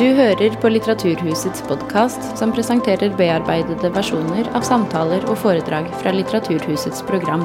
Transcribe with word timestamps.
Du 0.00 0.06
hører 0.16 0.54
på 0.62 0.68
Litteraturhusets 0.72 1.60
podkast, 1.68 2.22
som 2.38 2.54
presenterer 2.56 3.10
bearbeidede 3.18 3.90
versjoner 3.92 4.46
av 4.56 4.64
samtaler 4.64 5.26
og 5.28 5.36
foredrag 5.42 5.90
fra 6.00 6.14
Litteraturhusets 6.14 7.02
program. 7.04 7.42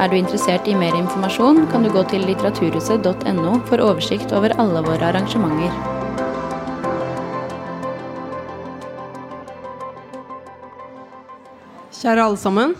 Er 0.00 0.08
du 0.08 0.16
interessert 0.16 0.64
i 0.64 0.72
mer 0.72 0.96
informasjon, 0.96 1.66
kan 1.68 1.84
du 1.84 1.90
gå 1.92 2.06
til 2.08 2.24
litteraturhuset.no 2.24 3.52
for 3.68 3.84
oversikt 3.84 4.32
over 4.32 4.56
alle 4.56 4.80
våre 4.88 5.10
arrangementer. 5.10 5.76
Kjære 12.00 12.28
alle 12.30 12.42
sammen. 12.48 12.76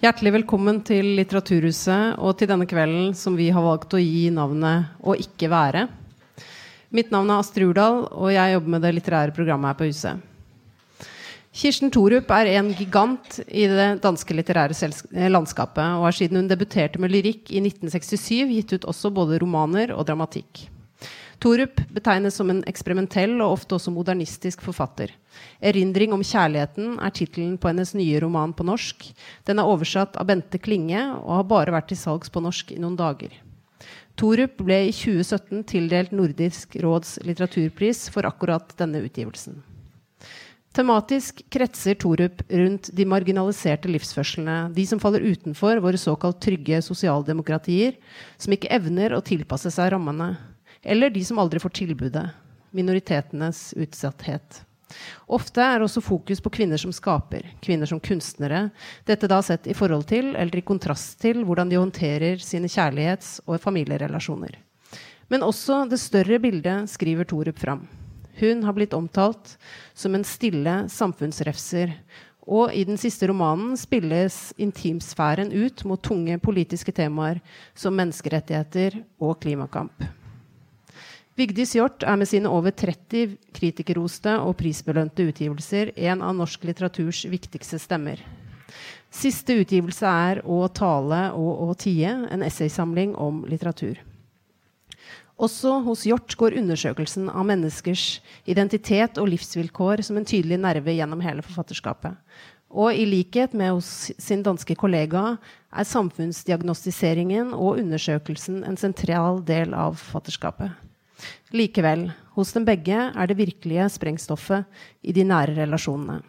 Hjertelig 0.00 0.38
velkommen 0.40 0.80
til 0.80 1.12
Litteraturhuset 1.20 2.16
og 2.16 2.38
til 2.40 2.54
denne 2.56 2.72
kvelden 2.72 3.12
som 3.12 3.36
vi 3.36 3.52
har 3.52 3.68
valgt 3.68 3.92
å 3.92 4.00
gi 4.00 4.30
navnet 4.32 4.96
Å 5.04 5.20
ikke 5.28 5.52
være. 5.52 5.90
Mitt 6.88 7.10
navn 7.12 7.28
er 7.28 7.42
Astrid 7.42 7.68
Urdal, 7.68 8.06
og 8.16 8.30
jeg 8.32 8.54
jobber 8.54 8.72
med 8.72 8.84
det 8.86 8.94
litterære 8.96 9.34
programmet 9.36 9.68
her 9.68 9.76
på 9.76 9.88
huset. 9.90 10.24
Kirsten 11.58 11.90
Thorup 11.92 12.30
er 12.32 12.48
en 12.54 12.70
gigant 12.76 13.40
i 13.44 13.66
det 13.68 13.88
danske 14.00 14.32
litterære 14.36 14.72
eh, 14.72 15.28
landskapet, 15.28 15.84
og 15.98 16.06
har 16.06 16.16
siden 16.16 16.40
hun 16.40 16.48
debuterte 16.48 17.00
med 17.02 17.12
lyrikk 17.12 17.50
i 17.52 17.60
1967 17.60 18.48
gitt 18.54 18.72
ut 18.72 18.86
også 18.88 19.10
både 19.12 19.40
romaner 19.42 19.92
og 19.92 20.06
dramatikk. 20.08 20.68
Thorup 21.42 21.82
betegnes 21.92 22.38
som 22.40 22.48
en 22.50 22.62
eksperimentell 22.66 23.36
og 23.36 23.58
ofte 23.58 23.76
også 23.76 23.92
modernistisk 23.92 24.64
forfatter. 24.64 25.12
'Erindring 25.60 26.14
om 26.16 26.24
kjærligheten' 26.24 26.96
er 27.04 27.12
tittelen 27.12 27.58
på 27.58 27.68
hennes 27.68 27.92
nye 27.94 28.20
roman 28.24 28.54
på 28.56 28.64
norsk. 28.64 29.12
Den 29.44 29.58
er 29.58 29.68
oversatt 29.68 30.16
av 30.16 30.26
Bente 30.26 30.58
Klinge 30.58 31.04
og 31.20 31.36
har 31.36 31.44
bare 31.52 31.76
vært 31.76 31.92
til 31.92 32.00
salgs 32.00 32.32
på 32.32 32.40
norsk 32.40 32.72
i 32.72 32.80
noen 32.80 32.96
dager. 32.96 33.30
Torup 34.18 34.58
ble 34.66 34.80
i 34.88 34.92
2017 34.94 35.62
tildelt 35.70 36.10
Nordisk 36.10 36.74
råds 36.82 37.20
litteraturpris 37.22 38.08
for 38.10 38.26
akkurat 38.26 38.72
denne 38.80 39.04
utgivelsen. 39.06 39.60
Tematisk 40.74 41.44
kretser 41.54 41.94
Torup 42.02 42.42
rundt 42.50 42.90
de 42.94 43.06
marginaliserte 43.06 43.90
livsførslene, 43.90 44.72
de 44.74 44.84
som 44.90 45.00
faller 45.02 45.22
utenfor 45.22 45.78
våre 45.82 45.98
såkalt 45.98 46.42
trygge 46.42 46.82
sosialdemokratier, 46.84 47.94
som 48.36 48.54
ikke 48.54 48.70
evner 48.74 49.14
å 49.14 49.22
tilpasse 49.24 49.70
seg 49.74 49.94
rammene 49.94 50.32
eller 50.82 51.14
de 51.14 51.22
som 51.26 51.38
aldri 51.38 51.62
får 51.62 51.76
tilbudet. 51.78 52.26
Minoritetenes 52.74 53.70
utsatthet. 53.78 54.64
Ofte 55.28 55.64
er 55.64 55.84
også 55.84 56.02
fokus 56.04 56.40
på 56.40 56.52
kvinner 56.54 56.80
som 56.80 56.92
skaper, 56.94 57.44
kvinner 57.64 57.88
som 57.88 58.00
kunstnere. 58.00 58.68
Dette 59.08 59.28
da 59.30 59.40
sett 59.44 59.68
i 59.68 59.76
forhold 59.76 60.06
til, 60.08 60.32
eller 60.36 60.60
i 60.60 60.64
kontrast 60.64 61.18
til, 61.20 61.44
hvordan 61.44 61.68
de 61.68 61.80
håndterer 61.80 62.40
sine 62.42 62.70
kjærlighets- 62.70 63.38
og 63.46 63.60
familierelasjoner. 63.60 64.56
Men 65.28 65.44
også 65.44 65.82
det 65.90 66.00
større 66.00 66.40
bildet 66.40 66.88
skriver 66.88 67.28
Torup 67.28 67.58
fram. 67.60 67.84
Hun 68.38 68.62
har 68.64 68.72
blitt 68.72 68.94
omtalt 68.94 69.56
som 69.94 70.14
en 70.14 70.24
stille 70.24 70.84
samfunnsrefser. 70.92 71.92
Og 72.48 72.72
i 72.72 72.84
den 72.88 72.96
siste 72.96 73.28
romanen 73.28 73.76
spilles 73.76 74.54
intimsfæren 74.56 75.50
ut 75.52 75.84
mot 75.84 76.00
tunge 76.00 76.38
politiske 76.40 76.94
temaer 76.96 77.42
som 77.76 77.96
menneskerettigheter 77.98 79.02
og 79.20 79.36
klimakamp. 79.42 80.06
Vigdis 81.38 81.76
Hjorth 81.76 82.02
er 82.02 82.16
med 82.18 82.26
sine 82.26 82.50
over 82.50 82.72
30 82.74 83.36
kritikerroste 83.54 84.32
og 84.42 84.56
prisbelønte 84.58 85.22
utgivelser 85.30 85.92
en 86.10 86.22
av 86.26 86.32
norsk 86.34 86.64
litteraturs 86.66 87.20
viktigste 87.30 87.78
stemmer. 87.78 88.18
Siste 89.14 89.54
utgivelse 89.60 90.02
er 90.02 90.40
'Å 90.42 90.66
tale 90.74 91.30
og 91.38 91.60
å 91.62 91.76
tie', 91.78 92.26
en 92.32 92.42
essaysamling 92.42 93.14
om 93.14 93.44
litteratur. 93.46 93.98
Også 95.38 95.84
hos 95.84 96.02
Hjort 96.02 96.36
går 96.36 96.58
undersøkelsen 96.58 97.30
av 97.30 97.46
menneskers 97.46 98.18
identitet 98.44 99.16
og 99.16 99.28
livsvilkår 99.28 100.02
som 100.02 100.16
en 100.16 100.24
tydelig 100.24 100.58
nerve 100.58 100.90
gjennom 100.90 101.20
hele 101.20 101.42
forfatterskapet. 101.42 102.16
Og 102.68 102.92
i 102.92 103.06
likhet 103.06 103.54
med 103.54 103.70
hos 103.70 104.10
sin 104.18 104.42
danske 104.42 104.74
kollega 104.74 105.38
er 105.72 105.84
samfunnsdiagnostiseringen 105.84 107.54
og 107.54 107.78
undersøkelsen 107.78 108.64
en 108.64 108.76
sentral 108.76 109.44
del 109.44 109.72
av 109.72 109.94
forfatterskapet. 109.94 110.87
Likevel, 111.54 112.08
hos 112.36 112.52
dem 112.54 112.66
begge 112.68 112.98
er 113.08 113.30
det 113.30 113.38
virkelige 113.38 113.88
sprengstoffet 113.94 114.66
i 115.02 115.14
de 115.16 115.24
nære 115.26 115.56
relasjonene. 115.62 116.20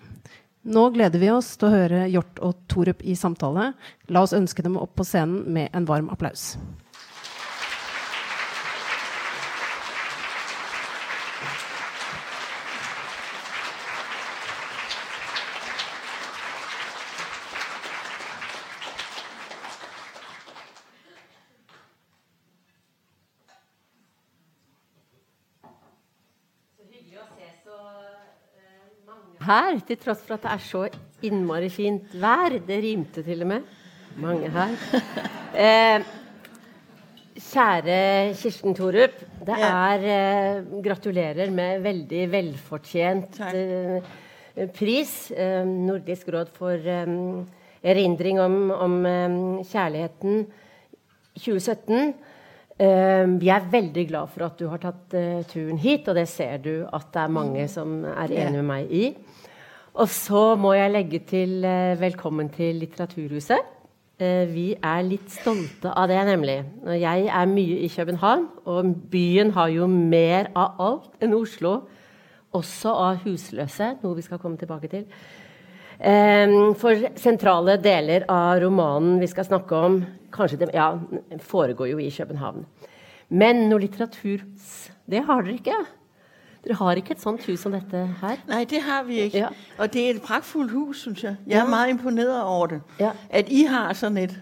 Nå 0.70 0.90
gleder 0.94 1.22
vi 1.22 1.30
oss 1.32 1.54
til 1.58 1.70
å 1.70 1.74
høre 1.74 2.04
Hjort 2.12 2.42
og 2.44 2.58
Torup 2.70 3.04
i 3.08 3.16
samtale. 3.16 3.72
La 4.12 4.24
oss 4.26 4.36
ønske 4.36 4.64
dem 4.66 4.76
opp 4.78 4.98
på 5.00 5.06
scenen 5.08 5.46
med 5.56 5.72
en 5.74 5.88
varm 5.88 6.12
applaus. 6.12 6.58
Her, 29.50 29.82
til 29.86 30.00
tross 30.02 30.22
for 30.26 30.38
at 30.38 30.46
det 30.46 30.54
er 30.54 30.64
så 30.64 30.86
innmari 31.26 31.70
fint 31.74 32.14
vær. 32.22 32.60
Det 32.66 32.80
rimte 32.84 33.26
til 33.26 33.44
og 33.46 33.54
med. 33.56 33.76
Mange 34.22 34.54
her. 34.54 34.80
Eh, 35.50 36.04
kjære 37.42 38.36
Kirsten 38.38 38.76
Thorup. 38.78 39.16
Det 39.48 39.56
er 39.66 40.04
eh, 40.14 40.68
Gratulerer 40.86 41.50
med 41.52 41.82
veldig 41.82 42.22
velfortjent 42.32 43.40
eh, 43.50 44.12
pris. 44.76 45.32
Eh, 45.32 45.66
Nordisk 45.66 46.30
råd 46.34 46.52
for 46.56 46.76
eh, 46.76 47.14
erindring 47.82 48.40
om, 48.44 48.58
om 48.72 48.98
eh, 49.06 49.38
kjærligheten 49.70 50.46
2017. 51.40 52.14
vi 52.80 53.50
er 53.52 53.66
veldig 53.72 54.04
glad 54.08 54.30
for 54.32 54.46
at 54.46 54.60
du 54.60 54.70
har 54.72 54.80
tatt 54.80 55.14
turen 55.52 55.80
hit, 55.80 56.08
og 56.08 56.16
det 56.16 56.30
ser 56.32 56.62
du 56.64 56.86
at 56.88 57.10
det 57.12 57.22
er 57.22 57.34
mange 57.36 57.66
som 57.68 58.06
er 58.08 58.32
enig 58.32 58.62
med 58.62 58.68
meg 58.70 58.92
i. 58.92 59.10
Og 60.00 60.08
så 60.08 60.54
må 60.56 60.70
jeg 60.78 60.92
legge 60.94 61.20
til 61.28 61.66
eh, 61.68 61.98
velkommen 62.00 62.48
til 62.54 62.78
Litteraturhuset. 62.80 63.66
Eh, 64.16 64.46
vi 64.48 64.70
er 64.72 65.02
lidt 65.04 65.28
stolte 65.34 65.92
av 65.92 66.08
det, 66.08 66.22
nemlig. 66.30 66.56
Jeg 67.02 67.26
er 67.28 67.52
mye 67.52 67.82
i 67.84 67.90
København, 67.92 68.46
og 68.64 68.94
byen 69.12 69.52
har 69.58 69.68
jo 69.74 69.90
mer 69.92 70.54
av 70.56 70.80
alt 70.86 71.20
end 71.20 71.36
Oslo. 71.36 71.74
Også 72.56 72.96
av 72.96 73.20
husløse, 73.26 73.92
noget 74.00 74.22
vi 74.22 74.28
skal 74.30 74.40
komme 74.40 74.56
tilbage 74.58 74.88
til. 74.88 75.06
Eh, 76.00 76.56
for 76.80 77.04
centrale 77.20 77.76
deler 77.84 78.24
av 78.32 78.64
romanen 78.64 79.20
vi 79.20 79.28
skal 79.28 79.52
snakke 79.52 79.76
om, 79.76 80.04
kanskje 80.32 80.64
det, 80.64 80.74
ja, 80.80 80.94
foregår 81.44 81.92
jo 81.92 82.00
i 82.00 82.08
København. 82.08 82.64
Men 83.30 83.68
noe 83.68 83.84
litteratur, 83.84 84.48
det 85.12 85.28
har 85.28 85.44
dere 85.44 85.60
ikke. 85.60 85.82
Dere 86.64 86.76
har 86.76 87.00
ikke 87.00 87.16
et 87.16 87.22
sånt 87.22 87.46
hus 87.48 87.62
som 87.64 87.72
dette 87.72 88.04
her? 88.22 88.44
Nei, 88.48 88.66
det 88.68 88.82
har 88.84 89.04
vi 89.08 89.22
ikke. 89.30 89.38
Ja. 89.38 89.48
Og 89.78 89.94
det 89.94 90.06
er 90.06 90.18
et 90.18 90.22
praktfuldt 90.22 90.72
hus, 90.72 91.06
syns 91.06 91.24
jeg. 91.24 91.36
Jeg 91.48 91.56
er 91.56 91.64
ja. 91.64 91.70
meget 91.70 91.90
imponeret 91.90 92.44
over 92.44 92.68
det. 92.68 92.82
Ja. 93.00 93.12
At 93.30 93.48
I 93.48 93.64
har 93.64 93.94
sånn 93.96 94.18
et, 94.20 94.34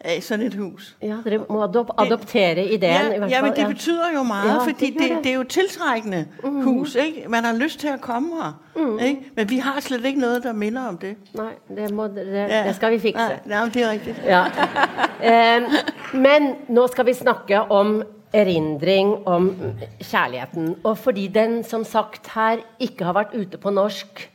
eh, 0.00 0.22
sånn 0.24 0.40
et 0.46 0.54
hus. 0.56 0.94
Ja, 1.04 1.18
Dere 1.24 1.42
må 1.44 1.60
adop 1.66 1.90
adoptere 2.00 2.64
ideen. 2.64 3.12
Ja, 3.12 3.26
ja, 3.28 3.42
men 3.44 3.52
det 3.56 3.66
betyder 3.74 4.14
jo 4.14 4.22
meget, 4.22 4.48
ja, 4.48 4.54
fordi 4.64 4.90
det, 4.90 5.08
det, 5.08 5.18
det, 5.24 5.32
er 5.32 5.36
jo 5.36 5.44
tiltrekkende 5.44 6.22
mm 6.44 6.62
hus. 6.64 6.94
Ikke? 6.94 7.28
Man 7.28 7.44
har 7.44 7.52
lyst 7.52 7.80
til 7.80 7.92
å 7.92 7.98
komme 8.00 8.40
her. 8.40 8.54
Mm. 8.76 8.98
Ikke? 8.98 9.32
Men 9.36 9.50
vi 9.50 9.58
har 9.58 9.80
slett 9.84 10.04
ikke 10.04 10.20
noe 10.20 10.40
som 10.42 10.56
minner 10.56 10.88
om 10.88 10.96
det. 11.02 11.12
Nei, 11.36 11.50
det, 11.68 11.90
må, 11.92 12.06
det, 12.08 12.24
ja. 12.24 12.62
det 12.64 12.72
skal 12.78 12.96
vi 12.96 13.02
fikse. 13.04 13.28
Ja, 13.44 13.66
det 13.68 13.84
er 13.84 13.92
riktig. 13.92 14.16
Ja. 14.24 14.46
eh, 15.32 15.68
men 16.16 16.54
nå 16.72 16.86
skal 16.88 17.06
vi 17.06 17.14
snakke 17.20 17.66
om 17.68 18.00
erindring 18.36 19.14
om 19.28 19.50
kjærligheten. 19.98 20.74
Og 20.84 20.98
fordi 20.98 21.26
den 21.32 21.60
som 21.66 21.84
sagt 21.84 22.30
her 22.34 22.62
ikke 22.82 23.08
har 23.08 23.16
vært 23.16 23.34
ute 23.34 23.60
på 23.60 23.72
norsk 23.74 24.26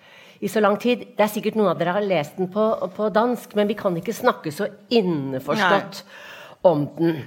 i 0.44 0.50
så 0.52 0.60
lang 0.60 0.76
tid 0.78 1.06
Det 1.16 1.24
er 1.24 1.32
sikkert 1.32 1.56
noen 1.56 1.72
av 1.72 1.80
dere 1.80 1.94
har 1.96 2.04
lest 2.04 2.36
den 2.38 2.50
på, 2.52 2.66
på 2.96 3.08
dansk, 3.10 3.56
men 3.56 3.70
vi 3.72 3.78
kan 3.80 3.96
ikke 3.98 4.14
snakke 4.14 4.52
så 4.52 4.68
innforstått 4.92 6.02
Nei. 6.04 6.18
om 6.68 6.84
den. 6.98 7.24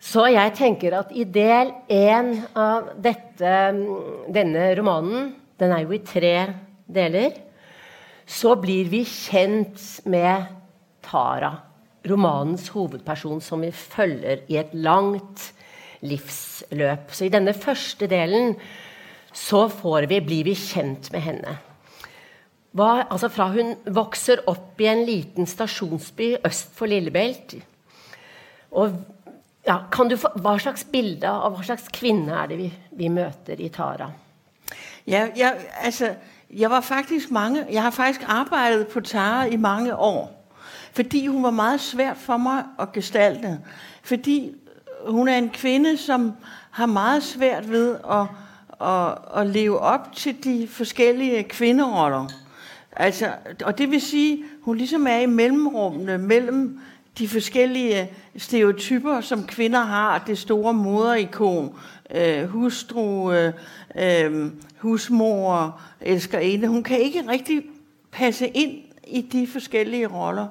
Så 0.00 0.24
jeg 0.32 0.54
tenker 0.56 0.96
at 0.96 1.12
i 1.12 1.26
del 1.28 1.70
én 1.92 2.32
av 2.56 2.90
dette, 2.96 3.54
denne 4.32 4.66
romanen, 4.78 5.30
den 5.60 5.74
er 5.76 5.84
jo 5.84 5.94
i 5.94 6.02
tre 6.02 6.34
deler, 6.88 7.36
så 8.26 8.56
blir 8.58 8.88
vi 8.90 9.04
kjent 9.04 9.80
med 10.08 10.48
Tara 11.04 11.52
romanens 12.08 12.68
hovedperson 12.72 13.42
som 13.44 13.60
vi 13.64 13.70
følger 13.74 14.44
i 14.48 14.58
et 14.60 14.72
langt 14.72 15.50
livsløp. 16.00 17.12
Så 17.12 17.26
i 17.26 17.32
denne 17.32 17.54
første 17.54 18.06
delen 18.10 18.54
så 19.32 19.68
får 19.68 20.08
vi, 20.10 20.20
blir 20.24 20.46
vi 20.48 20.56
kjent 20.58 21.12
med 21.12 21.24
henne. 21.26 21.56
Hva, 22.76 23.06
altså 23.10 23.30
fra 23.32 23.48
hun 23.50 23.74
vokser 23.90 24.44
opp 24.50 24.78
i 24.80 24.86
en 24.90 25.04
liten 25.06 25.46
stasjonsby 25.46 26.36
øst 26.46 26.70
for 26.76 26.90
Lillebelt 26.90 27.56
og 28.70 28.92
Ja, 29.66 29.76
kan 29.92 30.08
du 30.08 30.16
få, 30.16 30.30
hva 30.40 30.54
slags 30.58 30.86
bilde 30.88 31.28
og 31.28 31.50
hvad 31.54 31.66
slags 31.68 31.88
kvinde 31.92 32.32
er 32.32 32.46
det, 32.48 32.56
vi, 32.58 32.70
vi 32.96 33.08
møter 33.12 33.60
i 33.60 33.68
Tara? 33.68 34.06
Ja, 35.06 35.26
ja, 35.36 35.50
altså, 35.80 36.14
jeg 36.50 36.70
var 36.70 36.80
faktisk 36.80 37.30
mange, 37.30 37.66
jeg 37.70 37.82
har 37.82 37.90
faktisk 37.90 38.24
arbejdet 38.26 38.88
på 38.88 39.00
Tara 39.00 39.44
i 39.44 39.56
mange 39.56 39.96
år, 39.96 40.48
fordi 40.92 41.26
hun 41.26 41.42
var 41.42 41.50
meget 41.50 41.80
svært 41.80 42.16
for 42.16 42.36
mig 42.36 42.64
at 42.78 42.92
gestalte. 42.92 43.60
Fordi 44.02 44.54
hun 45.06 45.28
er 45.28 45.38
en 45.38 45.50
kvinde, 45.50 45.96
som 45.96 46.32
har 46.70 46.86
meget 46.86 47.22
svært 47.22 47.70
ved 47.70 47.96
at, 48.10 48.26
at, 48.88 49.40
at 49.40 49.46
leve 49.46 49.78
op 49.78 50.12
til 50.12 50.44
de 50.44 50.68
forskellige 50.68 51.42
kvinderoller. 51.42 52.28
Altså, 52.92 53.32
og 53.64 53.78
det 53.78 53.90
vil 53.90 54.00
sige, 54.00 54.44
hun 54.62 54.76
ligesom 54.76 55.06
er 55.06 55.18
i 55.18 55.26
mellemrummene 55.26 56.18
mellem 56.18 56.80
de 57.18 57.28
forskellige 57.28 58.10
stereotyper, 58.36 59.20
som 59.20 59.46
kvinder 59.46 59.80
har. 59.80 60.24
Det 60.26 60.38
store 60.38 60.74
moderikon, 60.74 61.74
øh, 62.14 62.44
hustru, 62.44 63.32
øh, 63.32 63.52
øh, 63.96 64.50
husmor, 64.78 65.80
elskerinde. 66.00 66.68
Hun 66.68 66.82
kan 66.82 67.00
ikke 67.00 67.24
rigtig 67.28 67.62
passe 68.12 68.48
ind 68.48 68.78
i 69.06 69.20
de 69.20 69.46
forskellige 69.46 70.06
roller. 70.06 70.46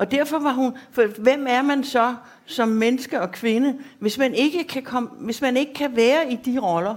Og 0.00 0.10
derfor 0.10 0.38
var 0.38 0.52
hun, 0.52 0.72
for 0.90 1.06
hvem 1.20 1.46
er 1.48 1.62
man 1.62 1.84
så 1.84 2.14
som 2.46 2.68
menneske 2.68 3.20
og 3.20 3.32
kvinde, 3.32 3.78
hvis 3.98 4.18
man 4.18 4.34
ikke 4.34 4.64
kan, 4.64 4.82
komme, 4.82 5.08
hvis 5.18 5.42
man 5.42 5.56
ikke 5.56 5.74
kan 5.74 5.96
være 5.96 6.32
i 6.32 6.36
de 6.36 6.58
roller? 6.58 6.96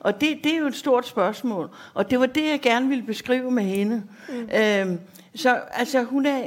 Og 0.00 0.20
det, 0.20 0.38
det 0.44 0.54
er 0.54 0.58
jo 0.58 0.66
et 0.66 0.74
stort 0.74 1.06
spørgsmål. 1.06 1.70
Og 1.94 2.10
det 2.10 2.20
var 2.20 2.26
det, 2.26 2.44
jeg 2.44 2.60
gerne 2.60 2.88
ville 2.88 3.04
beskrive 3.04 3.50
med 3.50 3.62
hende. 3.62 4.02
Mm. 4.28 4.48
Øhm, 4.58 5.00
så 5.34 5.60
altså, 5.70 6.02
hun 6.02 6.26
er, 6.26 6.42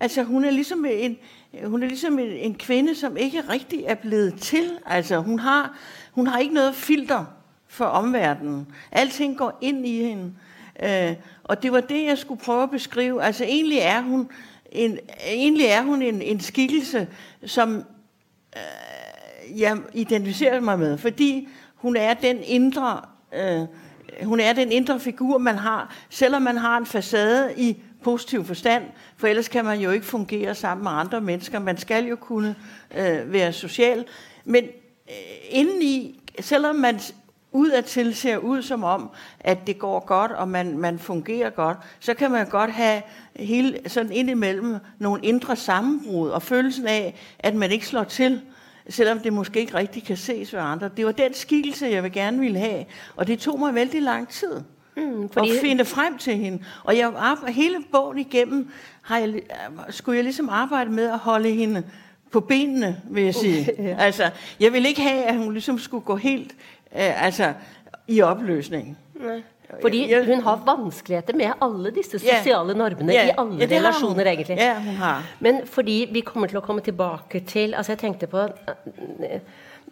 altså, 0.00 0.22
hun 0.22 0.44
er 0.44 0.50
ligesom 0.50 0.84
en, 0.84 1.16
hun 1.64 1.82
er 1.82 1.88
ligesom 1.88 2.18
en, 2.18 2.30
en 2.30 2.54
kvinde, 2.54 2.94
som 2.94 3.16
ikke 3.16 3.40
rigtig 3.40 3.84
er 3.86 3.94
blevet 3.94 4.40
til. 4.40 4.70
Altså, 4.86 5.18
hun 5.18 5.38
har, 5.38 5.78
hun 6.12 6.26
har 6.26 6.38
ikke 6.38 6.54
noget 6.54 6.74
filter 6.74 7.24
for 7.68 7.84
omverdenen. 7.84 8.66
Alting 8.92 9.38
går 9.38 9.58
ind 9.60 9.86
i 9.86 10.02
hende. 10.02 10.32
Øh, 10.82 11.16
og 11.44 11.62
det 11.62 11.72
var 11.72 11.80
det, 11.80 12.04
jeg 12.04 12.18
skulle 12.18 12.40
prøve 12.40 12.62
at 12.62 12.70
beskrive. 12.70 13.22
Altså, 13.22 13.44
egentlig 13.44 13.78
er 13.78 14.00
hun 14.00 14.28
en, 14.76 14.98
egentlig 15.26 15.66
er 15.66 15.82
hun 15.82 16.02
en, 16.02 16.22
en 16.22 16.40
skikkelse, 16.40 17.08
som 17.46 17.84
øh, 18.56 19.60
jeg 19.60 19.78
identificerer 19.92 20.60
mig 20.60 20.78
med, 20.78 20.98
fordi 20.98 21.48
hun 21.74 21.96
er 21.96 22.14
den 22.14 22.38
indre, 22.44 23.00
øh, 23.34 23.60
hun 24.22 24.40
er 24.40 24.52
den 24.52 24.72
indre 24.72 25.00
figur, 25.00 25.38
man 25.38 25.56
har, 25.56 25.96
selvom 26.10 26.42
man 26.42 26.56
har 26.56 26.78
en 26.78 26.86
facade 26.86 27.54
i 27.56 27.76
positiv 28.02 28.44
forstand, 28.44 28.84
for 29.16 29.26
ellers 29.26 29.48
kan 29.48 29.64
man 29.64 29.80
jo 29.80 29.90
ikke 29.90 30.06
fungere 30.06 30.54
sammen 30.54 30.84
med 30.84 30.92
andre 30.92 31.20
mennesker. 31.20 31.58
Man 31.58 31.76
skal 31.76 32.04
jo 32.04 32.16
kunne 32.16 32.54
øh, 32.96 33.32
være 33.32 33.52
social. 33.52 34.04
Men 34.44 34.64
øh, 34.64 35.14
indeni, 35.50 36.20
selvom 36.40 36.76
man 36.76 37.00
udadtil 37.56 38.14
ser 38.14 38.36
ud 38.36 38.62
som 38.62 38.84
om, 38.84 39.10
at 39.40 39.66
det 39.66 39.78
går 39.78 40.00
godt, 40.06 40.32
og 40.32 40.48
man, 40.48 40.78
man 40.78 40.98
fungerer 40.98 41.50
godt, 41.50 41.78
så 42.00 42.14
kan 42.14 42.30
man 42.30 42.48
godt 42.48 42.70
have 42.70 43.02
hele, 43.36 43.78
sådan 43.86 44.12
indimellem 44.12 44.76
nogle 44.98 45.24
indre 45.24 45.56
sammenbrud, 45.56 46.28
og 46.28 46.42
følelsen 46.42 46.86
af, 46.86 47.14
at 47.38 47.54
man 47.54 47.70
ikke 47.70 47.86
slår 47.86 48.04
til, 48.04 48.40
selvom 48.88 49.18
det 49.18 49.32
måske 49.32 49.60
ikke 49.60 49.74
rigtig 49.74 50.04
kan 50.04 50.16
ses 50.16 50.52
ved 50.52 50.60
andre. 50.60 50.90
Det 50.96 51.06
var 51.06 51.12
den 51.12 51.34
skikkelse, 51.34 51.86
jeg 51.86 52.02
vil 52.02 52.12
gerne 52.12 52.38
ville 52.38 52.58
have, 52.58 52.84
og 53.16 53.26
det 53.26 53.38
tog 53.38 53.58
mig 53.58 53.74
vældig 53.74 54.02
lang 54.02 54.28
tid. 54.28 54.60
Mm, 54.96 55.28
fordi... 55.28 55.50
at 55.50 55.56
finde 55.60 55.84
frem 55.84 56.18
til 56.18 56.36
hende. 56.36 56.62
Og 56.84 56.96
jeg 56.96 57.12
arbejde, 57.16 57.52
hele 57.52 57.76
bogen 57.92 58.18
igennem 58.18 58.70
har 59.02 59.18
jeg, 59.18 59.40
skulle 59.90 60.16
jeg 60.16 60.24
ligesom 60.24 60.48
arbejde 60.48 60.90
med 60.90 61.04
at 61.04 61.18
holde 61.18 61.50
hende 61.50 61.82
på 62.30 62.40
benene, 62.40 63.00
vil 63.10 63.24
jeg 63.24 63.34
sige. 63.34 63.72
Okay, 63.72 63.84
ja. 63.84 63.96
Altså, 63.98 64.30
jeg 64.60 64.72
vil 64.72 64.86
ikke 64.86 65.02
have, 65.02 65.22
at 65.24 65.36
hun 65.36 65.52
ligesom 65.52 65.78
skulle 65.78 66.04
gå 66.04 66.16
helt 66.16 66.54
eh, 66.96 67.24
altså, 67.26 67.52
i 68.08 68.22
opløsning. 68.22 68.96
Nej. 69.14 69.42
Fordi 69.80 70.10
jeg, 70.10 70.26
hun 70.26 70.42
har 70.46 70.60
vanskeligheter 70.66 71.34
med 71.34 71.52
alle 71.62 71.90
disse 71.90 72.18
sociale 72.22 72.74
normene 72.74 73.12
yeah, 73.12 73.28
i 73.28 73.34
alle 73.38 73.58
yeah, 73.58 73.70
relationer, 73.70 74.22
hun. 74.22 74.26
egentlig. 74.26 74.56
Ja, 74.56 74.74
hun 74.78 74.94
har. 74.94 75.24
Men 75.40 75.60
fordi 75.66 76.08
vi 76.12 76.20
kommer 76.20 76.46
til 76.46 76.56
at 76.56 76.62
komme 76.62 76.80
tilbage 76.80 77.40
til, 77.46 77.74
altså 77.74 77.92
jeg 77.92 77.98
tænkte 77.98 78.26
på, 78.26 78.46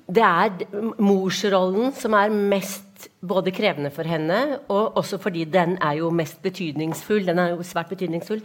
det 0.07 0.23
er 0.23 0.51
morsrollen, 0.99 1.93
som 1.97 2.13
er 2.13 2.29
mest 2.29 3.09
både 3.29 3.51
krævende 3.51 3.91
for 3.91 4.03
henne, 4.03 4.59
og 4.69 4.97
også 4.97 5.19
fordi 5.19 5.45
den 5.45 5.79
er 5.83 5.93
jo 5.93 6.11
mest 6.11 6.43
betydningsfull, 6.43 7.27
den 7.27 7.39
er 7.39 7.49
jo 7.49 7.63
svært 7.63 7.89
betydningsfull. 7.89 8.43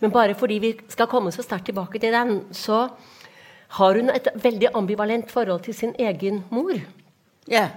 Men 0.00 0.10
bare 0.10 0.34
fordi 0.34 0.54
vi 0.54 0.74
skal 0.88 1.06
komme 1.06 1.32
så 1.32 1.42
stærkt 1.42 1.64
tilbage 1.64 1.98
til 1.98 2.12
den, 2.12 2.40
så 2.52 2.88
har 3.68 3.94
hun 3.94 4.10
et 4.10 4.28
veldig 4.34 4.68
ambivalent 4.74 5.30
forhold 5.30 5.60
til 5.60 5.74
sin 5.74 5.94
egen 5.98 6.44
mor. 6.50 6.72
Ja, 7.50 7.68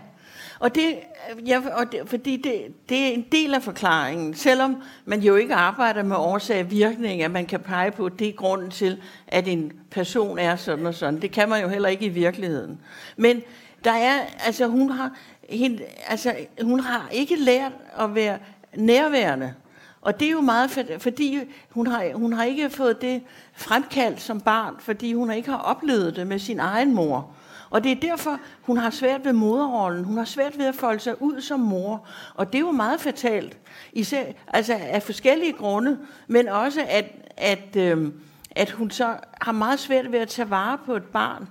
og 0.63 0.75
det, 0.75 0.99
øh, 1.31 1.49
ja, 1.49 1.61
og 1.73 1.91
det, 1.91 1.99
fordi 2.05 2.37
det, 2.37 2.89
det 2.89 2.97
er 2.97 3.11
en 3.11 3.25
del 3.31 3.53
af 3.53 3.63
forklaringen, 3.63 4.33
selvom 4.33 4.83
man 5.05 5.19
jo 5.19 5.35
ikke 5.35 5.55
arbejder 5.55 6.03
med 6.03 6.15
årsag 6.15 6.59
og 6.59 6.71
virkning, 6.71 7.23
at 7.23 7.31
man 7.31 7.45
kan 7.45 7.59
pege 7.59 7.91
på, 7.91 8.05
at 8.05 8.19
det 8.19 8.27
er 8.27 8.31
grunden 8.31 8.71
til, 8.71 9.01
at 9.27 9.47
en 9.47 9.71
person 9.91 10.39
er 10.39 10.55
sådan 10.55 10.85
og 10.85 10.93
sådan. 10.93 11.21
Det 11.21 11.31
kan 11.31 11.49
man 11.49 11.61
jo 11.61 11.67
heller 11.67 11.89
ikke 11.89 12.05
i 12.05 12.09
virkeligheden. 12.09 12.79
Men 13.17 13.41
der 13.83 13.91
er, 13.91 14.19
altså 14.45 14.67
hun 14.67 14.89
har, 14.89 15.11
hende, 15.49 15.83
altså, 16.07 16.35
hun 16.61 16.79
har 16.79 17.09
ikke 17.11 17.35
lært 17.35 17.71
at 17.99 18.15
være 18.15 18.37
nærværende. 18.75 19.53
Og 20.01 20.19
det 20.19 20.27
er 20.27 20.31
jo 20.31 20.41
meget, 20.41 20.87
fordi 20.99 21.39
hun 21.69 21.87
har, 21.87 22.13
hun 22.13 22.33
har 22.33 22.43
ikke 22.43 22.69
fået 22.69 23.01
det 23.01 23.21
fremkaldt 23.53 24.21
som 24.21 24.41
barn, 24.41 24.75
fordi 24.79 25.13
hun 25.13 25.31
ikke 25.31 25.49
har 25.49 25.57
oplevet 25.57 26.15
det 26.15 26.27
med 26.27 26.39
sin 26.39 26.59
egen 26.59 26.93
mor. 26.93 27.35
Og 27.73 27.83
det 27.83 27.91
er 27.91 27.95
derfor, 27.95 28.39
hun 28.61 28.77
har 28.77 28.89
svært 28.89 29.25
ved 29.25 29.33
moderrollen. 29.33 30.03
Hun 30.03 30.17
har 30.17 30.25
svært 30.25 30.57
ved 30.57 30.65
at 30.65 30.75
folde 30.75 30.99
sig 30.99 31.21
ud 31.21 31.41
som 31.41 31.59
mor. 31.59 32.07
Og 32.35 32.47
det 32.53 32.55
er 32.55 32.59
jo 32.59 32.71
meget 32.71 33.01
fatalt. 33.01 33.57
Især, 33.93 34.25
altså 34.47 34.73
af 34.73 35.03
forskellige 35.03 35.53
grunde, 35.53 35.99
men 36.27 36.47
også 36.47 36.85
at, 36.89 37.05
at, 37.37 37.75
øh, 37.75 38.11
at 38.51 38.71
hun 38.71 38.91
så 38.91 39.17
har 39.41 39.51
meget 39.51 39.79
svært 39.79 40.11
ved 40.11 40.19
at 40.19 40.27
tage 40.27 40.49
vare 40.49 40.77
på 40.85 40.95
et 40.95 41.03
barn. 41.03 41.49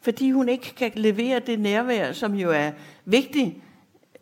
Fordi 0.00 0.30
hun 0.30 0.48
ikke 0.48 0.74
kan 0.74 0.92
levere 0.94 1.38
det 1.38 1.60
nærvær, 1.60 2.12
som 2.12 2.34
jo 2.34 2.50
er 2.50 2.70
vigtigt 3.04 3.54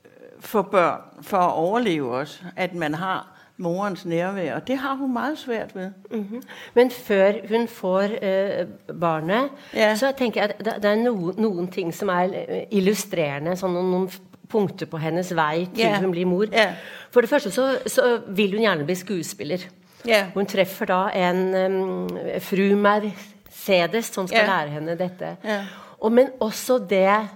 øh, 0.05 0.11
for 0.41 0.63
børn, 0.63 1.01
for 1.23 1.39
at 1.39 1.53
overleve 1.53 2.17
også, 2.17 2.41
at 2.57 2.75
man 2.75 2.95
har 2.95 3.38
morens 3.59 4.05
nærvær, 4.05 4.55
og 4.55 4.67
det 4.69 4.79
har 4.79 4.95
hun 4.95 5.13
meget 5.13 5.39
svært 5.39 5.75
ved. 5.75 5.91
Mm 6.11 6.29
-hmm. 6.33 6.49
Men 6.75 6.91
før 6.91 7.33
hun 7.49 7.69
får 7.69 8.03
øh, 8.03 8.67
barnet, 9.01 9.49
ja. 9.75 9.95
så 9.97 10.13
tænker 10.19 10.41
jeg, 10.41 10.51
at 10.59 10.65
der, 10.65 10.79
der 10.79 10.89
er 10.89 10.95
no, 10.95 11.33
nogle 11.37 11.67
ting, 11.67 11.95
som 11.95 12.09
er 12.09 12.25
øh, 12.25 12.63
illustrerende, 12.71 13.57
sådan 13.57 13.75
nogle, 13.75 13.91
nogle 13.91 14.11
punkter 14.49 14.87
på 14.87 14.97
hendes 14.97 15.35
vej 15.35 15.67
til 15.75 15.85
ja. 15.85 16.01
hun 16.01 16.11
bliver 16.11 16.27
mor. 16.27 16.45
Ja. 16.53 16.75
For 17.11 17.21
det 17.21 17.31
første 17.31 17.51
så, 17.51 17.79
så 17.87 18.21
vil 18.29 18.51
hun 18.53 18.61
gerne 18.61 18.85
blive 18.85 18.97
skuespiller. 18.97 19.59
Ja. 20.07 20.27
Hun 20.35 20.47
træffer 20.47 20.85
da 20.85 21.31
en 21.31 21.55
um, 21.55 22.09
fru 22.41 22.77
Mercedes, 22.77 24.05
som 24.05 24.27
skal 24.27 24.39
ja. 24.39 24.47
lære 24.47 24.69
henne 24.69 24.91
dette. 24.91 25.37
Ja. 25.45 25.65
Og, 25.99 26.13
men 26.13 26.29
også 26.41 26.79
det, 26.91 27.29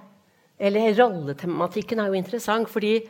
eller 0.59 1.05
rolletematikken 1.05 1.99
er 1.99 2.07
jo 2.07 2.13
interessant, 2.13 2.71
fordi 2.71 3.01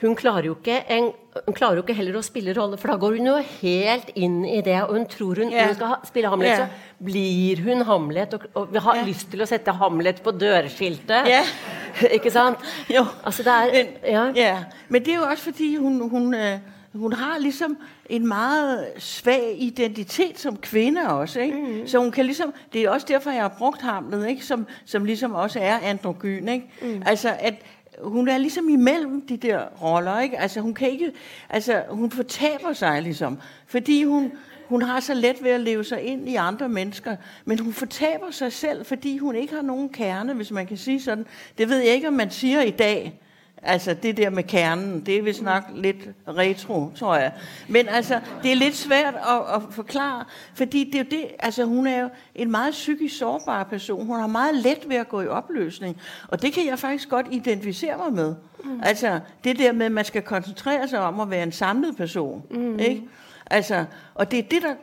hun 0.00 0.16
klarer 0.16 0.44
jo 0.44 0.56
ikke 0.58 0.80
en, 0.90 1.12
hun 1.46 1.54
klarer 1.54 1.74
jo 1.74 1.82
ikke 1.82 1.94
heller 1.94 2.18
at 2.18 2.24
spille 2.24 2.54
rolle, 2.60 2.78
for 2.78 2.88
da 2.88 2.96
går 2.96 3.16
hun 3.16 3.26
jo 3.26 3.36
helt 3.36 4.10
ind 4.14 4.46
i 4.46 4.60
det, 4.60 4.82
og 4.82 4.92
hun 4.92 5.06
tror 5.06 5.34
hun, 5.34 5.52
yeah. 5.52 5.66
hun 5.66 5.74
skal 5.74 5.86
ha, 5.86 5.94
spille 6.04 6.28
Hamlet, 6.28 6.48
yeah. 6.48 6.58
så 6.58 7.04
blir 7.04 7.62
hun 7.64 7.82
Hamlet, 7.82 8.34
og, 8.34 8.40
og 8.54 8.72
vi 8.72 8.78
har 8.78 8.96
yeah. 8.96 9.08
lyst 9.08 9.30
til 9.30 9.40
at 9.40 9.48
sætte 9.48 9.72
Hamlet 9.72 10.22
på 10.22 10.30
dørskiltet. 10.30 11.28
Yeah. 11.28 11.44
ikke 12.16 12.30
sant? 12.30 12.58
Jo. 12.90 13.04
Altså, 13.24 13.42
det 13.42 13.52
er, 13.52 13.66
men, 13.72 13.86
ja. 14.04 14.30
ja. 14.34 14.64
Men 14.88 15.04
det 15.04 15.12
er 15.12 15.16
jo 15.16 15.22
også 15.30 15.42
fordi, 15.42 15.76
hun, 15.76 16.08
hun, 16.10 16.34
øh, 16.34 16.58
hun 16.94 17.12
har 17.12 17.38
ligesom 17.38 17.76
en 18.08 18.28
meget 18.28 18.86
svag 18.98 19.56
identitet 19.58 20.38
som 20.38 20.56
kvinde 20.56 21.08
også, 21.08 21.40
ikke? 21.40 21.56
Mm. 21.56 21.86
Så 21.86 21.98
hun 21.98 22.10
kan 22.10 22.24
ligesom, 22.24 22.54
det 22.72 22.82
er 22.82 22.90
også 22.90 23.06
derfor, 23.08 23.30
jeg 23.30 23.42
har 23.42 23.54
brugt 23.58 23.82
Hamlet, 23.82 24.28
ikke? 24.28 24.44
Som, 24.44 24.66
som 24.84 25.04
ligesom 25.04 25.34
også 25.34 25.58
er 25.60 25.78
androgyn, 25.82 26.48
ikke? 26.48 26.66
Mm. 26.82 27.02
Altså, 27.06 27.36
at, 27.38 27.54
hun 28.02 28.28
er 28.28 28.38
ligesom 28.38 28.68
imellem 28.68 29.26
de 29.26 29.36
der 29.36 29.64
roller, 29.82 30.20
ikke? 30.20 30.38
Altså 30.38 30.60
hun 30.60 30.74
kan 30.74 30.90
ikke, 30.90 31.12
altså 31.50 31.82
hun 31.90 32.10
fortaber 32.10 32.72
sig 32.72 33.02
ligesom, 33.02 33.38
fordi 33.66 34.04
hun, 34.04 34.32
hun 34.68 34.82
har 34.82 35.00
så 35.00 35.14
let 35.14 35.42
ved 35.42 35.50
at 35.50 35.60
leve 35.60 35.84
sig 35.84 36.02
ind 36.02 36.28
i 36.28 36.34
andre 36.34 36.68
mennesker, 36.68 37.16
men 37.44 37.58
hun 37.58 37.72
fortaber 37.72 38.30
sig 38.30 38.52
selv, 38.52 38.84
fordi 38.84 39.18
hun 39.18 39.34
ikke 39.34 39.54
har 39.54 39.62
nogen 39.62 39.88
kerne, 39.88 40.34
hvis 40.34 40.50
man 40.50 40.66
kan 40.66 40.76
sige 40.76 41.00
sådan. 41.00 41.26
Det 41.58 41.68
ved 41.68 41.78
jeg 41.78 41.94
ikke, 41.94 42.08
om 42.08 42.14
man 42.14 42.30
siger 42.30 42.62
i 42.62 42.70
dag. 42.70 43.20
Altså 43.66 43.94
det 43.94 44.16
der 44.16 44.30
med 44.30 44.42
kernen, 44.42 45.00
det 45.06 45.18
er 45.18 45.22
vist 45.22 45.42
nok 45.42 45.62
lidt 45.74 45.96
retro, 46.28 46.90
tror 46.96 47.16
jeg. 47.16 47.32
Men 47.68 47.88
altså, 47.88 48.20
det 48.42 48.52
er 48.52 48.56
lidt 48.56 48.76
svært 48.76 49.14
at, 49.14 49.54
at 49.54 49.62
forklare, 49.70 50.24
fordi 50.54 50.84
det 50.84 50.94
er 50.94 50.98
jo 50.98 51.06
det, 51.10 51.26
altså 51.38 51.64
hun 51.64 51.86
er 51.86 52.00
jo 52.00 52.08
en 52.34 52.50
meget 52.50 52.72
psykisk 52.72 53.18
sårbar 53.18 53.64
person. 53.64 54.06
Hun 54.06 54.20
har 54.20 54.26
meget 54.26 54.54
let 54.54 54.88
ved 54.88 54.96
at 54.96 55.08
gå 55.08 55.20
i 55.20 55.26
opløsning, 55.26 56.00
og 56.28 56.42
det 56.42 56.52
kan 56.52 56.66
jeg 56.66 56.78
faktisk 56.78 57.08
godt 57.08 57.26
identificere 57.30 57.96
mig 57.98 58.12
med. 58.12 58.34
Mm. 58.64 58.80
Altså 58.82 59.20
det 59.44 59.58
der 59.58 59.72
med, 59.72 59.86
at 59.86 59.92
man 59.92 60.04
skal 60.04 60.22
koncentrere 60.22 60.88
sig 60.88 61.00
om 61.00 61.20
at 61.20 61.30
være 61.30 61.42
en 61.42 61.52
samlet 61.52 61.96
person, 61.96 62.42
mm. 62.50 62.78
ikke? 62.78 63.02
Altså, 63.46 63.84
og 64.14 64.30
det 64.30 64.38
er 64.38 64.42
det, 64.42 64.62
der... 64.62 64.74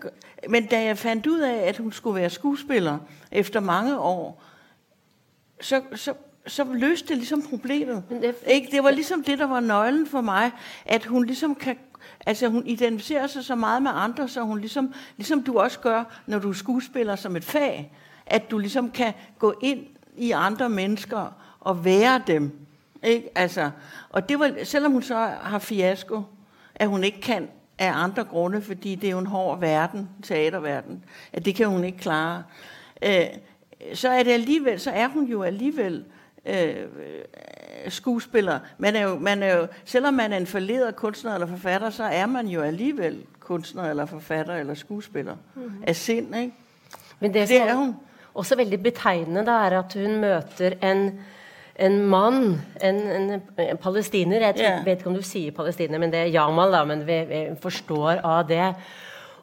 Men 0.50 0.66
da 0.66 0.84
jeg 0.84 0.98
fandt 0.98 1.28
ud 1.28 1.40
af, 1.40 1.68
at 1.68 1.78
hun 1.78 1.92
skulle 1.92 2.16
være 2.16 2.30
skuespiller 2.30 2.98
efter 3.32 3.60
mange 3.60 4.00
år, 4.00 4.44
så, 5.62 5.82
så, 5.96 6.14
så 6.48 6.64
løste 6.74 7.08
det 7.08 7.18
ligesom 7.18 7.42
problemet. 7.50 8.04
Det, 8.10 8.36
ikke? 8.48 8.68
det 8.72 8.84
var 8.84 8.92
ligesom 8.92 9.24
det, 9.24 9.40
der 9.40 9.48
var 9.48 9.60
nøglen 9.60 10.08
for 10.08 10.22
mig, 10.22 10.52
at 10.86 11.06
hun 11.06 11.26
ligesom 11.26 11.56
kan 11.56 11.78
Altså 12.26 12.48
hun 12.48 12.68
identificerer 12.68 13.28
sig 13.28 13.44
så 13.44 13.56
meget 13.56 13.84
med 13.84 13.92
andre, 13.94 14.28
så 14.28 14.42
hun 14.42 14.60
ligesom, 14.60 14.94
ligesom 15.18 15.44
du 15.44 15.60
også 15.60 15.80
gør, 15.80 16.04
når 16.28 16.40
du 16.40 16.50
er 16.50 16.54
skuespiller 16.54 17.16
som 17.16 17.36
et 17.36 17.44
fag, 17.44 17.92
at 18.26 18.52
du 18.52 18.58
ligesom 18.58 18.92
kan 18.92 19.14
gå 19.40 19.54
ind 19.62 19.86
i 20.18 20.32
andre 20.32 20.70
mennesker 20.70 21.36
og 21.60 21.86
være 21.86 22.22
dem. 22.28 22.52
Ikke? 23.04 23.30
Altså, 23.36 23.72
og 24.10 24.30
det 24.30 24.40
var, 24.40 24.52
selvom 24.64 24.92
hun 24.92 25.04
så 25.04 25.16
har 25.42 25.60
fiasko, 25.60 26.22
at 26.76 26.88
hun 26.88 27.04
ikke 27.04 27.22
kan 27.22 27.50
af 27.78 27.92
andre 27.94 28.24
grunde, 28.24 28.62
fordi 28.62 28.96
det 28.96 29.08
er 29.08 29.12
jo 29.12 29.20
en 29.20 29.28
hård 29.28 29.60
verden, 29.60 30.10
teaterverden, 30.24 31.04
at 31.34 31.46
det 31.46 31.56
kan 31.56 31.68
hun 31.68 31.84
ikke 31.84 31.98
klare. 31.98 32.44
Øh, 33.04 33.26
så 33.94 34.10
er 34.10 34.24
det 34.24 34.32
alligevel, 34.32 34.80
så 34.80 34.92
er 34.92 35.08
hun 35.08 35.26
jo 35.26 35.44
alligevel 35.44 35.96
øh, 35.96 36.21
skuespiller. 37.90 38.60
Man 38.78 38.96
er 38.96 39.02
jo, 39.02 39.16
man 39.20 39.44
er 39.44 39.58
jo, 39.58 39.68
selvom 39.86 40.14
man 40.14 40.34
er 40.34 40.38
en 40.38 40.48
forleder 40.48 40.92
kunstner 40.92 41.34
eller 41.34 41.48
forfatter, 41.48 41.90
så 41.90 42.04
er 42.04 42.26
man 42.26 42.48
jo 42.48 42.62
alligevel 42.62 43.24
kunstner 43.40 43.90
eller 43.90 44.06
forfatter 44.06 44.56
eller 44.56 44.74
skuespiller 44.74 45.36
mm-hmm. 45.56 45.84
af 45.88 45.96
sind, 45.96 46.36
ikke? 46.36 46.54
Men 47.20 47.34
det, 47.34 47.50
det 47.50 47.62
er 47.62 47.76
hun. 47.76 47.96
også 48.34 48.56
veldig 48.56 48.84
betegnende, 48.84 49.46
da, 49.46 49.52
er 49.52 49.80
at 49.80 49.94
hun 49.94 50.16
møter 50.16 50.72
en 50.92 51.20
en 51.80 52.02
mann, 52.06 52.62
en, 52.84 52.96
en, 52.96 53.42
en 53.58 53.78
palestiner 53.78 54.40
Jeg 54.40 54.56
yeah. 54.60 54.86
vet 54.86 55.00
ikke 55.00 55.10
om 55.10 55.16
du 55.16 55.22
sier 55.22 55.52
palestiner, 55.52 56.00
men 56.00 56.12
det 56.12 56.20
er 56.20 56.34
Jamal, 56.34 56.72
da, 56.72 56.84
men 56.86 57.08
vi, 57.08 57.18
vi 57.30 57.40
forstår 57.62 58.22
av 58.24 58.48
det. 58.48 58.74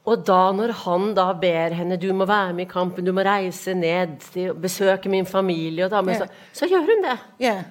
Og 0.08 0.26
da 0.26 0.52
når 0.56 0.72
han 0.72 1.10
da 1.16 1.32
ber 1.40 1.74
henne 1.76 1.96
du 2.00 2.12
må 2.16 2.26
være 2.26 2.52
med 2.56 2.64
i 2.64 2.68
kampen, 2.68 3.04
du 3.06 3.12
må 3.12 3.20
reise 3.26 3.74
ned, 3.74 4.16
til, 4.32 4.54
besøke 4.54 5.08
min 5.08 5.26
familie, 5.26 5.84
og 5.84 5.90
da, 5.90 6.02
yeah. 6.02 6.16
så, 6.16 6.26
så 6.52 6.68
gjør 6.68 6.78
hun 6.78 7.04
det. 7.04 7.18
Ja. 7.40 7.64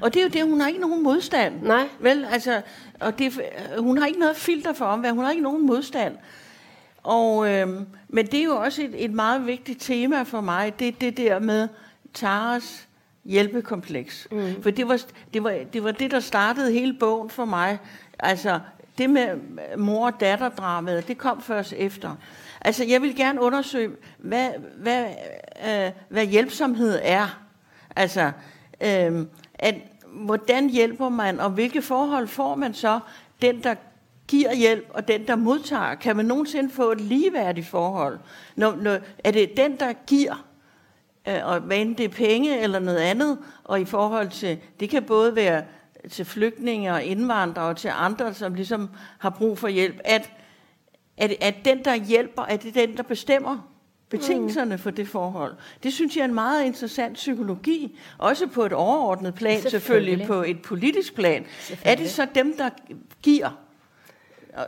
Og 0.00 0.14
det 0.14 0.20
er 0.20 0.24
jo 0.24 0.30
det, 0.30 0.42
hun 0.42 0.60
har 0.60 0.68
ikke 0.68 0.80
nogen 0.80 1.02
modstand. 1.02 1.62
Nej. 1.62 1.88
Vel, 2.00 2.26
altså, 2.32 2.62
og 3.00 3.18
det, 3.18 3.32
hun 3.78 3.98
har 3.98 4.06
ikke 4.06 4.20
noget 4.20 4.36
filter 4.36 4.72
for 4.72 4.84
omverdenen, 4.84 5.16
hun 5.16 5.24
har 5.24 5.30
ikke 5.30 5.42
nogen 5.42 5.66
modstand. 5.66 6.16
Og, 7.02 7.48
øhm, 7.48 7.86
men 8.08 8.26
det 8.26 8.40
er 8.40 8.44
jo 8.44 8.56
også 8.56 8.82
et, 8.82 9.04
et 9.04 9.12
meget 9.12 9.46
vigtigt 9.46 9.82
tema 9.82 10.22
for 10.22 10.40
mig, 10.40 10.78
det 10.78 11.00
det 11.00 11.16
der 11.16 11.38
med 11.38 11.68
Taras 12.14 12.88
hjælpekompleks. 13.24 14.28
Mm. 14.30 14.62
For 14.62 14.70
det 14.70 14.88
var, 14.88 15.00
det, 15.34 15.44
var, 15.44 15.54
det 15.72 15.84
var 15.84 15.92
det, 15.92 16.10
der 16.10 16.20
startede 16.20 16.72
hele 16.72 16.92
bogen 16.92 17.30
for 17.30 17.44
mig. 17.44 17.78
Altså, 18.18 18.60
det 18.98 19.10
med 19.10 19.28
øh, 19.28 19.78
mor- 19.78 20.06
og 20.06 20.20
datterdramaet, 20.20 21.08
det 21.08 21.18
kom 21.18 21.42
først 21.42 21.72
efter. 21.76 22.16
Altså, 22.60 22.84
jeg 22.84 23.02
vil 23.02 23.16
gerne 23.16 23.40
undersøge, 23.40 23.90
hvad, 24.18 24.48
hvad, 24.76 25.04
øh, 25.68 25.90
hvad 26.08 26.26
hjælpsomhed 26.26 26.98
er. 27.02 27.40
Altså, 27.96 28.32
øh, 28.80 29.26
at, 29.54 29.74
hvordan 30.12 30.70
hjælper 30.70 31.08
man, 31.08 31.40
og 31.40 31.50
hvilke 31.50 31.82
forhold 31.82 32.28
får 32.28 32.54
man 32.54 32.74
så 32.74 33.00
den, 33.42 33.62
der 33.62 33.74
giver 34.28 34.54
hjælp, 34.54 34.86
og 34.90 35.08
den, 35.08 35.26
der 35.26 35.36
modtager? 35.36 35.94
Kan 35.94 36.16
man 36.16 36.24
nogensinde 36.24 36.70
få 36.70 36.92
et 36.92 37.00
ligeværdigt 37.00 37.66
forhold? 37.66 38.18
Når, 38.56 38.76
når, 38.76 38.98
er 39.24 39.30
det 39.30 39.56
den, 39.56 39.76
der 39.76 39.92
giver, 40.06 40.44
øh, 41.28 41.38
og 41.44 41.60
hvad 41.60 41.76
enten 41.76 41.98
det 41.98 42.04
er 42.04 42.08
penge 42.08 42.60
eller 42.60 42.78
noget 42.78 42.98
andet, 42.98 43.38
og 43.64 43.80
i 43.80 43.84
forhold 43.84 44.28
til, 44.28 44.58
det 44.80 44.90
kan 44.90 45.02
både 45.02 45.36
være 45.36 45.62
til 46.10 46.24
flygtninge 46.24 46.92
og 46.92 47.04
indvandrere 47.04 47.66
og 47.66 47.76
til 47.76 47.90
andre, 47.94 48.34
som 48.34 48.54
ligesom 48.54 48.90
har 49.18 49.30
brug 49.30 49.58
for 49.58 49.68
hjælp, 49.68 50.00
at, 50.04 50.30
at, 51.16 51.34
at 51.40 51.54
den, 51.64 51.84
der 51.84 51.94
hjælper, 51.94 52.42
at 52.42 52.62
det 52.62 52.76
er 52.76 52.86
den, 52.86 52.96
der 52.96 53.02
bestemmer 53.02 53.68
betingelserne 54.08 54.74
mm. 54.74 54.78
for 54.78 54.90
det 54.90 55.08
forhold. 55.08 55.54
Det 55.82 55.92
synes 55.92 56.16
jeg 56.16 56.20
er 56.20 56.28
en 56.28 56.34
meget 56.34 56.64
interessant 56.64 57.14
psykologi, 57.14 57.98
også 58.18 58.46
på 58.46 58.66
et 58.66 58.72
overordnet 58.72 59.34
plan, 59.34 59.60
selvfølgelig, 59.60 59.80
selvfølgelig 59.80 60.26
på 60.26 60.42
et 60.42 60.62
politisk 60.62 61.14
plan. 61.14 61.46
Er 61.84 61.94
det 61.94 62.10
så 62.10 62.26
dem, 62.34 62.56
der 62.56 62.70
giver, 63.22 63.50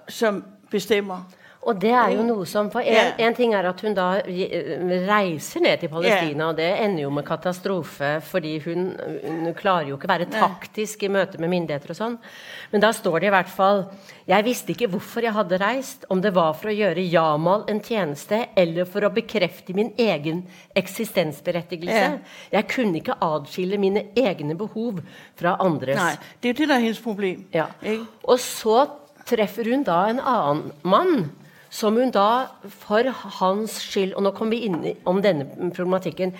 som 0.08 0.44
bestemmer? 0.70 1.32
Og 1.68 1.76
det 1.76 1.90
er 1.92 2.14
jo 2.14 2.22
noe 2.24 2.46
som 2.48 2.70
For 2.72 2.80
en, 2.80 2.94
yeah. 2.94 3.18
en 3.20 3.34
ting 3.36 3.52
er 3.52 3.66
at 3.68 3.82
hun 3.84 3.92
da 3.96 4.06
reiser 4.24 5.60
ned 5.60 5.82
til 5.82 5.90
Palestina, 5.92 6.46
yeah. 6.46 6.48
og 6.48 6.56
det 6.56 6.68
ender 6.86 7.02
jo 7.04 7.10
med 7.12 7.26
katastrofe, 7.28 8.12
fordi 8.24 8.54
hun, 8.64 8.86
hun 9.26 9.50
klarer 9.58 9.90
jo 9.90 9.98
ikke 9.98 10.08
være 10.08 10.28
taktisk 10.32 11.04
i 11.04 11.10
møte 11.12 11.40
med 11.40 11.52
myndigheter 11.52 11.92
og 11.92 11.98
sånn. 11.98 12.16
Men 12.72 12.84
da 12.84 12.92
står 12.96 13.18
det 13.20 13.28
i 13.28 13.34
hvert 13.34 13.50
fall 13.50 13.82
Jeg 14.30 14.46
visste 14.46 14.72
ikke 14.72 14.88
hvorfor 14.92 15.26
jeg 15.26 15.34
hadde 15.36 15.58
reist, 15.60 16.06
om 16.08 16.22
det 16.24 16.32
var 16.36 16.54
for 16.56 16.70
å 16.70 16.76
gjøre 16.78 17.04
Jamal 17.04 17.66
en 17.68 17.82
tjeneste, 17.84 18.38
eller 18.56 18.88
for 18.88 19.04
å 19.04 19.12
bekrefte 19.12 19.76
min 19.76 19.92
egen 20.00 20.46
eksistensberettigelse. 20.80 22.06
Yeah. 22.06 22.40
Jeg 22.54 22.70
kunne 22.72 23.02
ikke 23.02 23.18
adskille 23.20 23.76
mine 23.82 24.06
egne 24.16 24.56
behov 24.56 25.02
fra 25.36 25.58
andres. 25.60 26.00
Nei, 26.00 26.16
det 26.40 26.48
er 26.48 26.54
jo 26.54 26.58
det 26.62 26.70
der 26.70 26.78
er 26.78 26.86
hennes 26.86 27.04
problem. 27.04 27.44
Ja. 27.52 27.68
Og 28.24 28.40
så 28.40 28.86
treffer 29.28 29.68
hun 29.68 29.84
da 29.84 30.00
en 30.08 30.24
annen 30.24 30.72
mann 30.88 31.28
som 31.70 31.96
hun 31.96 32.10
da 32.14 32.50
for 32.82 33.06
hans 33.38 33.76
skyld 33.84 34.16
Og 34.18 34.24
nå 34.26 34.32
kommer 34.34 34.56
vi 34.56 34.66
inn 34.66 34.80
om 35.08 35.20
denne 35.22 35.46
problematikken. 35.70 36.34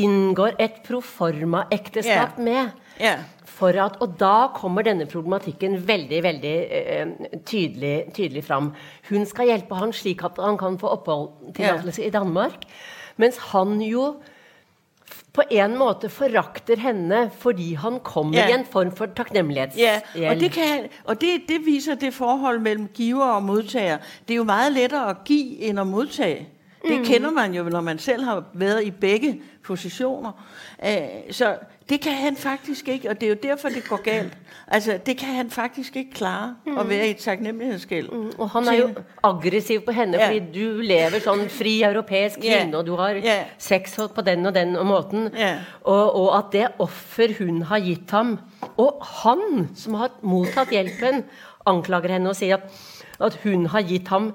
Inngår 0.00 0.56
et 0.62 0.80
proforma-ekteskap 0.86 2.40
yeah. 2.40 2.46
med. 2.46 2.72
Yeah. 3.00 3.26
For 3.44 3.76
at, 3.76 3.98
og 4.00 4.16
da 4.20 4.50
kommer 4.56 4.86
denne 4.86 5.04
problematikken 5.10 5.76
veldig 5.88 6.22
veldig 6.24 6.54
uh, 6.64 7.14
tydelig, 7.44 7.94
tydelig 8.16 8.44
fram. 8.48 8.72
Hun 9.10 9.28
skal 9.28 9.52
hjelpe 9.52 9.76
han 9.76 9.92
slik 9.96 10.24
at 10.24 10.40
han 10.40 10.56
kan 10.60 10.80
få 10.80 10.94
oppholdstillatelse 10.96 12.00
yeah. 12.00 12.08
i 12.08 12.16
Danmark. 12.16 12.68
Mens 13.20 13.40
han 13.50 13.80
jo 13.84 14.14
på 15.32 15.42
en 15.50 15.76
måte 15.78 16.08
forakter 16.10 16.80
henne 16.82 17.30
fordi 17.38 17.74
han 17.78 18.00
kommer 18.04 18.38
yeah. 18.38 18.50
i 18.50 18.54
en 18.58 18.64
form 18.66 18.90
for 18.96 19.12
takknemlighetsgjeld. 19.16 20.06
Yeah. 20.16 20.30
Og, 20.30 20.40
det, 20.40 20.52
kan, 20.52 20.88
og 21.04 21.20
det, 21.20 21.42
det 21.48 21.60
viser 21.66 21.94
det 21.94 22.14
forhold 22.14 22.60
mellem 22.60 22.88
giver 22.94 23.36
og 23.36 23.42
modtager. 23.42 23.98
Det 24.28 24.34
er 24.34 24.42
jo 24.42 24.44
meget 24.44 24.72
lettere 24.72 25.10
at 25.10 25.24
give 25.24 25.58
end 25.58 25.80
at 25.80 25.86
modtage. 25.86 26.48
Det 26.88 26.98
mm. 26.98 27.04
kender 27.04 27.30
man 27.30 27.54
jo, 27.54 27.62
når 27.62 27.80
man 27.80 27.98
selv 27.98 28.24
har 28.24 28.44
været 28.52 28.84
i 28.84 28.90
begge 28.90 29.42
positioner. 29.64 30.32
Uh, 30.82 30.88
så 31.30 31.56
det 31.88 32.00
kan 32.00 32.12
han 32.12 32.36
faktisk 32.36 32.88
ikke, 32.88 33.10
og 33.10 33.20
det 33.20 33.26
er 33.26 33.30
jo 33.30 33.36
derfor, 33.42 33.68
det 33.68 33.88
går 33.88 34.02
galt. 34.02 34.38
Altså, 34.68 34.98
det 35.06 35.18
kan 35.18 35.28
han 35.28 35.50
faktisk 35.50 35.96
ikke 35.96 36.10
klare, 36.10 36.56
mm. 36.66 36.78
at 36.78 36.88
være 36.88 37.08
i 37.08 37.10
et 37.10 37.16
taknemmelighedsgæld. 37.16 38.08
Mm. 38.12 38.32
Og 38.38 38.50
han 38.50 38.68
er 38.68 38.72
jo 38.72 38.88
aggressiv 39.22 39.80
på 39.80 39.92
henne, 39.92 40.16
yeah. 40.18 40.26
fordi 40.26 40.60
du 40.60 40.80
lever 40.80 41.18
sådan 41.24 41.50
fri 41.50 41.82
europæisk 41.82 42.40
kvinde, 42.40 42.56
yeah. 42.56 42.74
og 42.74 42.86
du 42.86 42.96
har 42.96 43.14
yeah. 43.14 43.44
sex 43.58 43.98
på 44.14 44.20
den 44.20 44.46
og 44.46 44.54
den 44.54 44.72
måten. 44.72 45.28
Yeah. 45.40 45.56
Og, 45.80 46.16
og 46.16 46.38
at 46.38 46.44
det 46.52 46.68
offer 46.78 47.44
hun 47.44 47.62
har 47.62 47.80
gitt 47.80 48.10
ham, 48.10 48.38
og 48.76 49.04
han, 49.22 49.68
som 49.74 49.94
har 49.94 50.10
modtaget 50.22 50.68
hjælpen, 50.68 51.24
anklager 51.66 52.12
henne 52.12 52.28
og 52.28 52.36
siger, 52.36 52.56
at, 52.56 52.62
at 53.20 53.40
hun 53.42 53.66
har 53.66 53.82
gitt 53.82 54.08
ham 54.08 54.34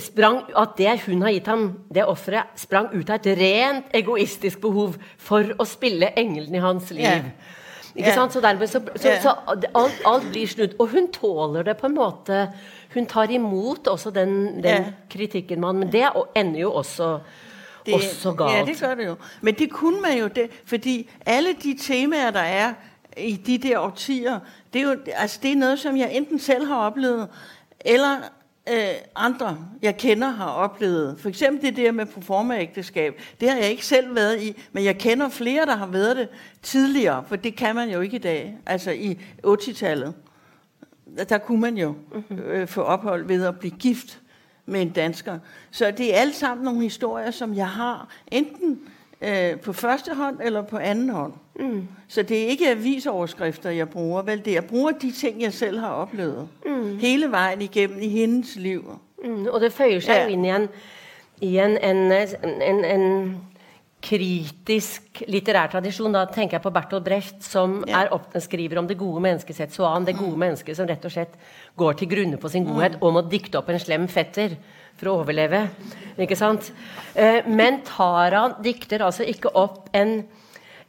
sprang, 0.00 0.42
at 0.56 0.76
det 0.78 1.00
hun 1.06 1.22
har 1.22 1.34
gitt 1.34 1.48
ham, 1.50 1.64
det 1.92 2.04
offeret, 2.08 2.56
sprang 2.56 2.88
ut 2.94 3.10
av 3.10 3.20
et 3.20 3.38
rent 3.38 3.90
egoistisk 3.94 4.60
behov 4.62 4.94
for 5.20 5.52
å 5.60 5.66
spille 5.68 6.12
engelen 6.16 6.54
i 6.56 6.62
hans 6.64 6.88
liv. 6.94 7.04
Yeah. 7.04 7.58
Ikke 7.90 8.06
yeah. 8.06 8.16
sant? 8.16 8.32
Så 8.32 8.40
dermed 8.40 8.70
så, 8.70 8.80
så, 8.96 9.08
yeah. 9.08 9.20
så 9.22 9.34
alt, 9.74 10.00
alt, 10.06 10.30
blir 10.32 10.48
snudd. 10.48 10.78
Og 10.80 10.94
hun 10.94 11.10
tåler 11.12 11.66
det 11.66 11.76
på 11.76 11.90
en 11.90 11.98
måte. 11.98 12.46
Hun 12.94 13.06
tar 13.06 13.30
imot 13.34 13.90
også 13.90 14.14
den, 14.14 14.62
den 14.62 14.64
yeah. 14.64 14.92
kritikken 15.10 15.60
man 15.60 15.76
Men 15.76 15.92
det 15.92 16.08
ender 16.34 16.60
jo 16.60 16.72
også 16.72 17.18
det, 17.86 17.94
også 17.94 18.32
galt. 18.32 18.56
Ja, 18.56 18.64
det 18.64 18.80
gør 18.80 18.94
det 18.94 19.06
jo. 19.06 19.16
Men 19.40 19.54
det 19.54 19.70
kunne 19.70 20.00
man 20.00 20.18
jo, 20.18 20.28
det, 20.28 20.48
fordi 20.64 21.10
alle 21.26 21.52
de 21.52 21.76
temaer, 21.76 22.30
der 22.30 22.40
er 22.40 22.72
i 23.16 23.36
de 23.36 23.58
der 23.58 23.78
årtier, 23.78 24.38
det 24.72 24.78
er 24.80 24.82
jo 24.82 24.96
altså, 25.14 25.38
det 25.42 25.52
er 25.52 25.56
noget, 25.56 25.78
som 25.78 25.96
jeg 25.96 26.10
enten 26.12 26.38
selv 26.38 26.66
har 26.66 26.86
oplevet, 26.86 27.28
eller 27.80 28.16
øh, 28.70 28.94
andre, 29.16 29.58
jeg 29.82 29.96
kender, 29.96 30.28
har 30.28 30.50
oplevet. 30.50 31.20
For 31.20 31.28
eksempel 31.28 31.62
det 31.62 31.76
der 31.76 31.92
med 31.92 32.06
proforma-ægteskab. 32.06 33.20
Det 33.40 33.50
har 33.50 33.56
jeg 33.56 33.70
ikke 33.70 33.86
selv 33.86 34.14
været 34.14 34.42
i, 34.42 34.62
men 34.72 34.84
jeg 34.84 34.98
kender 34.98 35.28
flere, 35.28 35.66
der 35.66 35.76
har 35.76 35.86
været 35.86 36.16
det 36.16 36.28
tidligere, 36.62 37.24
for 37.28 37.36
det 37.36 37.56
kan 37.56 37.74
man 37.74 37.90
jo 37.90 38.00
ikke 38.00 38.16
i 38.16 38.20
dag. 38.20 38.58
Altså 38.66 38.90
i 38.90 39.20
80-tallet, 39.46 40.14
der 41.28 41.38
kunne 41.38 41.60
man 41.60 41.76
jo 41.76 41.94
mhm. 42.12 42.38
øh, 42.38 42.68
få 42.68 42.82
ophold 42.82 43.26
ved 43.26 43.44
at 43.44 43.58
blive 43.58 43.74
gift 43.78 44.20
med 44.66 44.82
en 44.82 44.90
dansker. 44.90 45.38
Så 45.70 45.90
det 45.90 46.14
er 46.14 46.20
alle 46.20 46.34
sammen 46.34 46.64
nogle 46.64 46.82
historier, 46.82 47.30
som 47.30 47.54
jeg 47.54 47.68
har, 47.68 48.08
enten 48.26 48.80
øh, 49.20 49.60
på 49.60 49.72
første 49.72 50.14
hånd 50.14 50.36
eller 50.42 50.62
på 50.62 50.78
anden 50.78 51.10
hånd. 51.10 51.32
Mm. 51.60 51.88
Så 52.08 52.22
det 52.22 52.42
er 52.42 52.46
ikke 52.46 52.70
avisoverskrifter, 52.70 53.70
jeg 53.70 53.88
bruger, 53.88 54.22
vel 54.22 54.44
det 54.44 54.54
jeg 54.54 54.64
bruger 54.64 54.90
de 54.90 55.12
ting, 55.12 55.42
jeg 55.42 55.52
selv 55.52 55.78
har 55.78 55.90
oplevet. 55.90 56.48
Mm. 56.66 56.98
Hele 56.98 57.30
vejen 57.30 57.62
igennem 57.62 57.98
i 58.02 58.08
hendes 58.08 58.56
liv. 58.56 58.98
Mm. 59.24 59.46
Og 59.46 59.60
det 59.60 59.72
føjer 59.72 60.00
sig 60.00 60.12
ja. 60.12 60.26
ind 60.26 60.46
i 60.46 60.48
en, 60.48 60.68
i 61.40 61.58
en, 61.58 61.78
en, 61.84 62.12
en, 62.62 62.84
en 62.84 63.36
kritisk 64.02 65.22
litterær 65.28 65.68
tradisjon. 65.72 66.14
Da 66.14 66.24
tenker 66.32 66.56
jeg 66.56 66.64
på 66.64 66.72
Bertolt 66.72 67.04
Brecht, 67.04 67.44
som 67.44 67.80
ja. 67.88 68.02
er 68.04 68.14
opp, 68.16 68.32
skriver 68.40 68.80
om 68.80 68.88
det 68.88 68.98
gode 68.98 69.20
mennesket 69.20 69.56
sett 69.56 69.76
så 69.76 69.88
an. 69.90 70.06
Det 70.08 70.16
gode 70.16 70.36
mm. 70.36 70.44
mennesket 70.46 70.76
som 70.76 70.88
rett 70.88 71.04
og 71.04 71.12
slett 71.12 71.36
går 71.76 71.98
til 72.00 72.08
grunne 72.08 72.40
på 72.40 72.48
sin 72.48 72.64
godhet 72.68 72.96
mm. 72.96 73.02
og 73.04 73.16
må 73.16 73.24
dikte 73.28 73.60
opp 73.60 73.68
en 73.68 73.82
slem 73.82 74.08
fetter 74.08 74.56
for 75.00 75.10
å 75.10 75.16
overleve. 75.24 75.64
Ikke 76.20 76.36
sant? 76.36 76.70
Eh, 77.16 77.42
men 77.48 77.80
Tara 77.88 78.50
dikter 78.60 79.02
altså 79.06 79.24
ikke 79.24 79.56
opp 79.56 79.88
en 79.96 80.20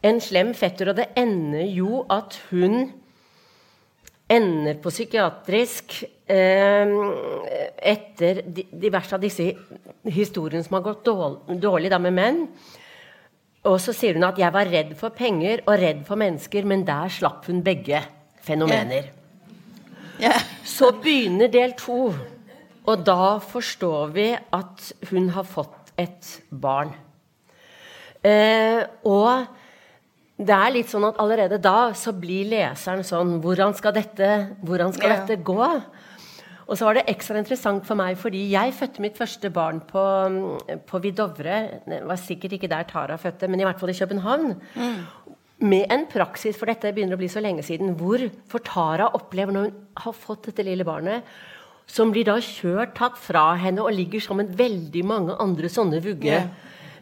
en 0.01 0.21
slem 0.21 0.55
fetter, 0.57 0.91
og 0.91 0.97
det 0.97 1.11
ender 1.19 1.67
jo 1.69 2.01
at 2.09 2.39
hun 2.49 2.89
ender 4.31 4.77
på 4.81 4.93
psykiatrisk 4.93 6.01
eh, 6.31 6.93
etter 7.91 8.41
diverse 8.47 9.17
av 9.17 9.21
disse 9.21 9.51
historiene 10.07 10.63
som 10.65 10.79
har 10.79 10.85
gått 10.87 11.03
dårlig, 11.05 11.59
dårlig 11.61 11.91
da 11.93 11.99
med 12.01 12.15
menn. 12.17 12.45
Og 13.67 13.77
så 13.83 13.93
sier 13.93 14.17
hun 14.17 14.25
at 14.25 14.39
'jeg 14.39 14.53
var 14.53 14.65
redd 14.65 14.95
for 14.97 15.09
penger 15.09 15.61
og 15.67 15.77
redd 15.77 16.05
for 16.05 16.15
mennesker', 16.15 16.65
men 16.65 16.85
der 16.85 17.09
slapp 17.09 17.45
hun 17.45 17.61
begge 17.61 18.01
fenomener. 18.41 19.11
Ja. 20.19 20.33
Så 20.65 20.91
begynner 21.03 21.47
del 21.47 21.73
to, 21.73 22.13
og 22.87 23.03
da 23.05 23.37
forstår 23.45 24.11
vi 24.15 24.27
at 24.35 24.91
hun 25.11 25.29
har 25.35 25.43
fått 25.47 25.91
et 26.01 26.41
barn. 26.49 26.93
Eh, 28.25 28.81
og 29.05 29.47
det 30.41 30.53
er 30.55 30.73
litt 30.73 30.89
sånn 30.89 31.05
at 31.09 31.19
allerede 31.21 31.57
da 31.61 31.91
så 31.97 32.13
blir 32.17 32.47
leseren 32.49 33.03
sånn 33.05 33.35
Hvordan 33.41 33.73
skal 33.77 33.93
dette, 33.93 34.29
hvordan 34.65 34.93
skal 34.93 35.09
Ja. 35.09 35.19
dette 35.25 35.43
gå? 35.43 35.61
Og 36.71 36.77
så 36.77 36.85
var 36.85 36.93
det 36.95 37.07
ekstra 37.11 37.37
interessant 37.37 37.85
for 37.85 37.95
meg, 37.99 38.15
fordi 38.17 38.49
jeg 38.51 38.73
fødte 38.73 39.01
mitt 39.03 39.17
første 39.17 39.49
barn 39.51 39.81
på, 39.81 40.03
på 40.87 41.01
Vidovre. 41.03 41.81
Det 41.85 41.97
var 42.07 42.15
sikkert 42.15 42.53
ikke 42.55 42.69
der 42.71 42.83
Tara 42.87 43.17
fødte, 43.17 43.49
men 43.49 43.59
i 43.59 43.63
hvert 43.65 43.79
fall 43.81 43.89
i 43.91 43.97
København. 43.97 44.53
Med 45.61 45.91
en 45.91 46.05
praksis, 46.09 46.55
for 46.57 46.65
dette 46.71 46.93
begynner 46.95 47.17
å 47.17 47.21
bli 47.21 47.27
så 47.27 47.41
lenge 47.43 47.61
siden, 47.65 47.91
hvor 47.99 48.23
for 48.47 48.63
Tara 48.63 49.09
opplever 49.13 49.51
når 49.53 49.67
hun 49.67 49.81
har 50.05 50.13
fått 50.13 50.47
dette 50.47 50.63
lille 50.63 50.85
barnet, 50.87 51.23
som 51.91 52.11
blir 52.13 52.27
da 52.29 52.37
kjørt 52.39 52.93
tatt 52.95 53.17
fra 53.19 53.49
henne 53.59 53.83
og 53.83 53.91
ligger 53.95 54.23
som 54.23 54.39
en 54.39 54.51
veldig 54.55 55.01
mange 55.07 55.35
andre 55.43 55.71
sånne 55.71 55.99
vugge. 56.03 56.37
Ja. 56.37 56.45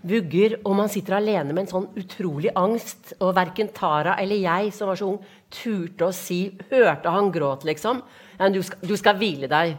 Vugger, 0.10 0.56
og 0.64 0.78
man 0.80 0.90
sitter 0.90 1.18
alene 1.18 1.52
med 1.52 1.66
en 1.66 1.72
sånn 1.74 1.88
utrolig 2.00 2.54
angst. 2.58 3.14
Og 3.20 3.34
verken 3.38 3.70
Tara 3.76 4.16
eller 4.22 4.40
jeg, 4.40 4.72
som 4.74 4.90
var 4.90 4.98
så 5.00 5.10
ung, 5.12 5.20
turte 5.52 6.08
å 6.08 6.16
si 6.16 6.40
Hørte 6.72 7.12
han 7.12 7.30
gråt, 7.36 7.66
liksom? 7.68 8.02
Ja, 8.40 8.48
du, 8.50 8.62
skal, 8.64 8.80
du 8.88 8.96
skal 8.98 9.20
hvile 9.20 9.50
deg. 9.52 9.76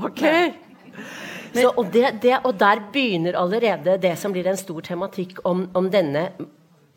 Ok! 0.00 0.24
Så, 1.54 1.70
og, 1.70 1.86
det, 1.92 2.18
det, 2.22 2.34
og 2.44 2.56
der 2.60 2.80
begynner 2.92 3.38
allerede 3.40 3.94
det 4.02 4.14
som 4.20 4.34
blir 4.34 4.48
en 4.50 4.58
stor 4.60 4.82
tematikk 4.84 5.38
om, 5.48 5.68
om 5.78 5.88
denne 5.92 6.30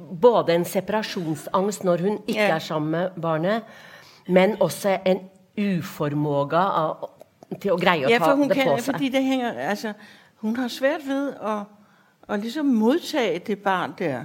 Både 0.02 0.56
en 0.56 0.66
separasjonsangst 0.66 1.84
når 1.86 2.02
hun 2.04 2.16
ikke 2.26 2.48
Ja. 2.48 2.56
er 2.56 2.64
sammen 2.66 2.90
med 2.96 3.20
barnet, 3.22 3.68
men 4.28 4.56
også 4.60 4.96
en 5.06 5.20
uformåga 5.62 6.64
av, 6.82 7.06
til 7.60 7.72
å 7.72 7.78
greie 7.78 8.06
å 8.06 8.10
Ja, 8.10 8.18
for 8.18 8.36
hun 8.36 8.50
det 8.50 8.58
på 8.58 8.64
kan, 8.64 8.80
seg. 8.80 8.94
fordi 8.94 9.10
det 9.10 9.24
hænger, 9.24 9.52
altså, 9.60 9.94
hun 10.36 10.56
har 10.56 10.68
svært 10.68 11.08
ved 11.08 11.34
at, 11.42 11.64
at 12.30 12.40
ligesom 12.40 12.66
modtage 12.66 13.40
det 13.40 13.60
barn 13.60 13.94
der. 14.00 14.24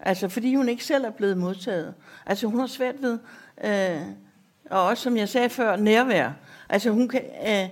Altså, 0.00 0.28
fordi 0.28 0.54
hun 0.54 0.68
ikke 0.68 0.84
selv 0.84 1.04
er 1.04 1.10
blevet 1.10 1.38
modtaget. 1.38 1.94
Altså, 2.26 2.46
hun 2.46 2.60
har 2.60 2.66
svært 2.66 3.02
ved, 3.02 3.18
øh, 3.64 4.00
og 4.70 4.82
også 4.82 5.02
som 5.02 5.16
jeg 5.16 5.28
sagde 5.28 5.48
før, 5.48 5.76
nærvær. 5.76 6.30
Altså, 6.68 6.90
hun 6.90 7.08
kan, 7.08 7.22
øh, 7.48 7.68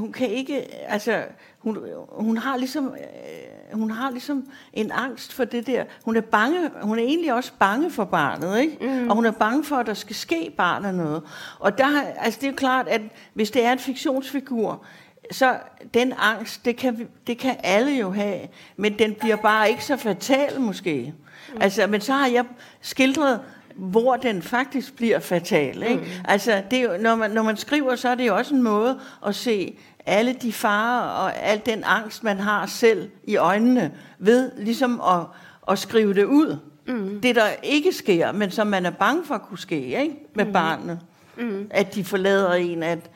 hun 0.00 0.12
kan 0.12 0.28
ikke, 0.30 0.74
altså, 0.74 1.22
hun, 1.58 1.78
hun 2.08 2.36
har 2.36 2.56
ligesom, 2.56 2.86
øh, 2.86 3.59
hun 3.72 3.90
har 3.90 4.10
ligesom 4.10 4.44
en 4.72 4.90
angst 4.92 5.32
for 5.32 5.44
det 5.44 5.66
der. 5.66 5.84
Hun 6.04 6.16
er 6.16 6.20
bange, 6.20 6.70
hun 6.82 6.98
er 6.98 7.02
egentlig 7.02 7.32
også 7.32 7.52
bange 7.58 7.90
for 7.90 8.04
barnet, 8.04 8.60
ikke? 8.60 8.76
Mm. 8.80 9.08
Og 9.10 9.16
hun 9.16 9.26
er 9.26 9.30
bange 9.30 9.64
for, 9.64 9.76
at 9.76 9.86
der 9.86 9.94
skal 9.94 10.16
ske 10.16 10.54
barnet 10.56 10.94
noget. 10.94 11.22
Og 11.58 11.78
der, 11.78 12.02
altså, 12.16 12.38
det 12.40 12.46
er 12.46 12.50
jo 12.50 12.56
klart, 12.56 12.88
at 12.88 13.00
hvis 13.34 13.50
det 13.50 13.64
er 13.64 13.72
en 13.72 13.78
fiktionsfigur, 13.78 14.84
så 15.30 15.56
den 15.94 16.12
angst, 16.18 16.64
det 16.64 16.76
kan, 16.76 17.08
det 17.26 17.38
kan 17.38 17.56
alle 17.62 17.92
jo 17.92 18.10
have, 18.10 18.40
men 18.76 18.98
den 18.98 19.14
bliver 19.14 19.36
bare 19.36 19.70
ikke 19.70 19.84
så 19.84 19.96
fatal 19.96 20.60
måske. 20.60 21.14
Mm. 21.52 21.62
Altså, 21.62 21.86
men 21.86 22.00
så 22.00 22.12
har 22.12 22.26
jeg 22.26 22.44
skildret, 22.80 23.40
hvor 23.76 24.16
den 24.16 24.42
faktisk 24.42 24.96
bliver 24.96 25.18
fatal. 25.18 25.82
Ikke? 25.82 25.96
Mm. 25.96 26.10
Altså, 26.24 26.62
det 26.70 26.78
er 26.78 26.82
jo, 26.82 26.96
når, 27.00 27.14
man, 27.14 27.30
når 27.30 27.42
man 27.42 27.56
skriver, 27.56 27.96
så 27.96 28.08
er 28.08 28.14
det 28.14 28.26
jo 28.26 28.36
også 28.36 28.54
en 28.54 28.62
måde 28.62 29.00
at 29.26 29.34
se 29.34 29.78
alle 30.06 30.32
de 30.32 30.52
farer 30.52 31.00
og 31.00 31.36
al 31.36 31.62
den 31.66 31.82
angst, 31.86 32.24
man 32.24 32.38
har 32.38 32.66
selv 32.66 33.10
i 33.24 33.36
øjnene, 33.36 33.92
ved 34.18 34.52
ligesom 34.56 35.00
at, 35.00 35.20
at 35.68 35.78
skrive 35.78 36.14
det 36.14 36.24
ud. 36.24 36.58
Mm. 36.86 37.20
Det, 37.20 37.36
der 37.36 37.46
ikke 37.62 37.92
sker, 37.92 38.32
men 38.32 38.50
som 38.50 38.66
man 38.66 38.86
er 38.86 38.90
bange 38.90 39.24
for 39.24 39.34
at 39.34 39.42
kunne 39.42 39.58
ske 39.58 40.02
ikke? 40.02 40.16
med 40.34 40.44
mm. 40.44 40.52
barnet. 40.52 41.00
Mm. 41.36 41.66
At 41.70 41.94
de 41.94 42.04
forlader 42.04 42.52
en. 42.52 42.82
At, 42.82 43.10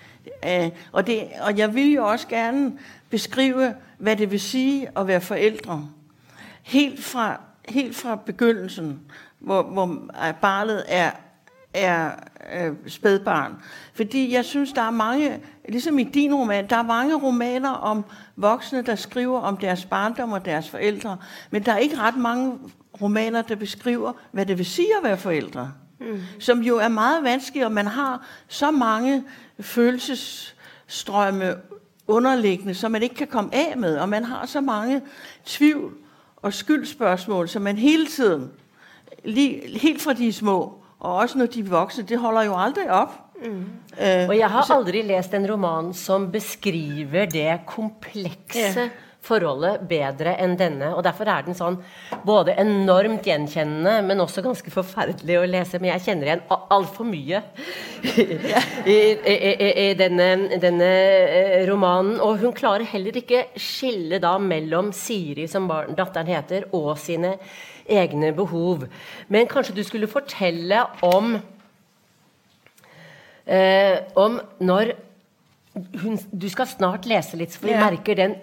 øh, 0.46 0.70
og, 0.92 1.06
det, 1.06 1.22
og 1.40 1.58
jeg 1.58 1.74
vil 1.74 1.92
jo 1.92 2.06
også 2.06 2.28
gerne 2.28 2.72
beskrive, 3.10 3.74
hvad 3.98 4.16
det 4.16 4.30
vil 4.30 4.40
sige 4.40 4.88
at 4.96 5.06
være 5.06 5.20
forældre. 5.20 5.88
Helt 6.62 7.04
fra, 7.04 7.40
helt 7.68 7.96
fra 7.96 8.16
begyndelsen, 8.16 9.00
hvor, 9.38 9.62
hvor 9.62 9.98
barnet 10.40 10.84
er, 10.88 11.10
er 11.74 12.10
øh, 12.54 12.72
spædbarn. 12.86 13.54
Fordi 13.94 14.32
jeg 14.32 14.44
synes, 14.44 14.72
der 14.72 14.82
er 14.82 14.90
mange, 14.90 15.40
ligesom 15.68 15.98
i 15.98 16.04
din 16.04 16.34
roman, 16.34 16.66
der 16.70 16.76
er 16.76 16.82
mange 16.82 17.16
romaner 17.16 17.70
om 17.70 18.04
voksne, 18.36 18.82
der 18.82 18.94
skriver 18.94 19.40
om 19.40 19.56
deres 19.56 19.84
barndom 19.84 20.32
og 20.32 20.44
deres 20.44 20.70
forældre. 20.70 21.16
Men 21.50 21.62
der 21.62 21.72
er 21.72 21.78
ikke 21.78 21.98
ret 21.98 22.16
mange 22.16 22.58
romaner, 23.02 23.42
der 23.42 23.56
beskriver, 23.56 24.12
hvad 24.32 24.46
det 24.46 24.58
vil 24.58 24.66
sige 24.66 24.88
at 24.98 25.04
være 25.04 25.16
forældre. 25.16 25.72
Mm. 26.00 26.20
Som 26.38 26.62
jo 26.62 26.78
er 26.78 26.88
meget 26.88 27.24
vanskeligt, 27.24 27.66
og 27.66 27.72
man 27.72 27.86
har 27.86 28.26
så 28.48 28.70
mange 28.70 29.24
følelsesstrømme 29.60 31.54
underliggende, 32.06 32.74
som 32.74 32.92
man 32.92 33.02
ikke 33.02 33.14
kan 33.14 33.26
komme 33.26 33.54
af 33.54 33.74
med. 33.76 33.96
Og 33.96 34.08
man 34.08 34.24
har 34.24 34.46
så 34.46 34.60
mange 34.60 35.02
tvivl 35.44 35.94
og 36.36 36.52
skyldspørgsmål, 36.52 37.48
som 37.48 37.62
man 37.62 37.76
hele 37.76 38.06
tiden, 38.06 38.50
lige, 39.24 39.78
helt 39.78 40.02
fra 40.02 40.12
de 40.12 40.32
små, 40.32 40.83
og 41.04 41.16
også 41.22 41.38
når 41.38 41.46
de 41.52 41.60
er 41.60 41.70
voksne, 41.70 42.04
det 42.08 42.18
holder 42.18 42.42
jo 42.48 42.54
aldrig 42.56 42.90
op. 42.90 43.12
Mm. 43.44 43.64
Øh, 44.00 44.28
Og 44.28 44.36
jeg 44.38 44.48
har 44.50 44.64
aldri 44.72 45.02
lest 45.04 45.34
en 45.36 45.46
roman 45.50 45.92
som 45.94 46.30
beskriver 46.32 47.26
det 47.26 47.60
komplekse 47.66 48.58
Ja 48.80 48.88
forholdet 49.24 49.84
bedre 49.88 50.34
enn 50.40 50.56
denne. 50.60 50.92
Og 50.94 51.04
derfor 51.06 51.28
er 51.30 51.46
den 51.46 51.56
sånn 51.56 51.78
både 52.26 52.56
enormt 52.60 53.26
gjenkjennende, 53.28 53.96
men 54.06 54.22
også 54.24 54.44
ganske 54.44 54.72
forferdelig 54.72 55.38
å 55.40 55.46
lese. 55.48 55.80
Men 55.80 55.94
jeg 55.94 56.04
kjenner 56.06 56.30
igjen 56.30 56.44
altfor 56.74 57.08
mye 57.08 57.42
i, 58.14 58.96
i, 58.96 58.98
i, 59.34 59.70
i 59.86 59.88
denne, 59.98 60.28
denne 60.62 60.90
eh, 60.90 61.60
romanen. 61.68 62.18
Og 62.24 62.42
hun 62.44 62.56
klarer 62.56 62.86
heller 62.92 63.16
ikke 63.20 63.46
skille 63.60 64.20
da 64.22 64.36
mellom 64.42 64.92
Siri, 64.96 65.48
som 65.50 65.68
barn, 65.70 65.96
datteren 65.96 66.30
heter, 66.30 66.68
og 66.76 66.94
sine 67.00 67.36
egne 67.84 68.32
behov. 68.36 68.86
Men 69.32 69.48
kanskje 69.50 69.76
du 69.76 69.82
skulle 69.84 70.08
fortelle 70.10 70.84
om 71.04 71.36
eh, 73.46 73.98
om 74.16 74.38
når 74.60 74.94
hun, 76.02 76.18
Du 76.38 76.48
skal 76.48 76.66
snart 76.70 77.06
lese 77.10 77.36
litt, 77.36 77.54
for 77.56 77.66
vi 77.66 77.72
Ja. 77.74 77.90
merker 77.90 78.14
den 78.16 78.34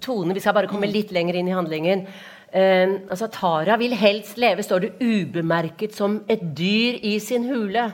tonen. 0.00 0.34
Vi 0.34 0.40
skal 0.40 0.54
bare 0.54 0.68
komme 0.68 0.86
litt 0.90 1.10
lenger 1.12 1.34
inn 1.34 1.48
i 1.48 1.52
handlingen. 1.56 2.06
Eh, 2.52 2.86
altså 3.10 3.28
Tara 3.32 3.76
vil 3.76 3.94
helst 3.94 4.36
leve, 4.38 4.62
står 4.62 4.80
det, 4.80 4.92
ubemerket 5.00 5.94
som 5.94 6.22
et 6.28 6.40
dyr 6.56 6.98
i 7.02 7.18
sin 7.18 7.44
hule. 7.48 7.92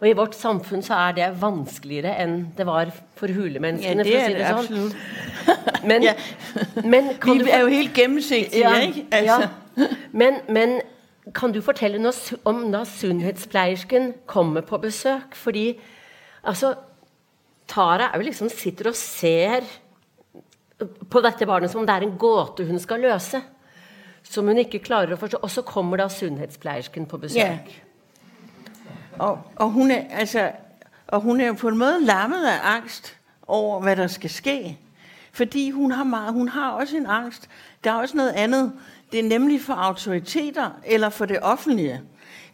Og 0.00 0.08
i 0.08 0.12
vårt 0.12 0.34
samfunn 0.36 0.82
så 0.84 0.92
er 1.08 1.12
det 1.16 1.40
vanskeligere 1.40 2.16
enn 2.20 2.52
det 2.56 2.66
var 2.66 2.90
for 3.16 3.28
ja, 3.28 3.34
hulemenneskene. 3.34 4.04
det 4.04 4.12
for 4.12 4.18
å 4.18 4.20
er 4.20 4.26
si 4.26 4.34
det 4.34 4.50
absolut. 4.52 4.96
Men, 5.86 6.02
Ja. 6.02 6.12
men 6.84 7.14
kan 7.18 7.38
Vi 7.38 7.44
du 7.44 7.50
er 7.50 7.60
jo 7.60 7.68
helt 7.68 7.94
gennemsigtige, 7.94 8.60
ja, 8.60 8.74
ikke? 8.82 9.06
Altså. 9.12 9.48
ja. 9.78 9.86
Men, 10.12 10.40
men 10.48 10.80
kan 11.34 11.52
du 11.52 11.60
fortelle 11.62 11.98
noe 11.98 12.12
su- 12.12 12.36
om 12.44 12.70
da 12.72 12.82
sunnhetspleiersken 12.84 14.14
kommer 14.26 14.60
på 14.62 14.78
besøk? 14.82 15.34
Fordi 15.34 15.78
altså, 16.44 16.74
Tara 17.68 18.10
er 18.12 18.20
jo 18.20 18.26
liksom 18.26 18.48
sitter 18.52 18.90
og 18.90 18.96
ser 18.98 19.66
på 21.10 21.22
dette 21.24 21.46
barnet 21.48 21.72
som 21.72 21.80
om 21.80 21.86
det 21.88 21.94
er 21.96 22.06
en 22.06 22.18
gåte 22.20 22.66
hun 22.68 22.78
skal 22.78 23.00
løse. 23.00 23.40
Som 24.26 24.48
hun 24.50 24.58
ikke 24.58 24.82
klarer 24.82 25.14
å 25.14 25.20
forstå. 25.20 25.38
Og 25.42 25.50
så 25.50 25.62
kommer 25.62 26.00
da 26.00 26.08
sunnhetspleiersken 26.10 27.06
på 27.06 27.20
besøk. 27.22 27.70
Ja. 27.70 27.82
Og, 29.18 29.38
og, 29.56 29.70
hun 29.70 29.90
er, 29.90 30.04
altså, 30.10 30.50
og 31.06 31.20
hun 31.20 31.40
er 31.40 31.52
på 31.52 31.68
en 31.68 31.78
måde 31.78 32.04
lammet 32.04 32.46
af 32.46 32.58
angst 32.76 33.14
over, 33.46 33.80
hvad 33.80 33.96
der 33.96 34.06
skal 34.06 34.30
ske. 34.30 34.78
Fordi 35.32 35.70
hun 35.70 35.92
har, 35.92 36.04
meget, 36.04 36.32
hun 36.32 36.48
har 36.48 36.70
også 36.70 36.96
en 36.96 37.06
angst. 37.06 37.48
Der 37.84 37.90
er 37.90 37.94
også 37.94 38.16
noget 38.16 38.32
andet. 38.32 38.72
Det 39.12 39.20
er 39.20 39.28
nemlig 39.28 39.62
for 39.62 39.74
autoriteter 39.74 40.70
eller 40.84 41.08
for 41.08 41.24
det 41.24 41.38
offentlige. 41.42 42.00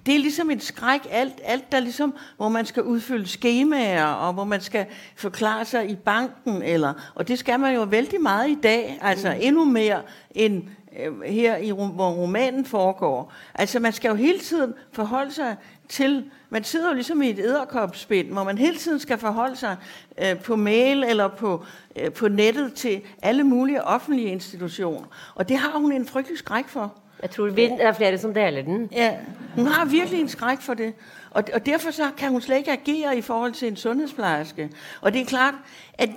Det 0.06 0.14
er 0.14 0.18
ligesom 0.18 0.50
et 0.50 0.62
skræk, 0.62 1.00
alt, 1.10 1.40
alt 1.44 1.72
der 1.72 1.80
ligesom, 1.80 2.14
hvor 2.36 2.48
man 2.48 2.66
skal 2.66 2.82
udfylde 2.82 3.26
skemaer, 3.26 4.06
og 4.06 4.32
hvor 4.32 4.44
man 4.44 4.60
skal 4.60 4.86
forklare 5.16 5.64
sig 5.64 5.90
i 5.90 5.96
banken, 5.96 6.62
eller, 6.62 6.92
og 7.14 7.28
det 7.28 7.38
skal 7.38 7.60
man 7.60 7.74
jo 7.74 7.82
vældig 7.82 8.20
meget 8.20 8.50
i 8.50 8.58
dag, 8.62 8.98
altså 9.02 9.30
endnu 9.40 9.64
mere 9.64 10.02
end 10.30 10.62
øh, 11.00 11.22
her, 11.22 11.56
i, 11.56 11.70
hvor 11.70 12.10
romanen 12.10 12.64
foregår. 12.64 13.32
Altså 13.54 13.80
man 13.80 13.92
skal 13.92 14.08
jo 14.08 14.14
hele 14.14 14.38
tiden 14.38 14.74
forholde 14.92 15.32
sig 15.32 15.56
til, 15.88 16.30
man 16.50 16.64
sidder 16.64 16.88
jo 16.88 16.94
ligesom 16.94 17.22
i 17.22 17.30
et 17.30 17.38
æderkopspind, 17.38 18.32
hvor 18.32 18.44
man 18.44 18.58
hele 18.58 18.76
tiden 18.76 19.00
skal 19.00 19.18
forholde 19.18 19.56
sig 19.56 19.76
øh, 20.22 20.40
på 20.40 20.56
mail 20.56 21.04
eller 21.04 21.28
på, 21.28 21.64
øh, 21.96 22.12
på 22.12 22.28
nettet 22.28 22.74
til 22.74 23.00
alle 23.22 23.44
mulige 23.44 23.84
offentlige 23.84 24.28
institutioner. 24.28 25.06
Og 25.34 25.48
det 25.48 25.56
har 25.56 25.78
hun 25.78 25.92
en 25.92 26.06
frygtelig 26.06 26.38
skræk 26.38 26.68
for. 26.68 27.01
Jeg 27.22 27.30
tror 27.30 27.50
vi 27.50 27.64
er 27.80 27.92
flere 27.92 28.18
som 28.18 28.34
deler 28.34 28.62
den. 28.62 28.88
Ja, 28.92 29.16
hun 29.54 29.66
har 29.66 29.84
virkelig 29.84 30.20
en 30.20 30.28
skræk 30.28 30.60
for 30.60 30.74
det. 30.74 30.94
Og, 31.30 31.44
og 31.54 31.66
derfor 31.66 31.90
så 31.90 32.10
kan 32.16 32.30
hun 32.30 32.40
slet 32.40 32.56
ikke 32.56 32.72
agere 32.72 33.18
i 33.18 33.20
forhold 33.20 33.52
til 33.52 33.68
en 33.68 33.76
sundhedsplejerske. 33.76 34.70
Og 35.00 35.12
det 35.12 35.20
er 35.20 35.24
klart, 35.24 35.54
at 35.94 36.10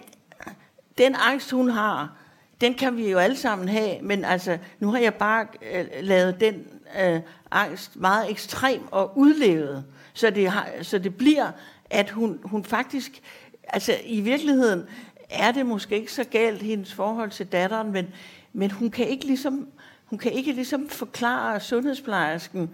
den 0.98 1.16
angst, 1.20 1.52
hun 1.52 1.70
har, 1.70 2.18
den 2.62 2.74
kan 2.74 2.98
vi 2.98 3.12
jo 3.12 3.18
alle 3.18 3.38
sammen 3.38 3.70
have, 3.70 4.02
men 4.02 4.26
altså, 4.26 4.58
nu 4.80 4.92
har 4.92 5.00
jeg 5.00 5.14
bare 5.14 5.48
øh, 5.74 5.86
lavet 6.02 6.40
den 6.40 6.68
øh, 7.02 7.20
angst 7.52 7.96
meget 7.96 8.32
ekstrem 8.32 8.82
og 8.92 9.18
udlevet, 9.18 9.86
så 10.14 10.30
det, 10.30 10.50
har, 10.50 10.70
så 10.82 11.00
det 11.00 11.16
bliver, 11.16 11.52
at 11.90 12.10
hun, 12.10 12.40
hun 12.44 12.64
faktisk, 12.64 13.22
altså 13.68 13.94
i 14.06 14.22
virkeligheden 14.22 14.84
er 15.30 15.52
det 15.52 15.66
måske 15.66 15.96
ikke 15.96 16.14
så 16.14 16.24
galt 16.24 16.62
hendes 16.62 16.94
forhold 16.94 17.32
til 17.32 17.46
datteren, 17.46 17.92
men, 17.92 18.08
men 18.54 18.72
hun 18.72 18.90
kan 18.90 19.08
ikke 19.08 19.26
ligesom, 19.26 19.68
hun 20.06 20.20
kan 20.20 20.32
ikke 20.32 20.52
ligesom 20.52 20.90
forklare 20.90 21.60
sundhedsplejersken, 21.60 22.70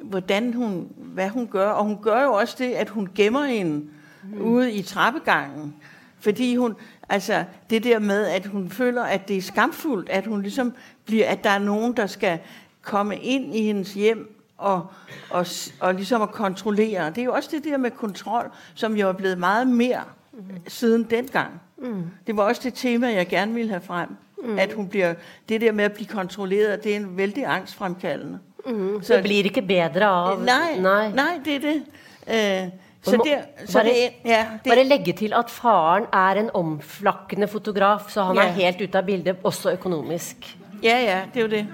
hvordan 0.00 0.52
hun, 0.52 0.88
hvad 0.96 1.28
hun 1.28 1.46
gør, 1.46 1.68
og 1.70 1.84
hun 1.84 1.98
gør 2.02 2.22
jo 2.22 2.32
også 2.32 2.56
det, 2.58 2.72
at 2.72 2.88
hun 2.88 3.08
gemmer 3.14 3.44
hende 3.44 3.86
mm. 4.32 4.40
ude 4.40 4.72
i 4.72 4.82
trappegangen, 4.82 5.74
fordi 6.20 6.56
hun, 6.56 6.74
altså 7.08 7.44
det 7.70 7.84
der 7.84 7.98
med, 7.98 8.26
at 8.26 8.46
hun 8.46 8.70
føler, 8.70 9.02
at 9.02 9.28
det 9.28 9.36
er 9.36 9.42
skamfuldt, 9.42 10.08
at 10.08 10.26
hun 10.26 10.42
ligesom 10.42 10.74
bliver, 11.04 11.28
at 11.28 11.44
der 11.44 11.50
er 11.50 11.58
nogen, 11.58 11.96
der 11.96 12.06
skal 12.06 12.38
komme 12.82 13.16
ind 13.16 13.54
i 13.54 13.62
hendes 13.62 13.94
hjem 13.94 14.42
og, 14.58 14.86
og, 15.30 15.46
og 15.80 15.94
ligesom 15.94 16.22
at 16.22 16.30
kontrollere. 16.30 17.10
Det 17.10 17.18
er 17.18 17.24
jo 17.24 17.32
også 17.32 17.48
det 17.52 17.64
der 17.64 17.76
med 17.76 17.90
kontrol, 17.90 18.50
som 18.74 18.96
jo 18.96 19.08
er 19.08 19.12
blevet 19.12 19.38
meget 19.38 19.66
mere 19.66 20.04
mm. 20.32 20.40
siden 20.68 21.02
dengang. 21.02 21.60
Mm. 21.78 22.02
Det 22.26 22.36
var 22.36 22.42
også 22.42 22.60
det 22.64 22.74
tema, 22.74 23.12
jeg 23.12 23.28
gerne 23.28 23.54
ville 23.54 23.70
have 23.70 23.80
frem. 23.80 24.08
Mm. 24.46 24.58
At 24.58 24.72
hun 24.72 24.88
bliver, 24.88 25.14
det 25.48 25.60
der 25.60 25.72
med 25.72 25.84
at 25.84 25.92
blive 25.92 26.06
kontrolleret, 26.06 26.84
det 26.84 26.92
er 26.92 26.96
en 26.96 27.16
vældig 27.16 27.44
angstfremkaldende. 27.46 28.38
Mm. 28.66 29.02
Så 29.02 29.14
det 29.14 29.22
bliver 29.22 29.44
ikke 29.44 29.62
bedre 29.62 30.06
av... 30.06 30.40
Nej, 30.40 30.78
nej. 30.78 31.12
nej 31.12 31.40
det 31.44 31.54
er 31.54 31.60
det. 31.60 31.82
Uh, 32.26 32.72
så 33.02 33.22
det, 33.24 33.68
så 33.68 33.78
bare, 33.78 33.84
det, 33.84 33.92
ja, 34.24 34.46
det, 34.64 34.72
bare 34.72 34.84
legge 34.84 35.12
til 35.12 35.32
at 35.32 35.50
faren 35.50 36.04
er 36.12 36.40
en 36.40 36.50
omflakkende 36.54 37.48
fotograf, 37.48 38.00
så 38.08 38.22
han 38.22 38.36
ja. 38.36 38.42
er 38.42 38.52
helt 38.52 38.80
ute 38.80 38.98
af 38.98 39.06
bildet, 39.06 39.36
også 39.44 39.70
økonomisk. 39.70 40.56
Ja, 40.82 40.98
ja, 40.98 41.22
det 41.34 41.40
er 41.40 41.44
jo 41.44 41.50
det. 41.50 41.66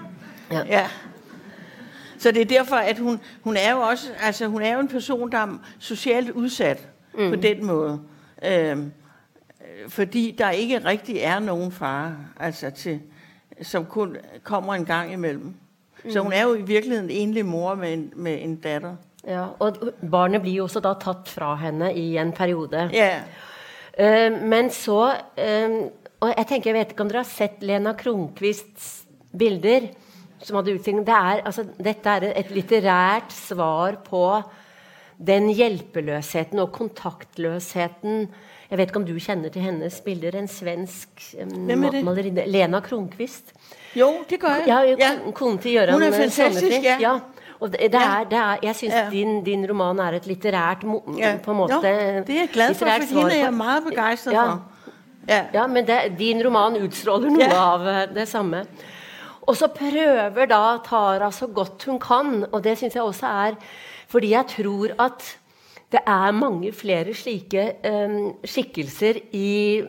Ja. 0.50 0.62
ja. 0.68 0.86
Så 2.18 2.30
det 2.30 2.40
er 2.40 2.44
derfor, 2.44 2.76
at 2.76 2.98
hun, 2.98 3.20
hun 3.42 3.56
er 3.56 3.70
jo 3.70 3.78
også, 3.78 4.10
altså 4.22 4.46
hun 4.46 4.62
er 4.62 4.74
jo 4.74 4.80
en 4.80 4.88
person, 4.88 5.32
der 5.32 5.38
er 5.38 5.58
socialt 5.78 6.30
udsat 6.30 6.88
mm. 7.18 7.30
på 7.30 7.36
den 7.36 7.66
måde. 7.66 8.00
Øhm, 8.44 8.92
fordi 9.88 10.34
der 10.38 10.50
ikke 10.50 10.84
rigtig 10.84 11.18
er 11.18 11.38
nogen 11.38 11.72
far, 11.72 12.16
altså 12.40 12.70
til, 12.70 13.00
som 13.62 13.84
kun 13.84 14.16
kommer 14.42 14.74
en 14.74 14.84
gang 14.84 15.12
imellem. 15.12 15.54
Mm. 16.04 16.10
Så 16.10 16.20
hun 16.20 16.32
er 16.32 16.42
jo 16.42 16.54
i 16.54 16.62
virkeligheden 16.62 17.10
en 17.10 17.28
enlig 17.28 17.46
mor 17.46 17.74
med 17.74 17.92
en, 17.92 18.12
med 18.16 18.38
en 18.42 18.56
datter. 18.56 18.96
Ja, 19.26 19.44
og 19.58 19.76
barnet 20.10 20.42
bliver 20.42 20.56
jo 20.56 20.68
så 20.68 20.80
da 20.82 20.94
tatt 20.98 21.28
fra 21.30 21.54
henne 21.60 21.94
i 21.94 22.16
en 22.18 22.32
periode. 22.32 22.90
Ja. 22.92 23.22
Uh, 23.92 24.42
men 24.42 24.70
så, 24.70 25.12
uh, 25.38 25.76
og 26.20 26.34
jeg 26.36 26.46
tænker, 26.48 26.70
jeg 26.70 26.78
vet 26.78 26.90
ikke 26.90 27.04
om 27.04 27.10
dere 27.10 27.22
har 27.22 27.28
sett 27.30 27.62
Lena 27.62 27.92
Kronqvists 27.92 29.04
bilder, 29.38 29.86
som 30.42 30.56
hadde 30.56 30.74
utstilling. 30.74 31.06
Det 31.06 31.14
er, 31.14 31.44
altså, 31.46 31.64
dette 31.78 32.10
er 32.10 32.32
et 32.40 32.50
litterært 32.50 33.32
svar 33.32 34.00
på 34.04 34.42
den 35.26 35.52
hjælpeløsheden 35.54 36.58
og 36.58 36.72
kontaktløsheden. 36.72 38.28
Jeg 38.72 38.78
vet 38.78 38.88
ikke 38.88 39.00
om 39.02 39.04
du 39.04 39.12
kender 39.20 39.50
til 39.52 39.62
hendes 39.62 40.00
bilder. 40.00 40.32
En 40.38 40.46
svensk 40.48 41.08
um, 41.42 41.50
malerinne. 41.68 42.46
Lena 42.48 42.78
Kronqvist. 42.80 43.52
Jo, 43.94 44.06
det 44.30 44.38
gør 44.40 44.48
jeg. 44.48 44.64
Ja, 44.66 44.94
ja. 44.96 45.10
Konen 45.36 45.58
til 45.60 45.74
Jørgen 45.76 45.92
Hun 45.92 46.02
er 46.02 46.12
fantastisk, 46.12 46.78
ja. 46.82 46.96
ja. 47.00 47.18
Og 47.60 47.72
det, 47.72 47.80
det, 47.92 48.00
er, 48.00 48.24
det 48.30 48.38
er, 48.38 48.56
jeg 48.62 48.76
synes 48.76 48.94
ja. 48.94 49.10
din, 49.10 49.44
din 49.44 49.66
roman 49.70 49.98
er 49.98 50.16
et 50.16 50.26
litterært 50.26 50.86
ja. 51.18 51.34
på 51.44 51.50
en 51.50 51.56
måte. 51.56 51.74
Ja, 51.84 52.22
det 52.24 52.30
er 52.30 52.40
jeg 52.40 52.48
glad 52.52 52.74
for, 52.74 52.86
for 52.86 53.18
hende 53.18 53.34
er 53.34 53.44
jeg 53.44 53.54
meget 53.54 53.84
begejstret 53.88 54.32
ja. 54.32 54.44
for. 54.44 54.62
Ja, 55.28 55.44
ja 55.54 55.66
men 55.66 55.86
det, 55.86 56.16
din 56.18 56.40
roman 56.46 56.80
udstråler 56.82 57.30
noget 57.30 57.52
ja. 57.52 57.60
av 57.74 57.86
eh, 57.86 58.08
det 58.14 58.28
samme. 58.28 58.64
Og 59.42 59.56
så 59.56 59.68
prøver 59.68 60.46
da 60.46 60.64
Tara 60.88 61.30
så 61.30 61.46
godt 61.46 61.84
hun 61.84 62.00
kan, 62.00 62.46
og 62.52 62.64
det 62.64 62.78
synes 62.78 62.94
jeg 62.94 63.02
også 63.02 63.26
er, 63.26 63.54
fordi 64.08 64.30
jeg 64.30 64.44
tror 64.48 65.04
at 65.04 65.38
det 65.92 66.00
er 66.08 66.36
mange 66.36 66.72
flere 66.74 67.12
slike 67.16 67.66
um, 67.84 68.32
skikkelser 68.48 69.18
i 69.36 69.82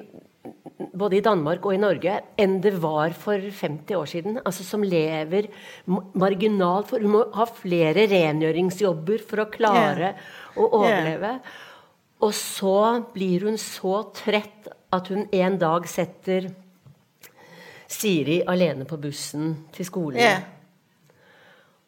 både 0.94 1.18
i 1.18 1.24
Danmark 1.24 1.66
og 1.66 1.76
i 1.76 1.82
Norge 1.82 2.16
enn 2.40 2.58
det 2.64 2.74
var 2.82 3.14
for 3.18 3.40
50 3.40 3.96
år 3.98 4.10
siden. 4.10 4.40
Altså 4.44 4.66
som 4.68 4.84
lever 4.84 5.48
marginalt. 5.88 6.90
For 6.90 7.04
hun 7.04 7.16
må 7.16 7.24
ha 7.36 7.46
flere 7.50 8.08
rengjøringsjobber 8.12 9.24
for 9.28 9.44
å 9.44 9.50
klare 9.54 10.14
yeah. 10.14 10.26
å 10.58 10.68
overleve. 10.82 11.36
Yeah. 11.38 11.62
Og 12.24 12.34
så 12.38 12.78
blir 13.14 13.48
hun 13.48 13.60
så 13.60 14.04
trett 14.16 14.70
at 14.94 15.10
hun 15.12 15.28
en 15.34 15.58
dag 15.62 15.88
setter 15.90 16.52
Siri 17.94 18.40
alene 18.50 18.88
på 18.90 18.98
bussen 18.98 19.52
til 19.74 19.86
skolen. 19.86 20.20
Yeah. 20.22 20.46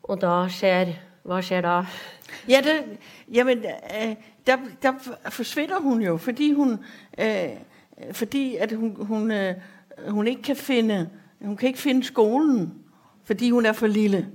Og 0.05 0.21
da 0.21 0.43
skjer 0.51 0.93
Hva 1.25 1.39
skjer 1.41 1.63
da? 1.65 1.79
Ja, 2.49 2.61
det, 2.63 2.97
jamen, 3.33 3.57
øh, 3.57 4.15
der, 4.47 4.57
der 4.81 4.93
forsvinder 5.29 5.79
hun 5.79 6.01
jo, 6.01 6.17
fordi 6.17 6.51
hun... 6.51 6.79
Øh, 7.17 7.49
fordi 8.11 8.55
at 8.55 8.71
hun, 8.71 8.95
hun, 8.99 9.31
øh, 9.31 9.53
hun 10.07 10.27
ikke 10.27 10.41
kan 10.41 10.55
finde, 10.55 11.09
hun 11.41 11.57
kan 11.57 11.67
ikke 11.67 11.79
finde 11.79 12.03
skolen, 12.03 12.73
fordi 13.23 13.51
hun 13.51 13.65
er 13.65 13.73
for 13.73 13.87
lille. 13.87 14.27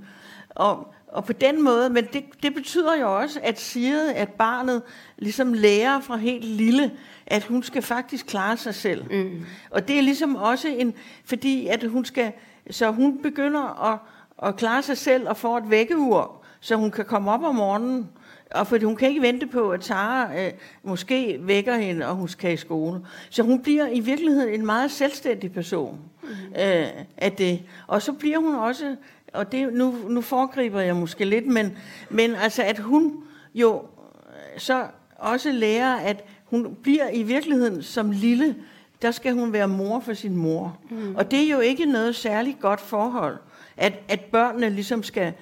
Og, 0.49 0.93
og 1.07 1.25
på 1.25 1.33
den 1.33 1.61
måde, 1.63 1.89
men 1.89 2.05
det, 2.13 2.23
det 2.43 2.53
betyder 2.53 2.95
jo 2.95 3.17
også, 3.17 3.39
at 3.43 3.59
siger, 3.59 4.13
at 4.15 4.29
barnet 4.29 4.81
ligesom 5.17 5.53
lærer 5.53 5.99
fra 5.99 6.17
helt 6.17 6.45
lille, 6.45 6.91
at 7.27 7.43
hun 7.43 7.63
skal 7.63 7.81
faktisk 7.81 8.25
klare 8.25 8.57
sig 8.57 8.75
selv. 8.75 9.13
Mm. 9.13 9.45
Og 9.69 9.87
det 9.87 9.97
er 9.97 10.01
ligesom 10.01 10.35
også 10.35 10.67
en, 10.67 10.93
fordi 11.25 11.67
at 11.67 11.83
hun 11.83 12.05
skal, 12.05 12.31
så 12.71 12.91
hun 12.91 13.21
begynder 13.21 13.91
at, 13.91 13.99
at 14.47 14.55
klare 14.55 14.81
sig 14.81 14.97
selv 14.97 15.29
og 15.29 15.37
får 15.37 15.57
et 15.57 15.69
vækkeur, 15.69 16.40
så 16.61 16.75
hun 16.75 16.91
kan 16.91 17.05
komme 17.05 17.31
op 17.31 17.43
om 17.43 17.55
morgenen 17.55 18.09
og 18.51 18.67
fordi 18.67 18.85
hun 18.85 18.95
kan 18.95 19.09
ikke 19.09 19.21
vente 19.21 19.47
på, 19.47 19.71
at 19.71 19.81
Tara 19.81 20.39
øh, 20.39 20.51
måske 20.83 21.37
vækker 21.41 21.77
hende, 21.77 22.07
og 22.07 22.15
hun 22.15 22.27
skal 22.27 22.53
i 22.53 22.57
skole. 22.57 23.01
Så 23.29 23.43
hun 23.43 23.61
bliver 23.61 23.87
i 23.87 23.99
virkeligheden 23.99 24.53
en 24.53 24.65
meget 24.65 24.91
selvstændig 24.91 25.53
person 25.53 25.99
mm-hmm. 26.23 26.61
øh, 26.61 26.87
af 27.17 27.31
det. 27.31 27.61
Og 27.87 28.01
så 28.01 28.13
bliver 28.13 28.39
hun 28.39 28.55
også, 28.55 28.95
og 29.33 29.51
det, 29.51 29.73
nu, 29.73 29.95
nu 30.09 30.21
foregriber 30.21 30.81
jeg 30.81 30.95
måske 30.95 31.25
lidt, 31.25 31.47
men, 31.47 31.77
men 32.09 32.35
altså 32.35 32.63
at 32.63 32.79
hun 32.79 33.23
jo 33.55 33.75
øh, 33.75 34.59
så 34.59 34.85
også 35.15 35.51
lærer, 35.51 35.95
at 35.95 36.23
hun 36.45 36.77
bliver 36.83 37.09
i 37.09 37.23
virkeligheden 37.23 37.83
som 37.83 38.11
lille, 38.11 38.55
der 39.01 39.11
skal 39.11 39.33
hun 39.33 39.53
være 39.53 39.67
mor 39.67 39.99
for 39.99 40.13
sin 40.13 40.35
mor. 40.35 40.77
Mm. 40.89 41.15
Og 41.15 41.31
det 41.31 41.43
er 41.43 41.49
jo 41.49 41.59
ikke 41.59 41.85
noget 41.85 42.15
særligt 42.15 42.59
godt 42.59 42.81
forhold, 42.81 43.37
at, 43.77 43.93
at 44.07 44.19
børnene 44.19 44.69
ligesom 44.69 45.03
skal 45.03 45.33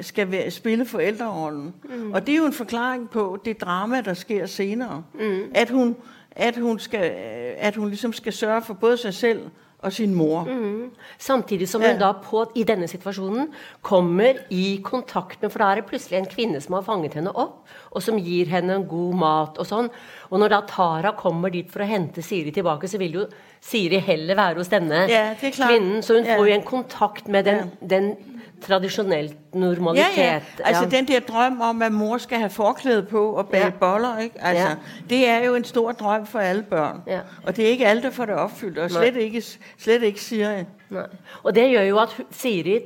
skal 0.00 0.30
være, 0.30 0.50
spille 0.50 0.86
forældrerollen. 0.86 1.74
Mm. 1.84 2.12
Og 2.12 2.26
det 2.26 2.32
er 2.32 2.36
jo 2.36 2.46
en 2.46 2.52
forklaring 2.52 3.10
på 3.10 3.38
det 3.44 3.60
drama, 3.60 4.00
der 4.00 4.14
sker 4.14 4.46
senere. 4.46 5.02
Mm. 5.14 5.42
At, 5.54 5.70
hun, 5.70 5.96
at, 6.30 6.56
hun 6.56 6.78
skal, 6.78 7.12
at 7.58 7.76
hun 7.76 7.88
ligesom 7.88 8.12
skal 8.12 8.32
sørge 8.32 8.62
for 8.62 8.74
både 8.74 8.96
sig 8.96 9.14
selv 9.14 9.40
og 9.78 9.92
sin 9.92 10.14
mor. 10.14 10.44
Mm. 10.44 10.90
Samtidig 11.18 11.68
som 11.68 11.82
ja. 11.82 11.92
hun 11.92 12.00
da 12.00 12.12
på, 12.12 12.52
i 12.54 12.62
denne 12.62 12.88
situationen 12.88 13.48
kommer 13.82 14.32
i 14.50 14.80
kontakt 14.84 15.42
med, 15.42 15.50
for 15.50 15.58
der 15.58 15.64
er 15.64 15.74
det 15.74 15.84
pludselig 15.84 16.18
en 16.18 16.26
kvinde 16.26 16.60
som 16.60 16.74
har 16.74 16.80
fanget 16.80 17.14
henne 17.14 17.36
op, 17.36 17.68
og 17.90 18.02
som 18.02 18.22
giver 18.22 18.46
henne 18.46 18.74
en 18.74 18.86
god 18.86 19.14
mat 19.14 19.58
og 19.58 19.66
sådan. 19.66 19.90
Og 20.30 20.38
når 20.38 20.48
da 20.48 20.60
Tara 20.68 21.14
kommer 21.16 21.48
dit 21.48 21.72
for 21.72 21.80
at 21.80 21.88
hente 21.88 22.22
Siri 22.22 22.50
tilbage, 22.50 22.88
så 22.88 22.98
vil 22.98 23.12
jo 23.12 23.26
Siri 23.60 23.98
heller 23.98 24.34
være 24.34 24.54
hos 24.54 24.68
denne 24.68 24.94
ja, 24.94 25.34
kvinden, 25.40 26.02
så 26.02 26.14
hun 26.14 26.24
ja. 26.24 26.38
får 26.38 26.46
jo 26.46 26.54
en 26.54 26.62
kontakt 26.62 27.28
med 27.28 27.44
den, 27.44 27.56
ja. 27.56 27.86
den 27.96 28.16
traditionelt 28.62 29.54
normalitet. 29.54 30.16
Ja, 30.16 30.34
ja. 30.34 30.40
Altså 30.64 30.82
ja. 30.82 30.88
den 30.88 31.08
der 31.08 31.20
drøm 31.20 31.60
om, 31.60 31.82
at 31.82 31.92
mor 31.92 32.18
skal 32.18 32.38
have 32.38 32.50
forklæde 32.50 33.02
på 33.02 33.30
og 33.30 33.48
bage 33.48 33.64
ja. 33.64 33.70
boller, 33.70 34.18
ikke? 34.18 34.42
Altså, 34.42 34.68
ja. 34.68 34.74
det 35.10 35.28
er 35.28 35.44
jo 35.44 35.54
en 35.54 35.64
stor 35.64 35.92
drøm 35.92 36.26
for 36.26 36.38
alle 36.38 36.62
børn. 36.62 37.02
Ja. 37.06 37.20
Og 37.42 37.56
det 37.56 37.64
er 37.64 37.68
ikke 37.68 37.86
alle, 37.86 38.02
der 38.02 38.10
får 38.10 38.24
det 38.24 38.34
opfyldt, 38.34 38.78
og 38.78 38.90
slet 38.90 39.16
ikke, 39.16 39.42
slet 39.78 40.02
ikke 40.02 40.20
Siri. 40.20 40.64
Nej. 40.90 41.06
Og 41.42 41.54
det 41.54 41.72
gør 41.72 41.82
jo 41.82 41.98
at 41.98 42.20
Siri 42.30 42.80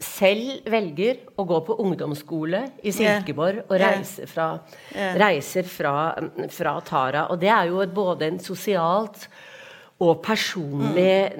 selv 0.00 0.70
vælger 0.70 1.14
at 1.38 1.46
gå 1.46 1.60
på 1.60 1.74
ungdomsskole 1.74 2.62
i 2.82 2.90
Silkeborg 2.90 3.54
og 3.68 3.80
rejse 3.80 4.26
fra, 4.26 4.58
ja. 4.94 5.14
rejser 5.20 5.62
fra, 5.62 6.14
fra 6.50 6.80
Tara. 6.80 7.26
Og 7.26 7.40
det 7.40 7.48
er 7.48 7.62
jo 7.62 7.80
et, 7.80 7.94
både 7.94 8.26
en 8.26 8.40
socialt 8.40 9.30
og 10.00 10.20
personlig 10.22 11.30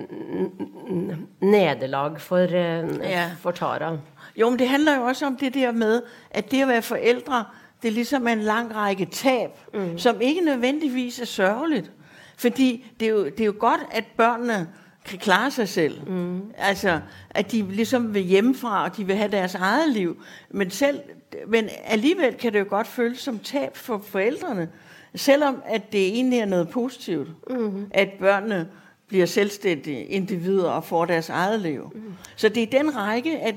mm. 0.89 1.27
nederlag 1.41 2.21
for, 2.21 2.45
uh, 2.45 2.51
ja. 2.51 3.31
for 3.39 3.51
Tara. 3.51 3.99
Jo, 4.37 4.51
men 4.51 4.59
det 4.59 4.69
handler 4.69 4.97
jo 4.97 5.03
også 5.03 5.27
om 5.27 5.37
det 5.37 5.55
der 5.55 5.73
med, 5.73 6.03
at 6.31 6.51
det 6.51 6.63
at 6.63 6.69
være 6.69 6.83
forældre, 6.83 7.45
det 7.83 7.89
er 7.89 7.93
ligesom 7.93 8.29
en 8.29 8.41
lang 8.41 8.75
række 8.75 9.05
tab, 9.05 9.51
mm. 9.75 9.99
som 9.99 10.21
ikke 10.21 10.41
nødvendigvis 10.41 11.21
er 11.21 11.25
sørgeligt. 11.25 11.91
Fordi 12.37 12.87
det 13.01 13.07
er, 13.07 13.11
jo, 13.11 13.25
det 13.25 13.41
er 13.41 13.45
jo 13.45 13.55
godt, 13.59 13.81
at 13.91 14.05
børnene 14.17 14.69
kan 15.05 15.19
klare 15.19 15.51
sig 15.51 15.69
selv. 15.69 16.09
Mm. 16.11 16.43
Altså, 16.59 17.01
at 17.31 17.53
de 17.53 17.63
ligesom 17.63 18.15
vil 18.15 18.23
hjemmefra, 18.23 18.85
og 18.85 18.97
de 18.97 19.07
vil 19.07 19.17
have 19.17 19.31
deres 19.31 19.55
eget 19.55 19.89
liv. 19.89 20.23
Men, 20.51 20.71
selv, 20.71 21.01
men 21.47 21.69
alligevel 21.85 22.35
kan 22.35 22.53
det 22.53 22.59
jo 22.59 22.67
godt 22.69 22.87
føles 22.87 23.19
som 23.19 23.39
tab 23.39 23.77
for 23.77 24.03
forældrene, 24.05 24.69
selvom 25.15 25.63
at 25.67 25.93
det 25.93 26.07
egentlig 26.07 26.39
er 26.39 26.45
noget 26.45 26.69
positivt, 26.69 27.29
mm. 27.51 27.87
at 27.91 28.09
børnene 28.19 28.69
bliver 29.09 29.27
selvstændige 29.27 30.05
individer 30.05 30.71
og 30.71 30.85
får 30.85 31.05
deres 31.05 31.29
eget 31.29 31.61
liv. 31.61 31.93
Mm. 31.95 32.15
Så 32.37 32.49
det 32.49 32.63
er 32.63 32.83
den 32.83 32.97
række, 32.97 33.39
at, 33.39 33.55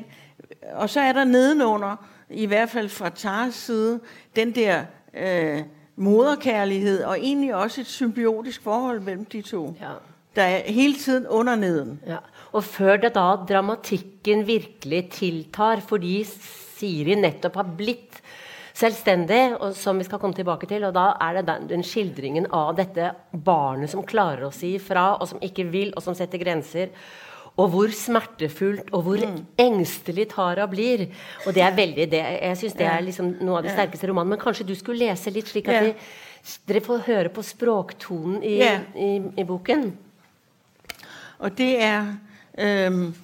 og 0.73 0.89
så 0.89 0.99
er 0.99 1.13
der 1.13 1.23
nedenunder, 1.23 1.95
i 2.29 2.45
hvert 2.45 2.69
fald 2.69 2.89
fra 2.89 3.09
Tars 3.09 3.53
side, 3.55 3.99
den 4.35 4.51
der 4.51 4.83
øh, 5.13 5.61
moderkærlighed, 5.95 7.03
og 7.03 7.19
egentlig 7.19 7.55
også 7.55 7.81
et 7.81 7.87
symbiotisk 7.87 8.61
forhold 8.61 8.99
mellem 8.99 9.25
de 9.25 9.41
to. 9.41 9.75
Ja. 9.81 9.91
Der 10.35 10.43
er 10.43 10.71
hele 10.71 10.93
tiden 10.93 11.27
under 11.27 11.55
neden. 11.55 11.99
Ja. 12.07 12.17
Og 12.51 12.63
før 12.63 12.97
det 12.97 13.15
da 13.15 13.19
dramatikken 13.19 14.47
virkelig 14.47 15.09
tiltar, 15.09 15.79
fordi 15.79 16.23
Siri 16.77 17.15
netop 17.15 17.55
har 17.55 17.69
blitt 17.77 18.06
selvstændig, 18.77 19.57
og 19.57 19.75
som 19.75 19.97
vi 19.97 20.05
skal 20.05 20.19
komme 20.21 20.37
tilbage 20.37 20.69
til, 20.69 20.85
og 20.87 20.93
da 20.95 21.11
er 21.21 21.39
det 21.39 21.47
den, 21.47 21.69
den 21.69 21.85
skildringen 21.85 22.49
av 22.53 22.75
dette 22.77 23.11
barnet, 23.31 23.89
som 23.89 24.05
klarer 24.05 24.47
å 24.47 24.53
si 24.53 24.75
fra, 24.81 25.15
og 25.17 25.29
som 25.31 25.41
ikke 25.41 25.65
vil, 25.71 25.93
og 25.95 26.05
som 26.05 26.17
setter 26.17 26.41
grænser, 26.41 26.93
og 27.57 27.71
hvor 27.73 27.89
smertefuldt 27.89 28.91
og 28.93 29.01
hvor 29.07 29.17
mm. 29.17 29.37
ængstelig 29.59 30.27
Tara 30.29 30.67
blir. 30.69 31.07
Og 31.47 31.55
det 31.55 31.63
er 31.65 31.75
veldig 31.75 32.05
det. 32.11 32.21
Jeg 32.21 32.57
synes 32.57 32.75
det 32.77 32.85
er 32.85 32.99
liksom 33.01 33.31
noe 33.41 33.57
av 33.57 33.65
det 33.65 33.73
sterkeste 33.73 34.09
romanen. 34.11 34.35
Men 34.35 34.41
kanskje 34.41 34.67
du 34.67 34.75
skulle 34.77 35.07
læse 35.07 35.33
lidt, 35.33 35.49
slik 35.49 35.71
at 35.73 35.87
vi, 35.87 35.93
dere 36.69 36.83
får 36.85 37.07
høre 37.07 37.31
på 37.33 37.41
språktonen 37.41 38.43
i, 38.43 38.59
ja. 38.61 38.75
i, 38.93 39.09
i 39.41 39.47
boken. 39.47 39.89
Og 41.39 41.57
det 41.57 41.71
er, 41.81 42.13
øhm, 42.57 43.15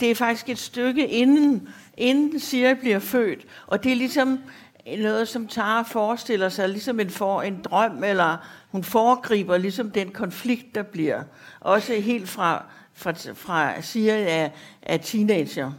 det 0.00 0.10
er 0.10 0.18
faktisk 0.18 0.48
et 0.48 0.58
stykke 0.58 1.06
inden, 1.06 1.68
inden 1.96 2.40
Siri 2.40 2.74
bliver 2.74 2.98
født. 2.98 3.46
Og 3.66 3.84
det 3.84 3.92
er 3.92 3.96
ligesom 3.96 4.38
noget, 4.86 5.28
som 5.28 5.46
Tara 5.46 5.82
forestiller 5.82 6.48
sig, 6.48 6.68
ligesom 6.68 7.00
en, 7.00 7.10
for, 7.10 7.42
en 7.42 7.62
drøm, 7.62 8.04
eller 8.04 8.36
hun 8.70 8.84
foregriber 8.84 9.58
ligesom 9.58 9.90
den 9.90 10.10
konflikt, 10.10 10.74
der 10.74 10.82
bliver. 10.82 11.22
Også 11.60 11.94
helt 11.94 12.28
fra 12.28 12.64
fra, 12.96 13.12
fra 13.34 13.82
siger 13.82 14.14
af, 14.14 14.52
af 14.82 15.00
teenager. 15.00 15.72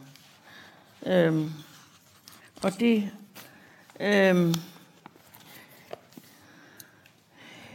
Øhm, 1.05 1.51
og 2.63 2.79
det... 2.79 3.11
Øhm, 3.99 4.53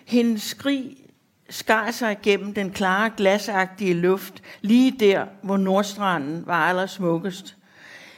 hendes 0.05 0.43
skrig 0.43 0.97
skar 1.51 1.91
sig 1.91 2.19
gennem 2.23 2.55
den 2.55 2.71
klare, 2.71 3.11
glasagtige 3.17 3.95
luft, 3.95 4.43
lige 4.61 4.97
der, 5.01 5.27
hvor 5.43 5.57
Nordstranden 5.57 6.47
var 6.47 6.69
allersmukkest. 6.69 7.57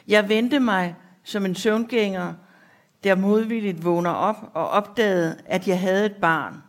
Jeg 0.08 0.28
vendte 0.28 0.60
mig 0.60 0.94
som 1.24 1.44
en 1.44 1.54
søvngænger, 1.54 2.34
der 3.04 3.14
modvilligt 3.14 3.84
vågner 3.84 4.10
op 4.10 4.50
og 4.54 4.68
opdagede, 4.68 5.36
at 5.46 5.68
jeg 5.68 5.80
havde 5.80 6.06
et 6.06 6.16
barn. 6.16 6.62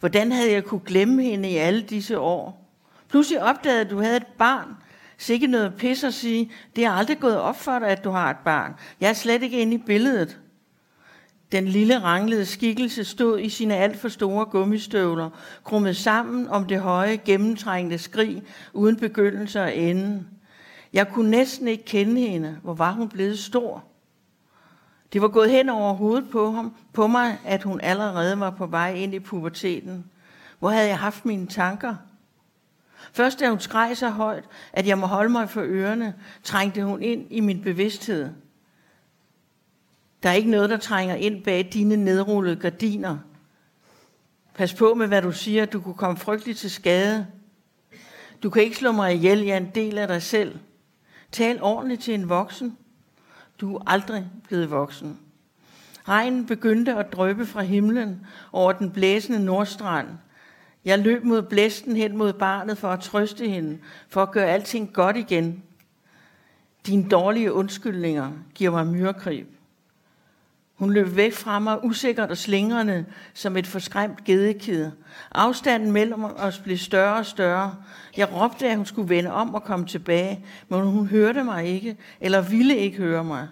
Hvordan 0.00 0.32
havde 0.32 0.52
jeg 0.52 0.64
kunne 0.64 0.80
glemme 0.86 1.22
hende 1.22 1.50
i 1.50 1.56
alle 1.56 1.82
disse 1.82 2.18
år? 2.18 2.68
Pludselig 3.08 3.42
opdagede, 3.42 3.80
at 3.80 3.90
du 3.90 4.00
havde 4.00 4.16
et 4.16 4.26
barn. 4.38 4.68
Sikke 5.18 5.46
noget 5.46 5.74
pis 5.74 6.04
at 6.04 6.14
sige, 6.14 6.50
det 6.76 6.84
er 6.84 6.90
aldrig 6.90 7.18
gået 7.18 7.38
op 7.38 7.56
for 7.56 7.78
dig, 7.78 7.88
at 7.88 8.04
du 8.04 8.10
har 8.10 8.30
et 8.30 8.36
barn. 8.44 8.74
Jeg 9.00 9.08
er 9.08 9.12
slet 9.12 9.42
ikke 9.42 9.60
inde 9.60 9.74
i 9.74 9.78
billedet. 9.78 10.38
Den 11.52 11.68
lille 11.68 12.02
ranglede 12.02 12.46
skikkelse 12.46 13.04
stod 13.04 13.40
i 13.40 13.48
sine 13.48 13.76
alt 13.76 13.96
for 13.96 14.08
store 14.08 14.46
gummistøvler, 14.46 15.30
krummet 15.64 15.96
sammen 15.96 16.48
om 16.48 16.64
det 16.64 16.80
høje, 16.80 17.16
gennemtrængende 17.16 17.98
skrig, 17.98 18.42
uden 18.72 18.96
begyndelse 18.96 19.62
og 19.62 19.76
ende. 19.76 20.24
Jeg 20.92 21.08
kunne 21.08 21.30
næsten 21.30 21.68
ikke 21.68 21.84
kende 21.84 22.20
hende. 22.20 22.58
Hvor 22.62 22.74
var 22.74 22.92
hun 22.92 23.08
blevet 23.08 23.38
stor? 23.38 23.84
Det 25.12 25.22
var 25.22 25.28
gået 25.28 25.50
hen 25.50 25.68
over 25.68 25.94
hovedet 25.94 26.30
på, 26.30 26.50
ham, 26.50 26.74
på 26.92 27.06
mig, 27.06 27.38
at 27.44 27.62
hun 27.62 27.80
allerede 27.80 28.40
var 28.40 28.50
på 28.50 28.66
vej 28.66 28.94
ind 28.94 29.14
i 29.14 29.18
puberteten. 29.18 30.04
Hvor 30.58 30.70
havde 30.70 30.88
jeg 30.88 30.98
haft 30.98 31.24
mine 31.24 31.46
tanker? 31.46 31.94
Først 33.12 33.40
da 33.40 33.48
hun 33.48 33.60
skreg 33.60 33.96
så 33.96 34.08
højt, 34.08 34.44
at 34.72 34.86
jeg 34.86 34.98
må 34.98 35.06
holde 35.06 35.30
mig 35.30 35.50
for 35.50 35.62
ørerne, 35.64 36.14
trængte 36.42 36.84
hun 36.84 37.02
ind 37.02 37.26
i 37.30 37.40
min 37.40 37.62
bevidsthed. 37.62 38.30
Der 40.22 40.28
er 40.28 40.34
ikke 40.34 40.50
noget, 40.50 40.70
der 40.70 40.76
trænger 40.76 41.14
ind 41.14 41.44
bag 41.44 41.70
dine 41.72 41.96
nedrullede 41.96 42.56
gardiner. 42.56 43.18
Pas 44.54 44.74
på 44.74 44.94
med, 44.94 45.06
hvad 45.06 45.22
du 45.22 45.32
siger. 45.32 45.64
Du 45.64 45.80
kunne 45.80 45.94
komme 45.94 46.16
frygteligt 46.16 46.58
til 46.58 46.70
skade. 46.70 47.26
Du 48.42 48.50
kan 48.50 48.62
ikke 48.62 48.76
slå 48.76 48.92
mig 48.92 49.14
ihjel. 49.14 49.38
Jeg 49.38 49.52
er 49.52 49.56
en 49.56 49.70
del 49.74 49.98
af 49.98 50.08
dig 50.08 50.22
selv. 50.22 50.58
Tal 51.32 51.62
ordentligt 51.62 52.02
til 52.02 52.14
en 52.14 52.28
voksen. 52.28 52.76
Du 53.62 53.76
er 53.76 53.82
aldrig 53.86 54.26
blevet 54.48 54.70
voksen. 54.70 55.18
Regnen 56.08 56.46
begyndte 56.46 56.94
at 56.94 57.12
drøbe 57.12 57.46
fra 57.46 57.62
himlen 57.62 58.26
over 58.52 58.72
den 58.72 58.90
blæsende 58.90 59.44
nordstrand– 59.44 60.08
jeg 60.84 60.98
løb 60.98 61.24
mod 61.24 61.42
blæsten 61.42 61.96
hen 61.96 62.16
mod 62.16 62.32
barnet 62.32 62.78
for 62.78 62.88
at 62.88 63.00
trøste 63.00 63.48
hende, 63.48 63.78
for 64.08 64.22
at 64.22 64.30
gøre 64.30 64.46
alting 64.50 64.92
godt 64.92 65.16
igen. 65.16 65.62
Dine 66.86 67.08
dårlige 67.08 67.52
undskyldninger 67.52 68.32
giver 68.54 68.70
mig 68.70 68.86
myrekrib. 68.86 69.48
Hun 70.82 70.92
løb 70.92 71.16
væk 71.16 71.32
fra 71.32 71.58
mig, 71.58 71.84
usikkert 71.84 72.30
og 72.30 72.36
slingrende, 72.36 73.04
som 73.34 73.56
et 73.56 73.66
forskræmt 73.66 74.24
gedekid. 74.24 74.90
Afstanden 75.32 75.92
mellem 75.92 76.24
os 76.24 76.58
blev 76.58 76.78
større 76.78 77.16
og 77.16 77.26
større. 77.26 77.76
Jeg 78.16 78.32
råbte, 78.32 78.68
at 78.68 78.76
hun 78.76 78.86
skulle 78.86 79.08
vende 79.08 79.32
om 79.32 79.54
og 79.54 79.64
komme 79.64 79.86
tilbage, 79.86 80.44
men 80.68 80.80
hun 80.80 81.06
hørte 81.06 81.44
mig 81.44 81.66
ikke, 81.66 81.96
eller 82.20 82.40
ville 82.40 82.76
ikke 82.76 82.96
høre 82.96 83.24
mig. 83.24 83.48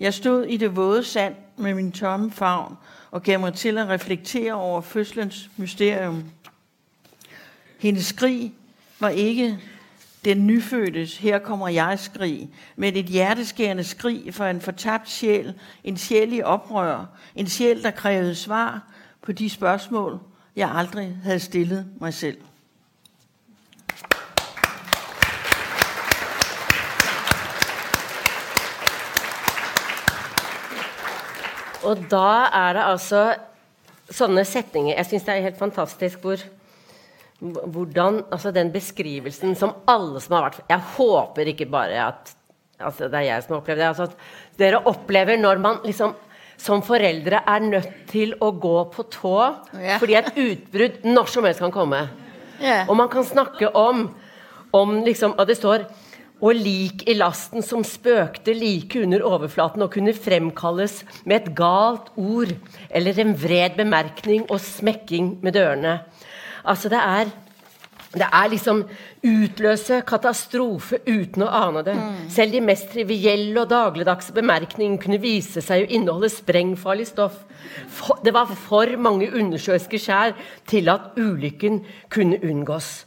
Jeg 0.00 0.14
stod 0.14 0.44
i 0.44 0.56
det 0.56 0.76
våde 0.76 1.04
sand 1.04 1.34
med 1.56 1.74
min 1.74 1.92
tomme 1.92 2.30
favn 2.30 2.76
og 3.10 3.22
gav 3.22 3.40
mig 3.40 3.54
til 3.54 3.78
at 3.78 3.88
reflektere 3.88 4.52
over 4.52 4.80
fødslens 4.80 5.50
mysterium. 5.56 6.24
Hendes 7.78 8.06
skrig 8.06 8.52
var 9.00 9.08
ikke 9.08 9.58
den 10.26 10.46
nyfødtes, 10.46 11.18
her 11.18 11.38
kommer 11.38 11.68
jeg 11.68 11.98
skrig, 11.98 12.50
men 12.76 12.96
et 12.96 13.06
hjerteskærende 13.06 13.84
skrig 13.84 14.34
for 14.34 14.44
en 14.44 14.60
fortabt 14.60 15.10
sjæl, 15.10 15.54
en 15.84 15.96
sjæl 15.96 16.32
i 16.32 16.42
oprør, 16.42 17.04
en 17.34 17.46
sjæl, 17.46 17.82
der 17.82 17.90
krævede 17.90 18.34
svar 18.34 18.82
på 19.22 19.32
de 19.32 19.50
spørgsmål, 19.50 20.20
jeg 20.56 20.70
aldrig 20.74 21.16
havde 21.22 21.40
stillet 21.40 21.86
mig 22.00 22.14
selv. 22.14 22.38
Og 31.84 31.96
da 32.10 32.48
er 32.52 32.72
det 32.72 32.82
altså 32.84 33.34
sånne 34.10 34.44
setninger, 34.44 34.96
jeg 34.96 35.06
synes 35.06 35.22
det 35.22 35.34
er 35.34 35.40
helt 35.40 35.58
fantastisk, 35.58 36.18
hvor, 36.18 36.36
hvordan, 37.40 38.22
altså 38.32 38.52
den 38.54 38.70
beskrivelsen 38.72 39.56
som 39.58 39.74
alle 39.88 40.20
som 40.24 40.38
har 40.38 40.48
vært, 40.48 40.62
jeg 40.70 40.84
håper 40.96 41.50
ikke 41.52 41.68
bare 41.70 42.06
at, 42.08 42.32
altså 42.80 43.10
det 43.12 43.20
er 43.20 43.28
jeg 43.28 43.44
som 43.44 43.54
har 43.56 43.60
opplevd 43.60 43.82
det, 43.82 43.90
altså 43.90 44.06
at 44.08 44.60
dere 44.60 44.80
opplever 44.88 45.40
når 45.40 45.60
man 45.60 45.82
liksom 45.84 46.14
som 46.56 46.80
forældre 46.80 47.42
er 47.44 47.64
nødt 47.66 47.90
til 48.08 48.32
at 48.40 48.60
gå 48.60 48.76
på 48.92 49.04
tå, 49.12 49.34
ja. 49.76 49.98
fordi 50.00 50.16
et 50.16 50.32
utbrud 50.40 51.04
når 51.04 51.28
som 51.28 51.44
helst 51.44 51.60
kan 51.60 51.74
komme. 51.74 52.06
Ja. 52.62 52.86
Og 52.88 52.96
man 52.96 53.10
kan 53.12 53.26
snakke 53.28 53.68
om, 53.76 54.08
om 54.72 54.94
liksom, 55.04 55.34
og 55.36 55.46
det 55.46 55.58
står, 55.58 55.84
og 56.36 56.52
lik 56.52 57.06
i 57.08 57.14
lasten 57.16 57.64
som 57.64 57.84
spøkte 57.86 58.52
like 58.56 59.00
under 59.00 59.24
overflaten 59.24 59.84
og 59.84 59.92
kunne 59.94 60.12
fremkalles 60.12 60.98
med 61.24 61.36
et 61.38 61.54
galt 61.56 62.10
ord 62.20 62.52
eller 62.90 63.20
en 63.22 63.32
vred 63.40 63.78
bemærkning 63.78 64.44
og 64.50 64.60
smekking 64.60 65.38
med 65.44 65.56
dørene. 65.56 65.94
Altså 66.66 66.90
det 66.92 67.00
er 67.00 67.34
det 68.16 68.26
er 68.32 68.48
liksom 68.48 68.82
utløse 69.26 69.98
katastrofe 70.08 71.00
uten 71.04 71.44
å 71.44 71.50
ane 71.52 71.82
det. 71.84 71.96
Mm. 71.98 72.20
Selv 72.32 72.54
de 72.54 72.62
mest 72.64 72.88
trivielle 72.92 73.60
og 73.60 73.68
dagligdagse 73.72 74.32
bemærkninger 74.36 75.00
kunne 75.02 75.20
vise 75.20 75.60
sig 75.64 75.84
å 75.84 75.90
indeholde 75.98 76.30
sprengfarlig 76.32 77.08
stoff. 77.10 77.42
For, 77.92 78.22
det 78.24 78.32
var 78.36 78.48
for 78.48 78.94
mange 79.02 79.28
undersjøiske 79.28 80.00
skær 80.00 80.36
til 80.70 80.88
at 80.92 81.18
ulykken 81.18 81.82
kunne 82.12 82.40
undgås. 82.40 83.04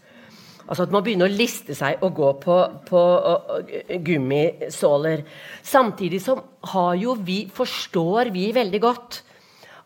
Altså 0.69 0.85
at 0.85 0.93
man 0.93 1.01
begynder 1.03 1.25
at 1.25 1.37
liste 1.39 1.73
sig 1.73 1.95
og 2.05 2.13
gå 2.19 2.33
på, 2.43 2.59
på 2.85 3.01
uh, 3.25 3.63
gummisåler. 4.05 5.23
Samtidig 5.65 6.21
som 6.21 6.43
har 6.75 6.93
jo 7.01 7.17
vi, 7.17 7.47
forstår 7.53 8.29
vi 8.35 8.51
veldig 8.53 8.81
godt, 8.83 9.23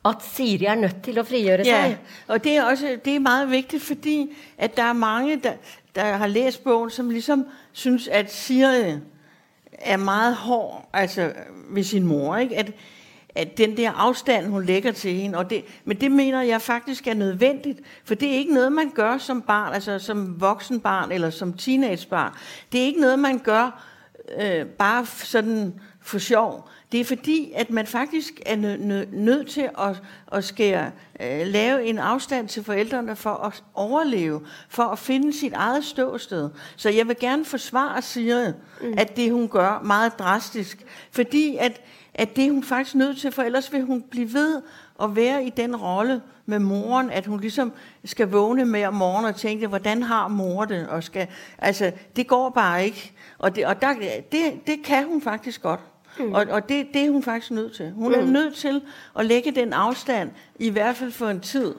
at 0.06 0.16
Siri 0.34 0.66
er 0.66 0.76
nødt 0.76 1.02
til 1.04 1.18
at 1.18 1.28
frigøre 1.28 1.58
sig. 1.58 1.66
Ja, 1.66 1.96
og 2.28 2.44
det 2.44 2.52
er 2.52 2.64
også 2.64 2.98
det 3.06 3.16
er 3.16 3.20
meget 3.20 3.52
vigtigt, 3.52 3.84
fordi 3.84 4.34
at 4.58 4.78
der 4.78 4.84
er 4.84 4.94
mange, 4.94 5.36
der, 5.36 5.54
der 5.96 6.04
har 6.04 6.28
læst 6.28 6.64
bogen, 6.64 6.90
som 6.90 7.10
ligesom 7.10 7.46
synes, 7.72 8.08
at 8.08 8.34
Siri 8.34 8.94
er 9.72 9.98
meget 9.98 10.36
hård 10.36 10.90
altså 10.94 11.32
ved 11.70 11.84
sin 11.84 12.04
mor. 12.04 12.38
Ikke? 12.38 12.58
At, 12.58 12.72
at 13.36 13.58
den 13.58 13.78
der 13.78 13.92
afstand, 13.92 14.48
hun 14.48 14.66
lægger 14.66 14.92
til 14.92 15.14
hende, 15.14 15.38
og 15.38 15.50
det, 15.50 15.66
men 15.86 16.02
det 16.02 16.12
mener 16.12 16.42
jeg 16.42 16.62
faktisk 16.62 17.08
er 17.08 17.14
nødvendigt, 17.14 17.80
for 18.06 18.16
det 18.16 18.28
er 18.28 18.38
ikke 18.38 18.54
noget, 18.54 18.72
man 18.72 18.90
gør 18.90 19.18
som 19.18 19.42
barn, 19.42 19.74
altså 19.74 20.00
som 20.00 20.42
voksen 20.42 20.80
barn 20.80 21.12
eller 21.12 21.30
som 21.30 21.54
teenagebarn. 21.54 22.34
Det 22.72 22.82
er 22.82 22.86
ikke 22.86 23.02
noget, 23.02 23.20
man 23.20 23.40
gør 23.40 23.84
øh, 24.40 24.66
bare 24.66 25.06
sådan 25.06 25.74
for 26.02 26.20
sjov. 26.20 26.70
Det 26.94 27.02
er 27.02 27.06
fordi, 27.06 27.52
at 27.56 27.70
man 27.70 27.88
faktisk 27.88 28.42
er 28.46 28.56
nø- 28.56 28.82
nø- 28.82 29.16
nødt 29.16 29.48
til 29.48 29.70
at, 29.80 30.02
at 30.32 30.44
skære, 30.44 30.92
øh, 31.22 31.48
lave 31.48 31.86
en 31.86 31.98
afstand 31.98 32.48
til 32.48 32.64
forældrene 32.64 33.16
for 33.16 33.30
at 33.30 33.64
overleve, 33.74 34.42
for 34.70 34.84
at 34.84 35.00
finde 35.00 35.34
sit 35.34 35.54
eget 35.54 35.86
ståsted. 35.86 36.50
Så 36.76 36.90
jeg 36.90 37.08
vil 37.08 37.16
gerne 37.20 37.46
forsvare 37.46 38.02
Sigrid, 38.02 38.54
mm. 38.82 38.94
at 38.98 39.18
det 39.18 39.32
hun 39.32 39.48
gør 39.48 39.82
meget 39.86 40.20
drastisk, 40.20 40.86
fordi 41.12 41.58
at, 41.60 41.82
at 42.14 42.36
det 42.36 42.46
er 42.46 42.52
hun 42.52 42.64
faktisk 42.64 42.96
nødt 42.96 43.18
til, 43.18 43.32
for 43.32 43.42
ellers 43.42 43.74
vil 43.74 43.84
hun 43.84 44.04
blive 44.12 44.34
ved 44.34 44.62
at 45.04 45.16
være 45.16 45.46
i 45.46 45.50
den 45.50 45.76
rolle 45.76 46.22
med 46.46 46.60
moren, 46.60 47.10
at 47.10 47.26
hun 47.26 47.40
ligesom 47.40 47.74
skal 48.06 48.28
vågne 48.28 48.66
med 48.66 48.86
om 48.86 48.94
morgenen 48.94 49.30
og 49.30 49.36
tænke, 49.36 49.68
hvordan 49.68 50.04
har 50.04 50.28
mor 50.28 50.66
det? 50.66 50.88
Og 50.88 51.04
skal, 51.04 51.28
altså, 51.58 51.92
det 52.16 52.28
går 52.28 52.50
bare 52.50 52.86
ikke. 52.86 53.12
Og, 53.38 53.56
det, 53.56 53.66
og 53.66 53.82
der, 53.82 53.94
det, 54.32 54.68
det 54.68 54.84
kan 54.84 55.06
hun 55.06 55.22
faktisk 55.22 55.62
godt. 55.62 55.80
Mm. 56.20 56.34
Og, 56.34 56.46
og 56.50 56.70
det, 56.70 56.88
det 56.94 57.06
er 57.06 57.12
hun 57.12 57.24
faktisk 57.24 57.52
nødt 57.52 57.74
til. 57.74 57.92
Hun 57.92 58.12
mm. 58.12 58.20
er 58.20 58.26
nødt 58.26 58.56
til 58.56 58.82
at 59.20 59.26
lægge 59.26 59.52
den 59.52 59.74
afstand, 59.74 60.32
i 60.60 60.70
hvert 60.70 60.96
fald 60.96 61.12
for 61.12 61.30
en 61.30 61.40
tid. 61.40 61.76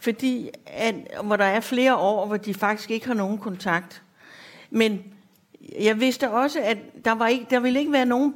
Fordi, 0.00 0.50
at, 0.66 0.94
hvor 1.24 1.36
der 1.36 1.44
er 1.44 1.60
flere 1.60 1.96
år, 1.96 2.26
hvor 2.26 2.36
de 2.36 2.54
faktisk 2.54 2.90
ikke 2.90 3.06
har 3.06 3.14
nogen 3.14 3.38
kontakt. 3.38 4.02
Men 4.70 5.02
jeg 5.80 6.00
vidste 6.00 6.30
også, 6.30 6.60
at 6.60 6.78
der, 7.04 7.12
var 7.12 7.26
ikke, 7.26 7.46
der 7.50 7.60
ville 7.60 7.78
ikke 7.78 7.92
være 7.92 8.06
nogen 8.06 8.34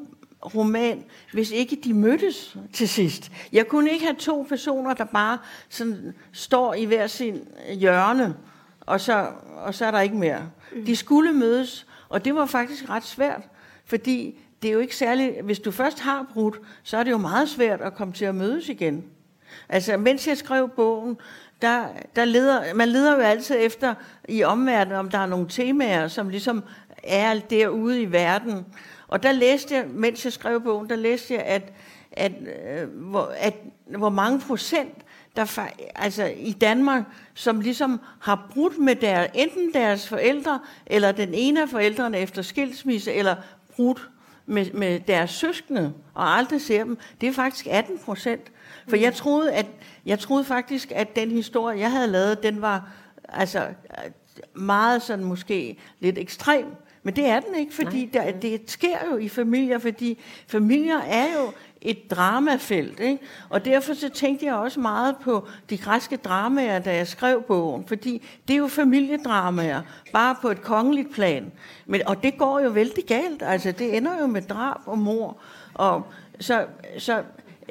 roman, 0.55 1.05
hvis 1.33 1.51
ikke 1.51 1.77
de 1.85 1.95
mødtes 1.95 2.57
til 2.73 2.89
sidst. 2.89 3.33
Jeg 3.53 3.69
kunne 3.69 3.91
ikke 3.91 4.05
have 4.05 4.17
to 4.17 4.47
personer, 4.49 4.95
der 4.95 5.05
bare 5.05 5.39
sådan 5.69 6.15
står 6.33 6.75
i 6.75 6.85
hver 6.85 7.07
sin 7.07 7.41
hjørne, 7.75 8.35
og 8.81 9.01
så, 9.01 9.27
og 9.57 9.75
så 9.75 9.87
er 9.87 9.91
der 9.91 10.01
ikke 10.01 10.17
mere. 10.17 10.51
De 10.87 10.97
skulle 10.97 11.33
mødes, 11.33 11.87
og 12.09 12.25
det 12.25 12.35
var 12.35 12.47
faktisk 12.47 12.91
ret 12.91 13.05
svært, 13.05 13.43
fordi 13.85 14.39
det 14.63 14.69
er 14.69 14.73
jo 14.73 14.81
ikke 14.81 14.97
særlig... 14.97 15.41
hvis 15.43 15.59
du 15.59 15.71
først 15.71 16.01
har 16.01 16.27
brudt, 16.33 16.61
så 16.83 16.97
er 16.97 17.03
det 17.03 17.11
jo 17.11 17.19
meget 17.19 17.49
svært 17.49 17.81
at 17.81 17.95
komme 17.95 18.15
til 18.15 18.25
at 18.25 18.35
mødes 18.35 18.69
igen. 18.69 19.05
Altså, 19.69 19.97
mens 19.97 20.29
jeg 20.29 20.37
skrev 20.37 20.69
bogen, 20.69 21.17
der, 21.63 21.85
der 22.17 22.25
leder, 22.25 22.75
man 22.75 22.89
leder 22.89 23.15
jo 23.15 23.21
altid 23.21 23.57
efter 23.59 23.95
i 24.29 24.45
omverdenen, 24.45 24.99
om 24.99 25.11
der 25.11 25.19
er 25.19 25.27
nogle 25.27 25.49
temaer, 25.49 26.09
som 26.09 26.29
ligesom 26.29 26.63
er 27.03 27.39
derude 27.39 28.03
i 28.03 28.13
verden. 28.13 28.67
Og 29.09 29.23
der 29.23 29.33
læste 29.33 29.75
jeg, 29.75 29.85
mens 29.89 30.25
jeg 30.25 30.33
skrev 30.33 30.61
bogen, 30.61 30.91
der 30.91 30.97
læste 30.97 31.35
jeg, 31.35 31.43
at, 31.43 31.73
at, 32.13 32.33
øh, 32.33 32.89
hvor, 32.89 33.33
at 33.37 33.55
hvor 33.97 34.09
mange 34.09 34.41
procent 34.41 34.95
der, 35.37 35.69
altså 35.95 36.25
i 36.37 36.53
Danmark, 36.53 37.03
som 37.35 37.61
ligesom 37.61 38.01
har 38.21 38.49
brudt 38.55 38.79
med 38.79 38.95
der, 38.95 39.27
enten 39.35 39.75
deres 39.75 40.09
forældre, 40.09 40.61
eller 40.87 41.13
den 41.13 41.35
ene 41.35 41.63
af 41.63 41.69
forældrene 41.69 42.19
efter 42.19 42.43
skilsmisse, 42.43 43.13
eller 43.13 43.37
brudt 43.77 44.10
med, 44.51 44.73
med 44.73 45.01
deres 45.01 45.31
søskende, 45.31 45.93
og 46.15 46.37
aldrig 46.37 46.61
ser 46.61 46.85
dem, 46.85 46.99
det 47.21 47.29
er 47.29 47.33
faktisk 47.33 47.67
18 47.67 47.99
procent. 47.99 48.53
For 48.89 48.97
jeg 48.97 49.15
troede, 49.15 49.53
at, 49.53 49.67
jeg 50.07 50.19
troede 50.19 50.45
faktisk, 50.45 50.93
at 50.95 51.17
den 51.17 51.31
historie, 51.31 51.79
jeg 51.79 51.91
havde 51.91 52.09
lavet, 52.09 52.43
den 52.43 52.63
var 52.63 52.91
altså 53.29 53.67
meget 54.55 55.03
sådan 55.03 55.25
måske 55.25 55.77
lidt 56.01 56.19
ekstrem. 56.19 56.67
Men 57.03 57.17
det 57.17 57.27
er 57.27 57.41
den 57.41 57.55
ikke, 57.55 57.75
fordi 57.75 58.07
der, 58.13 58.33
det 58.33 58.63
sker 58.67 58.97
jo 59.11 59.17
i 59.17 59.29
familier, 59.29 59.79
fordi 59.79 60.19
familier 60.47 60.99
er 60.99 61.27
jo 61.39 61.53
et 61.83 62.11
dramafelt. 62.11 63.01
Ikke? 63.01 63.19
Og 63.49 63.65
derfor 63.65 63.95
så 63.95 64.09
tænkte 64.09 64.47
jeg 64.47 64.55
også 64.55 64.81
meget 64.81 65.17
på 65.23 65.49
de 65.71 65.79
græske 65.79 66.17
dramaer, 66.17 66.79
da 66.79 66.97
jeg 66.97 67.07
skrev 67.09 67.43
bogen, 67.43 67.85
fordi 67.87 68.27
det 68.49 68.55
er 68.55 68.59
jo 68.59 68.69
familiedramaer, 68.69 69.83
bare 70.13 70.37
på 70.43 70.49
et 70.49 70.63
kongeligt 70.63 71.13
plan. 71.13 71.53
Men, 71.87 72.07
og 72.07 72.23
det 72.23 72.39
går 72.39 72.61
jo 72.61 72.71
vældig 72.71 73.05
galt, 73.05 73.43
altså 73.43 73.73
det 73.73 73.97
ender 73.97 74.21
jo 74.21 74.27
med 74.27 74.43
drab 74.43 74.81
og 74.87 74.99
mor. 74.99 75.37
Og, 75.75 76.07
så, 76.41 76.67
så 76.99 77.23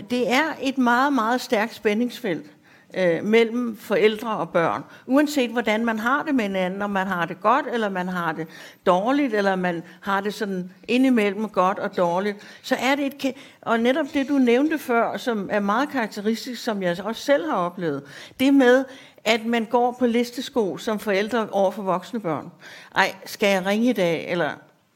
det 0.09 0.31
er 0.31 0.45
et 0.61 0.77
meget, 0.77 1.13
meget 1.13 1.41
stærkt 1.41 1.75
spændingsfelt 1.75 2.45
øh, 2.93 3.23
mellem 3.23 3.77
forældre 3.77 4.37
og 4.37 4.49
børn. 4.49 4.83
Uanset 5.05 5.49
hvordan 5.49 5.85
man 5.85 5.99
har 5.99 6.23
det 6.23 6.35
med 6.35 6.43
hinanden, 6.43 6.81
om 6.81 6.89
man 6.89 7.07
har 7.07 7.25
det 7.25 7.41
godt, 7.41 7.65
eller 7.73 7.89
man 7.89 8.07
har 8.07 8.31
det 8.31 8.47
dårligt, 8.85 9.33
eller 9.33 9.55
man 9.55 9.83
har 10.01 10.21
det 10.21 10.33
sådan 10.33 10.71
indimellem 10.87 11.49
godt 11.49 11.79
og 11.79 11.97
dårligt, 11.97 12.37
så 12.61 12.75
er 12.79 12.95
det 12.95 13.05
et... 13.05 13.35
Og 13.61 13.79
netop 13.79 14.05
det, 14.13 14.29
du 14.29 14.33
nævnte 14.33 14.77
før, 14.77 15.17
som 15.17 15.49
er 15.51 15.59
meget 15.59 15.89
karakteristisk, 15.89 16.63
som 16.63 16.83
jeg 16.83 16.97
også 17.03 17.21
selv 17.21 17.49
har 17.49 17.57
oplevet, 17.57 18.03
det 18.39 18.53
med, 18.53 18.85
at 19.25 19.45
man 19.45 19.65
går 19.65 19.95
på 19.99 20.05
listesko 20.05 20.77
som 20.77 20.99
forældre 20.99 21.47
over 21.51 21.71
for 21.71 21.83
voksne 21.83 22.19
børn. 22.19 22.51
Ej, 22.95 23.15
skal 23.25 23.49
jeg 23.49 23.65
ringe 23.65 23.89
i 23.89 23.93
dag? 23.93 24.31
Eller 24.31 24.49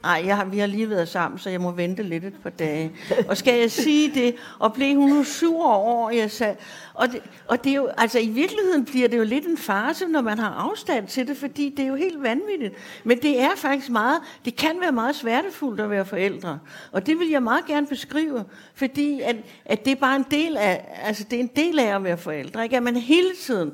Nej, 0.04 0.24
jeg 0.26 0.38
har, 0.38 0.46
vi 0.46 0.60
har 0.60 0.68
lige 0.68 0.90
været 0.90 1.10
sammen, 1.10 1.40
så 1.40 1.50
jeg 1.50 1.62
må 1.62 1.72
vente 1.72 2.04
lidt 2.04 2.24
et 2.24 2.34
par 2.44 2.50
dage. 2.50 2.92
Og 3.28 3.38
skal 3.38 3.60
jeg 3.60 3.72
sige 3.72 4.12
det? 4.14 4.36
Og 4.60 4.74
blev 4.74 4.96
hun 4.96 5.10
nu 5.10 5.24
sur 5.24 5.66
over, 5.66 6.12
jeg 6.12 6.32
sagde. 6.32 6.56
Og, 6.94 7.12
det, 7.12 7.22
og 7.48 7.64
det 7.64 7.72
er 7.72 7.76
jo, 7.76 7.90
altså 7.98 8.20
i 8.20 8.28
virkeligheden 8.28 8.86
bliver 8.86 9.08
det 9.08 9.18
jo 9.18 9.24
lidt 9.24 9.46
en 9.46 9.58
farse, 9.58 10.08
når 10.08 10.22
man 10.22 10.40
har 10.40 10.50
afstand 10.50 11.08
til 11.08 11.28
det, 11.28 11.38
fordi 11.38 11.74
det 11.78 11.84
er 11.84 11.88
jo 11.88 11.96
helt 11.96 12.24
vanvittigt. 12.24 12.74
Men 13.04 13.22
det 13.22 13.42
er 13.42 13.50
faktisk 13.56 13.90
meget, 13.90 14.22
det 14.46 14.56
kan 14.56 14.76
være 14.82 14.92
meget 14.92 15.16
smertefuldt 15.16 15.82
at 15.82 15.90
være 15.90 16.06
forældre. 16.06 16.60
Og 16.92 17.06
det 17.06 17.20
vil 17.20 17.30
jeg 17.30 17.44
meget 17.44 17.66
gerne 17.66 17.88
beskrive, 17.88 18.46
fordi 18.76 19.22
at, 19.22 19.36
at 19.66 19.86
det 19.86 19.92
er 19.92 19.96
bare 19.96 20.16
en 20.16 20.26
del 20.32 20.58
af, 20.58 21.00
altså 21.04 21.24
det 21.24 21.36
er 21.36 21.40
en 21.40 21.52
del 21.56 21.80
af 21.80 21.96
at 21.96 22.04
være 22.04 22.18
forældre. 22.18 22.64
Ikke? 22.64 22.78
At 22.78 22.84
man 22.84 22.96
hele 22.96 23.30
tiden 23.42 23.72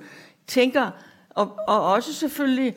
tænker, 0.47 0.91
og, 1.29 1.59
og 1.67 1.91
også 1.91 2.13
selvfølgelig 2.13 2.75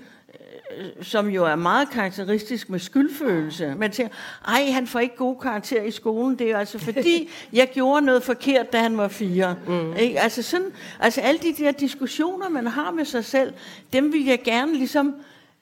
som 1.03 1.29
jo 1.29 1.45
er 1.45 1.57
meget 1.57 1.91
karakteristisk 1.91 2.71
med 2.71 2.79
skyldfølelse. 2.79 3.75
Man 3.79 3.93
siger, 3.93 4.09
ej, 4.49 4.71
han 4.71 4.87
får 4.87 5.01
ikke 5.01 5.17
gode 5.17 5.39
karakterer 5.43 5.83
i 5.83 5.91
skolen. 5.91 6.39
Det 6.39 6.47
er 6.47 6.51
jo 6.51 6.57
altså 6.57 6.79
fordi, 6.79 7.29
jeg 7.53 7.71
gjorde 7.75 8.07
noget 8.07 8.23
forkert, 8.23 8.73
da 8.73 8.79
han 8.79 8.97
var 8.97 9.09
fire. 9.09 9.57
Mm. 9.67 9.97
Ikke? 9.97 10.21
Altså, 10.21 10.43
sådan, 10.43 10.73
altså 11.01 11.21
alle 11.21 11.41
de 11.41 11.55
der 11.65 11.73
diskussioner, 11.73 12.49
man 12.49 12.67
har 12.67 12.91
med 12.91 13.05
sig 13.05 13.25
selv, 13.25 13.53
dem 13.93 14.13
vil 14.13 14.25
jeg 14.25 14.43
gerne 14.45 14.73
ligesom 14.73 15.15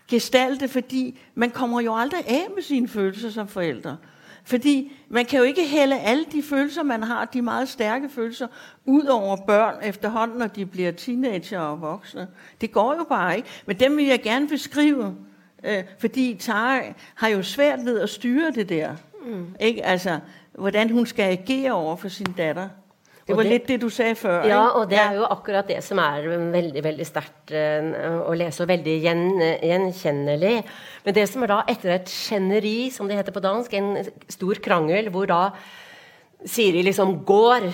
gestalte, 0.08 0.68
fordi 0.68 1.18
man 1.34 1.50
kommer 1.50 1.80
jo 1.80 1.96
aldrig 1.96 2.28
af 2.28 2.46
med 2.54 2.62
sine 2.62 2.88
følelser 2.88 3.30
som 3.30 3.48
forældre. 3.48 3.96
Fordi 4.44 4.92
man 5.08 5.24
kan 5.24 5.38
jo 5.38 5.44
ikke 5.44 5.68
hælde 5.68 5.98
alle 5.98 6.24
de 6.32 6.42
følelser, 6.42 6.82
man 6.82 7.02
har, 7.02 7.24
de 7.24 7.42
meget 7.42 7.68
stærke 7.68 8.08
følelser, 8.08 8.46
ud 8.84 9.04
over 9.04 9.36
børn 9.36 9.74
efterhånden, 9.82 10.38
når 10.38 10.46
de 10.46 10.66
bliver 10.66 10.92
teenager 10.92 11.60
og 11.60 11.80
voksne. 11.80 12.28
Det 12.60 12.72
går 12.72 12.94
jo 12.94 13.04
bare 13.04 13.36
ikke. 13.36 13.48
Men 13.66 13.80
dem 13.80 13.96
vil 13.96 14.06
jeg 14.06 14.22
gerne 14.22 14.48
beskrive, 14.48 15.16
øh, 15.64 15.84
fordi 15.98 16.34
Tara 16.34 16.82
har 17.14 17.28
jo 17.28 17.42
svært 17.42 17.84
ved 17.84 18.00
at 18.00 18.10
styre 18.10 18.50
det 18.50 18.68
der. 18.68 18.94
Mm. 19.26 19.46
Ikke? 19.60 19.84
Altså, 19.84 20.18
hvordan 20.52 20.90
hun 20.90 21.06
skal 21.06 21.22
agere 21.22 21.72
over 21.72 21.96
for 21.96 22.08
sin 22.08 22.32
datter. 22.36 22.68
Det 23.30 23.38
var 23.38 23.46
det, 23.46 23.52
lidt 23.52 23.68
det, 23.68 23.80
du 23.82 23.88
sagde 23.88 24.14
før. 24.18 24.46
Ja, 24.48 24.62
og 24.76 24.88
det 24.90 24.98
er 25.00 25.18
jo 25.18 25.26
akkurat 25.30 25.68
det, 25.68 25.80
som 25.86 25.98
er 26.02 26.26
veldig, 26.52 26.84
veldig 26.84 27.06
stærkt 27.06 27.54
uh, 27.54 28.30
at 28.30 28.38
læse, 28.38 28.64
og 28.64 28.68
veldig 28.68 28.96
genkendelig. 29.02 30.56
Men 31.04 31.14
det 31.16 31.28
som 31.30 31.46
er 31.46 31.54
da, 31.54 31.60
etter 31.70 31.94
et 31.94 32.10
skjenneri, 32.10 32.90
som 32.94 33.08
det 33.08 33.18
heter 33.20 33.34
på 33.34 33.44
dansk, 33.44 33.74
en 33.78 33.94
stor 34.28 34.60
krangel, 34.64 35.08
hvor 35.14 35.30
da 35.30 35.44
Siri 36.46 36.82
liksom 36.82 37.18
går, 37.28 37.70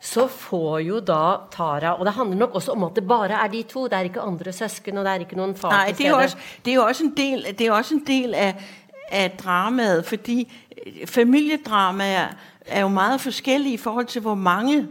så 0.00 0.28
får 0.30 0.78
jo 0.86 1.00
da 1.02 1.48
Tara 1.50 1.96
Og 1.98 2.04
det 2.06 2.14
handler 2.14 2.36
nok 2.36 2.54
også 2.54 2.72
om 2.72 2.84
at 2.86 2.94
det 2.94 3.06
bare 3.08 3.34
er 3.34 3.48
de 3.48 3.62
to. 3.62 3.84
Det 3.84 3.92
er 3.98 4.06
ikke 4.06 4.20
andre 4.20 4.52
søsken, 4.52 4.98
og 4.98 5.04
det 5.04 5.12
er 5.12 5.24
ikke 5.26 5.36
noen 5.36 5.56
far 5.56 5.70
Nej, 5.70 5.94
det 5.98 6.06
er, 6.06 6.14
også, 6.14 6.36
det 6.64 6.74
er 6.74 6.80
også 6.80 7.04
en 7.04 7.14
del, 7.16 7.46
det 7.58 7.66
er 7.66 7.72
også 7.72 7.94
en 7.94 8.04
del 8.06 8.34
af, 8.34 8.54
af 9.10 9.30
dramaet, 9.30 10.04
fordi 10.06 10.52
familiedramaer 11.06 12.28
er 12.68 12.80
jo 12.80 12.88
meget 12.88 13.20
forskellige 13.20 13.74
i 13.74 13.76
forhold 13.76 14.06
til, 14.06 14.20
hvor 14.20 14.34
mange 14.34 14.88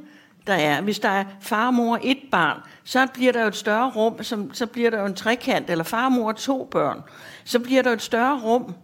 der 0.47 0.53
er. 0.53 0.81
Hvis 0.81 0.99
der 0.99 1.09
er 1.09 1.25
far, 1.41 1.71
mor 1.71 1.99
et 2.03 2.19
barn, 2.31 2.61
så 2.83 3.07
bliver 3.13 3.31
der 3.31 3.41
jo 3.41 3.47
et 3.47 3.55
større 3.55 3.91
rum, 3.95 4.23
som, 4.23 4.53
så 4.53 4.65
bliver 4.65 4.89
der 4.89 4.99
jo 4.99 5.05
en 5.05 5.15
trekant, 5.15 5.69
eller 5.69 5.83
far, 5.83 6.09
mor 6.09 6.31
to 6.31 6.67
børn. 6.71 7.01
Så 7.43 7.59
bliver 7.59 7.81
der 7.81 7.91
et 7.91 8.01
større 8.01 8.41
rum 8.41 8.75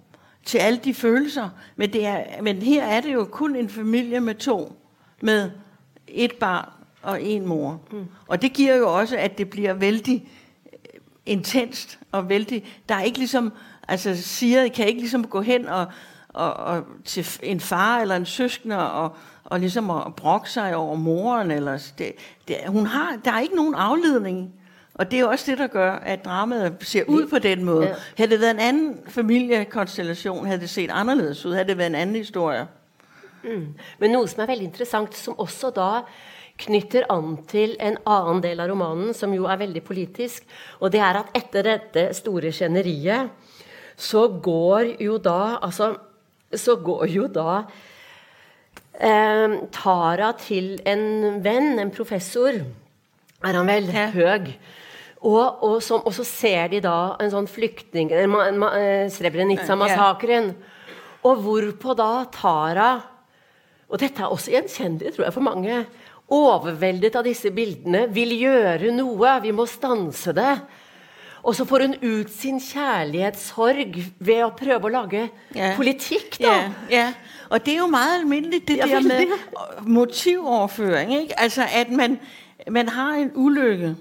til 0.45 0.57
alle 0.57 0.79
de 0.83 0.93
følelser. 0.93 1.49
Men, 1.75 1.93
det 1.93 2.05
er, 2.05 2.41
men 2.41 2.61
her 2.61 2.83
er 2.83 3.01
det 3.01 3.13
jo 3.13 3.25
kun 3.31 3.55
en 3.55 3.69
familie 3.69 4.19
med 4.19 4.35
to, 4.35 4.79
med 5.21 5.51
et 6.07 6.35
barn 6.35 6.69
og 7.01 7.21
en 7.21 7.47
mor. 7.47 7.81
Mm. 7.91 8.05
Og 8.27 8.41
det 8.41 8.53
giver 8.53 8.75
jo 8.75 8.95
også, 8.99 9.17
at 9.17 9.37
det 9.37 9.49
bliver 9.49 9.73
vældig 9.73 10.27
øh, 10.65 10.99
intenst 11.25 11.99
og 12.11 12.29
vældig... 12.29 12.81
Der 12.89 12.95
er 12.95 13.01
ikke 13.01 13.17
ligesom... 13.17 13.53
Altså, 13.87 14.21
siger, 14.21 14.67
kan 14.67 14.87
ikke 14.87 14.99
ligesom 14.99 15.27
gå 15.27 15.41
hen 15.41 15.67
og 15.67 15.85
og, 16.33 16.53
og 16.53 16.83
til 17.05 17.27
en 17.43 17.59
far 17.59 17.99
eller 17.99 18.15
en 18.15 18.25
søskende 18.25 18.91
og, 18.91 19.15
og 19.43 19.59
ligesom 19.59 19.89
at 19.89 20.15
brokke 20.15 20.49
sig 20.49 20.75
over 20.75 20.95
moren. 20.95 21.51
Eller, 21.51 21.91
det, 21.97 22.11
det, 22.47 22.57
hun 22.67 22.85
har, 22.85 23.17
der 23.25 23.31
er 23.31 23.39
ikke 23.39 23.55
nogen 23.55 23.75
afledning. 23.75 24.53
Og 24.95 25.11
det 25.11 25.19
er 25.19 25.25
også 25.25 25.51
det, 25.51 25.57
der 25.57 25.67
gør, 25.67 25.91
at 25.91 26.25
dramaet 26.25 26.75
ser 26.81 27.03
ud 27.07 27.27
på 27.27 27.39
den 27.39 27.63
måde. 27.63 27.87
Ja. 27.87 27.93
Havde 28.17 28.31
det 28.31 28.41
været 28.41 28.51
en 28.51 28.59
anden 28.59 28.99
familiekonstellation, 29.07 30.45
havde 30.45 30.61
det 30.61 30.69
set 30.69 30.91
anderledes 30.91 31.45
ud. 31.45 31.53
Havde 31.53 31.67
det 31.67 31.77
været 31.77 31.89
en 31.89 31.95
anden 31.95 32.15
historie. 32.15 32.67
Mm. 33.43 33.67
Men 33.99 34.11
noe 34.11 34.27
som 34.27 34.41
er 34.41 34.45
veldig 34.45 34.65
interessant, 34.65 35.17
som 35.17 35.39
også 35.39 35.69
da 35.75 36.03
knytter 36.57 37.09
an 37.11 37.37
til 37.49 37.75
en 37.81 37.97
annen 38.07 38.43
del 38.43 38.59
av 38.59 38.69
romanen, 38.71 39.13
som 39.13 39.33
jo 39.33 39.45
er 39.45 39.57
veldig 39.59 39.83
politisk, 39.83 40.45
og 40.79 40.91
det 40.91 40.99
er 40.99 41.19
at 41.19 41.35
etter 41.35 41.63
dette 41.63 42.13
store 42.13 42.51
skjenneriet 42.51 43.29
så 43.97 44.27
går 44.43 45.03
jo 45.03 45.17
da 45.17 45.57
Altså, 45.61 45.95
så 46.59 46.77
går 46.81 47.07
jo 47.11 47.27
da 47.31 47.63
eh, 48.99 49.57
Tara 49.73 50.31
til 50.39 50.75
en 50.89 51.41
venn, 51.43 51.77
en 51.81 51.93
professor, 51.93 52.61
er 53.43 53.59
han 53.59 53.69
vel, 53.69 53.89
ja. 53.91 54.07
høg. 54.13 54.53
Og, 55.23 55.63
og, 55.63 55.77
som, 55.83 56.03
og, 56.03 56.11
så 56.15 56.25
ser 56.27 56.67
de 56.73 56.81
da 56.83 57.15
en 57.23 57.31
sånn 57.31 57.47
flyktning 57.47 58.11
eh, 58.11 59.05
Srebrenica-massakren. 59.11 60.51
Og 61.23 61.43
hvorpå 61.45 61.95
da 61.95 62.25
Tara 62.27 62.89
Og 63.87 64.01
dette 64.01 64.19
er 64.19 64.31
også 64.33 64.51
gjenkjennelig, 64.51 65.13
tror 65.15 65.27
jeg, 65.27 65.35
for 65.35 65.45
mange. 65.45 65.83
Overveldet 66.33 67.15
av 67.19 67.27
disse 67.27 67.51
bildene. 67.55 68.07
Vil 68.11 68.33
gjøre 68.35 68.91
noe. 68.95 69.37
Vi 69.43 69.53
må 69.55 69.67
stanse 69.69 70.33
det. 70.35 70.55
Og 71.43 71.55
så 71.55 71.65
får 71.65 71.79
hun 71.81 71.95
ut 72.03 72.29
sin 72.31 72.59
kjærlighetssorg 72.59 73.97
ved 74.19 74.43
å 74.45 74.51
prøve 74.55 74.87
å 74.87 74.91
lage 74.93 75.25
ja. 75.55 75.73
politikk, 75.75 76.37
da. 76.39 76.53
Ja, 76.53 76.69
ja. 76.91 77.07
Og 77.49 77.65
det 77.65 77.73
er 77.73 77.77
jo 77.77 77.87
meget 77.91 78.19
almindeligt, 78.19 78.67
det 78.67 78.77
ja, 78.77 78.87
der 78.87 79.01
med 79.01 79.33
motivoverføring. 79.81 81.13
Ikke? 81.21 81.39
Altså, 81.39 81.67
at 81.73 81.91
man, 81.91 82.19
man 82.71 82.89
har 82.89 83.13
en 83.13 83.31
ulykke, 83.35 83.95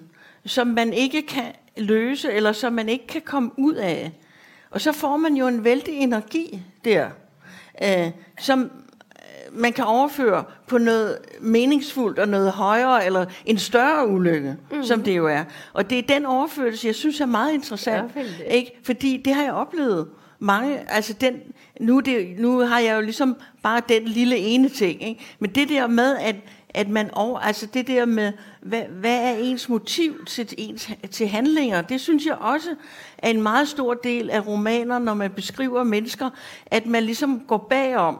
som 0.46 0.66
man 0.66 0.92
ikke 0.92 1.22
kan 1.22 1.52
løse, 1.76 2.32
eller 2.32 2.52
som 2.52 2.72
man 2.72 2.88
ikke 2.88 3.06
kan 3.06 3.22
komme 3.22 3.50
ud 3.58 3.74
af. 3.74 4.12
Og 4.70 4.80
så 4.80 4.92
får 4.92 5.16
man 5.16 5.34
jo 5.36 5.46
en 5.46 5.64
vældig 5.64 5.94
energi 5.94 6.62
der, 6.84 7.10
øh, 7.82 8.10
som 8.38 8.70
man 9.54 9.72
kan 9.72 9.84
overføre 9.84 10.44
på 10.66 10.78
noget 10.78 11.18
meningsfuldt 11.40 12.18
og 12.18 12.28
noget 12.28 12.52
højere, 12.52 13.06
eller 13.06 13.26
en 13.46 13.58
større 13.58 14.08
ulykke, 14.08 14.56
mm. 14.72 14.84
som 14.84 15.02
det 15.02 15.16
jo 15.16 15.26
er. 15.26 15.44
Og 15.72 15.90
det 15.90 15.98
er 15.98 16.02
den 16.02 16.26
overførelse, 16.26 16.86
jeg 16.86 16.94
synes 16.94 17.20
er 17.20 17.26
meget 17.26 17.52
interessant. 17.52 18.12
Ja, 18.16 18.44
ikke? 18.44 18.80
Fordi 18.84 19.22
det 19.24 19.34
har 19.34 19.42
jeg 19.42 19.52
oplevet 19.52 20.08
mange, 20.38 20.90
altså 20.90 21.12
den, 21.12 21.34
nu, 21.80 22.00
det, 22.00 22.38
nu 22.38 22.58
har 22.58 22.78
jeg 22.78 22.96
jo 22.96 23.00
ligesom 23.00 23.36
bare 23.62 23.82
den 23.88 24.04
lille 24.04 24.36
ene 24.36 24.68
ting, 24.68 25.02
ikke? 25.08 25.20
men 25.38 25.50
det 25.50 25.68
der 25.68 25.86
med, 25.86 26.16
at, 26.16 26.36
at 26.68 26.88
man 26.88 27.10
over, 27.12 27.38
altså 27.38 27.66
det 27.66 27.86
der 27.86 28.06
med, 28.06 28.32
hvad, 28.60 28.82
hvad 28.82 29.18
er 29.22 29.34
ens 29.34 29.68
motiv 29.68 30.24
til, 30.24 30.54
ens, 30.58 30.90
til 31.10 31.28
handlinger, 31.28 31.82
det 31.82 32.00
synes 32.00 32.26
jeg 32.26 32.34
også 32.34 32.68
er 33.18 33.30
en 33.30 33.42
meget 33.42 33.68
stor 33.68 33.94
del 33.94 34.30
af 34.30 34.46
romaner, 34.46 34.98
når 34.98 35.14
man 35.14 35.30
beskriver 35.30 35.84
mennesker, 35.84 36.30
at 36.66 36.86
man 36.86 37.02
ligesom 37.02 37.40
går 37.48 37.66
bagom, 37.70 38.18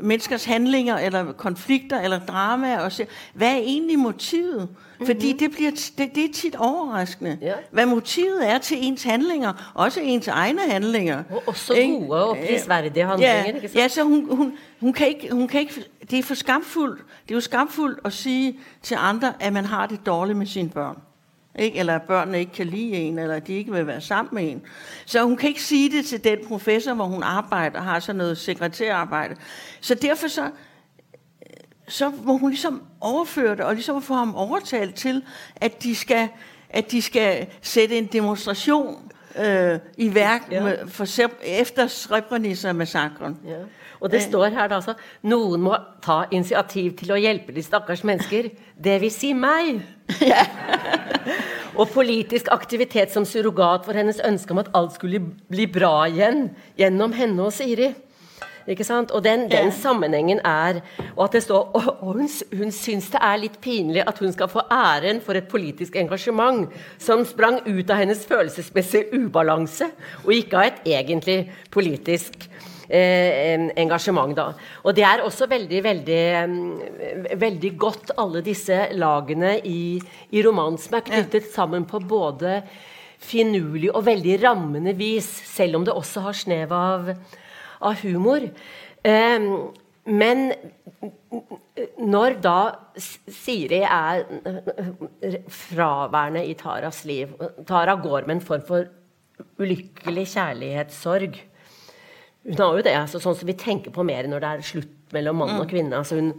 menneskers 0.00 0.44
handlinger, 0.44 0.96
eller 0.98 1.32
konflikter, 1.32 2.00
eller 2.00 2.18
drama, 2.18 2.78
og 2.78 2.92
se, 2.92 3.06
hvad 3.34 3.48
er 3.48 3.58
egentlig 3.58 3.98
motivet? 3.98 4.68
Mm-hmm. 4.68 5.06
Fordi 5.06 5.32
det, 5.32 5.50
bliver 5.50 5.70
det, 5.70 6.14
det 6.14 6.24
er 6.24 6.32
tit 6.32 6.56
overraskende, 6.56 7.38
ja. 7.40 7.52
hvad 7.70 7.86
motivet 7.86 8.48
er 8.48 8.58
til 8.58 8.76
ens 8.80 9.02
handlinger, 9.02 9.72
også 9.74 10.00
ens 10.02 10.28
egne 10.28 10.60
handlinger. 10.68 11.22
Og 11.30 11.42
også 11.46 11.74
gode 11.74 12.24
og 12.24 12.36
prisværdige 12.48 13.04
handlinger, 13.04 13.34
ja, 13.34 13.44
ikke 13.44 13.70
Ja, 13.74 13.88
så 13.88 14.02
hun, 14.02 14.36
hun, 14.36 14.52
hun, 14.80 14.92
kan 14.92 15.08
ikke, 15.08 15.28
hun 15.32 15.48
kan 15.48 15.60
ikke, 15.60 15.84
det 16.10 16.18
er 16.18 16.22
for 16.22 16.34
skamfuldt, 16.34 17.02
det 17.22 17.30
er 17.30 17.34
jo 17.34 17.40
skamfuldt 17.40 18.00
at 18.04 18.12
sige 18.12 18.58
til 18.82 18.96
andre, 19.00 19.32
at 19.40 19.52
man 19.52 19.64
har 19.64 19.86
det 19.86 20.06
dårligt 20.06 20.38
med 20.38 20.46
sine 20.46 20.68
børn. 20.70 20.98
Ikke? 21.58 21.78
Eller 21.78 21.94
at 21.94 22.02
børnene 22.02 22.38
ikke 22.38 22.52
kan 22.52 22.66
lide 22.66 22.92
en, 22.92 23.18
eller 23.18 23.34
at 23.34 23.46
de 23.46 23.54
ikke 23.54 23.72
vil 23.72 23.86
være 23.86 24.00
sammen 24.00 24.34
med 24.34 24.52
en. 24.52 24.62
Så 25.06 25.22
hun 25.22 25.36
kan 25.36 25.48
ikke 25.48 25.62
sige 25.62 25.96
det 25.96 26.04
til 26.04 26.24
den 26.24 26.38
professor, 26.48 26.94
hvor 26.94 27.04
hun 27.04 27.22
arbejder, 27.22 27.80
har 27.80 28.00
sådan 28.00 28.16
noget 28.16 28.38
sekretærarbejde. 28.38 29.36
Så 29.80 29.94
derfor 29.94 30.28
så, 30.28 30.50
så 31.88 32.12
må 32.24 32.36
hun 32.36 32.50
ligesom 32.50 32.82
overføre 33.00 33.56
det, 33.56 33.60
og 33.60 33.74
ligesom 33.74 34.02
få 34.02 34.14
ham 34.14 34.34
overtalt 34.34 34.94
til, 34.94 35.22
at 35.56 35.82
de 35.82 35.94
skal, 35.94 36.28
at 36.70 36.90
de 36.90 37.02
skal 37.02 37.46
sætte 37.62 37.98
en 37.98 38.06
demonstration 38.06 39.12
øh, 39.38 39.78
i 39.96 40.14
værk 40.14 40.42
ja. 40.50 40.64
med, 40.64 40.88
for, 40.88 41.06
efter 41.42 41.86
Srebrenica-massakren. 41.86 43.36
Ja. 43.46 43.56
Og 44.00 44.10
det 44.10 44.22
står 44.22 44.46
her 44.46 44.66
da 44.66 44.74
altså, 44.74 44.94
nogen 45.22 45.60
må 45.60 45.76
ta 46.02 46.22
initiativ 46.30 46.96
til 46.96 47.10
at 47.10 47.20
hjælpe 47.20 47.54
de 47.54 47.62
stakkars 47.62 48.04
mennesker, 48.04 48.42
det 48.84 49.00
vil 49.00 49.10
sige 49.10 49.34
mig. 49.34 49.86
Ja. 50.32 50.46
og 51.78 51.88
politisk 51.92 52.48
aktivitet 52.50 53.12
som 53.12 53.26
surrogat 53.28 53.84
for 53.86 53.96
hennes 53.96 54.20
ønske 54.24 54.54
om 54.54 54.58
at 54.62 54.70
alt 54.74 54.96
skulle 54.96 55.20
bli 55.50 55.66
bra 55.70 56.06
igen, 56.10 56.50
gennem 56.78 57.12
henne 57.12 57.48
og 57.48 57.52
Siri. 57.52 57.92
Ikke 58.68 58.84
sant? 58.84 59.10
Og 59.16 59.24
den, 59.24 59.46
den 59.50 59.70
sammenhængen 59.72 60.40
er, 60.44 60.80
og 61.16 61.24
at 61.24 61.32
det 61.32 61.42
står, 61.42 61.70
og, 61.74 61.96
og 62.00 62.12
hun, 62.12 62.28
hun 62.56 62.72
synes 62.72 63.06
det 63.10 63.20
er 63.22 63.36
lidt 63.36 63.60
pinligt, 63.60 64.04
at 64.08 64.18
hun 64.18 64.32
skal 64.32 64.48
få 64.48 64.60
æren 64.72 65.20
for 65.24 65.32
et 65.32 65.48
politisk 65.48 65.96
engagement, 65.96 66.68
som 66.98 67.24
sprang 67.24 67.62
ut 67.64 67.90
av 67.90 67.96
hendes 67.96 68.26
følelsesmæssige 68.28 69.24
ubalance, 69.24 69.88
og 70.24 70.34
ikke 70.34 70.56
av 70.56 70.66
et 70.68 70.82
egentlig 70.84 71.52
politisk 71.70 72.50
eh, 72.88 73.68
engasjement. 73.78 74.34
Da. 74.36 74.52
Og 74.84 74.96
det 74.96 75.04
er 75.06 75.24
også 75.24 75.48
veldig, 75.50 75.80
veldig, 75.84 76.22
veldig 77.40 77.72
godt, 77.78 78.14
alle 78.18 78.42
disse 78.44 78.88
lagene 78.96 79.58
i, 79.64 79.98
i 80.32 80.44
romanen, 80.44 80.78
som 80.80 80.98
er 80.98 81.06
knyttet 81.08 81.50
sammen 81.52 81.86
på 81.88 82.00
både 82.00 82.62
finurlig 83.18 83.90
og 83.92 84.06
veldig 84.06 84.38
rammende 84.44 84.94
vis, 84.98 85.28
selv 85.50 85.80
om 85.80 85.86
det 85.86 85.96
også 85.96 86.22
har 86.28 86.38
snev 86.38 86.72
av, 86.74 87.12
av 87.82 88.00
humor. 88.04 88.46
Eh, 89.02 89.50
men 90.08 90.46
når 92.00 92.38
da 92.40 92.58
Siri 92.96 93.82
er 93.84 94.24
fraværende 95.52 96.44
i 96.48 96.54
Taras 96.58 97.02
liv 97.06 97.34
Tara 97.68 97.94
går 98.00 98.26
med 98.26 98.38
en 98.38 98.46
form 98.48 98.64
for 98.66 98.88
ulykkelig 99.60 100.24
kjærlighetssorg 100.32 101.36
hun 102.46 102.62
har 102.62 102.78
jo 102.78 102.86
det, 102.86 102.94
altså, 102.96 103.20
sånn 103.22 103.36
som 103.36 103.48
vi 103.48 103.56
tenker 103.58 103.92
på 103.94 104.04
mer 104.06 104.28
når 104.30 104.44
det 104.44 104.50
er 104.50 104.66
slutt 104.70 105.14
mellom 105.16 105.40
mann 105.42 105.56
og 105.56 105.66
mm. 105.66 105.70
kvinne. 105.70 106.00
altså 106.00 106.20
hun 106.20 106.32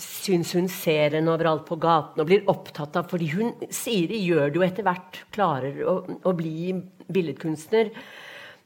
syns 0.00 0.52
hun 0.54 0.68
ser 0.70 1.16
henne 1.16 1.32
overalt 1.32 1.64
på 1.68 1.78
gaten 1.80 2.22
og 2.22 2.28
blir 2.28 2.48
opptatt 2.50 2.96
av 3.00 3.08
fordi 3.10 3.30
hun, 3.34 3.52
Siri 3.74 4.20
gjør 4.22 4.52
det 4.52 4.60
jo 4.60 4.66
etter 4.66 4.86
hvert, 4.86 5.22
klarer 5.34 5.80
å, 5.82 5.96
å 6.06 6.34
bli 6.36 6.74
billedkunstner. 7.10 7.90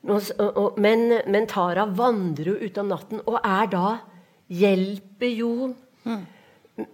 Og, 0.04 0.28
og, 0.36 0.76
men, 0.84 1.08
men, 1.32 1.46
Tara 1.48 1.86
vandrer 1.88 2.52
jo 2.52 2.58
ut 2.60 2.80
om 2.82 2.90
natten 2.92 3.22
og 3.24 3.38
er 3.40 3.70
da 3.72 3.86
Hjelper 4.52 5.30
jo 5.32 5.70
mm. 6.04 6.24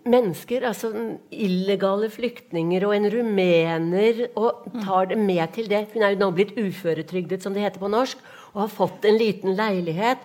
mennesker, 0.07 0.63
altså 0.69 0.93
illegale 1.35 2.07
flyktninger 2.15 2.85
og 2.87 2.95
en 2.95 3.09
rumener, 3.11 4.21
og 4.39 4.69
tar 4.85 5.11
det 5.11 5.19
med 5.19 5.43
til 5.57 5.67
det. 5.69 5.89
Hun 5.91 6.05
er 6.07 6.15
jo 6.15 6.21
nå 6.21 6.29
blitt 6.37 6.55
uføretrygdet, 6.55 7.43
som 7.43 7.57
det 7.57 7.65
heter 7.67 7.83
på 7.83 7.91
norsk 7.91 8.23
og 8.53 8.61
har 8.63 8.71
fått 8.73 9.05
en 9.05 9.19
liten 9.21 9.57
leilighet 9.57 10.23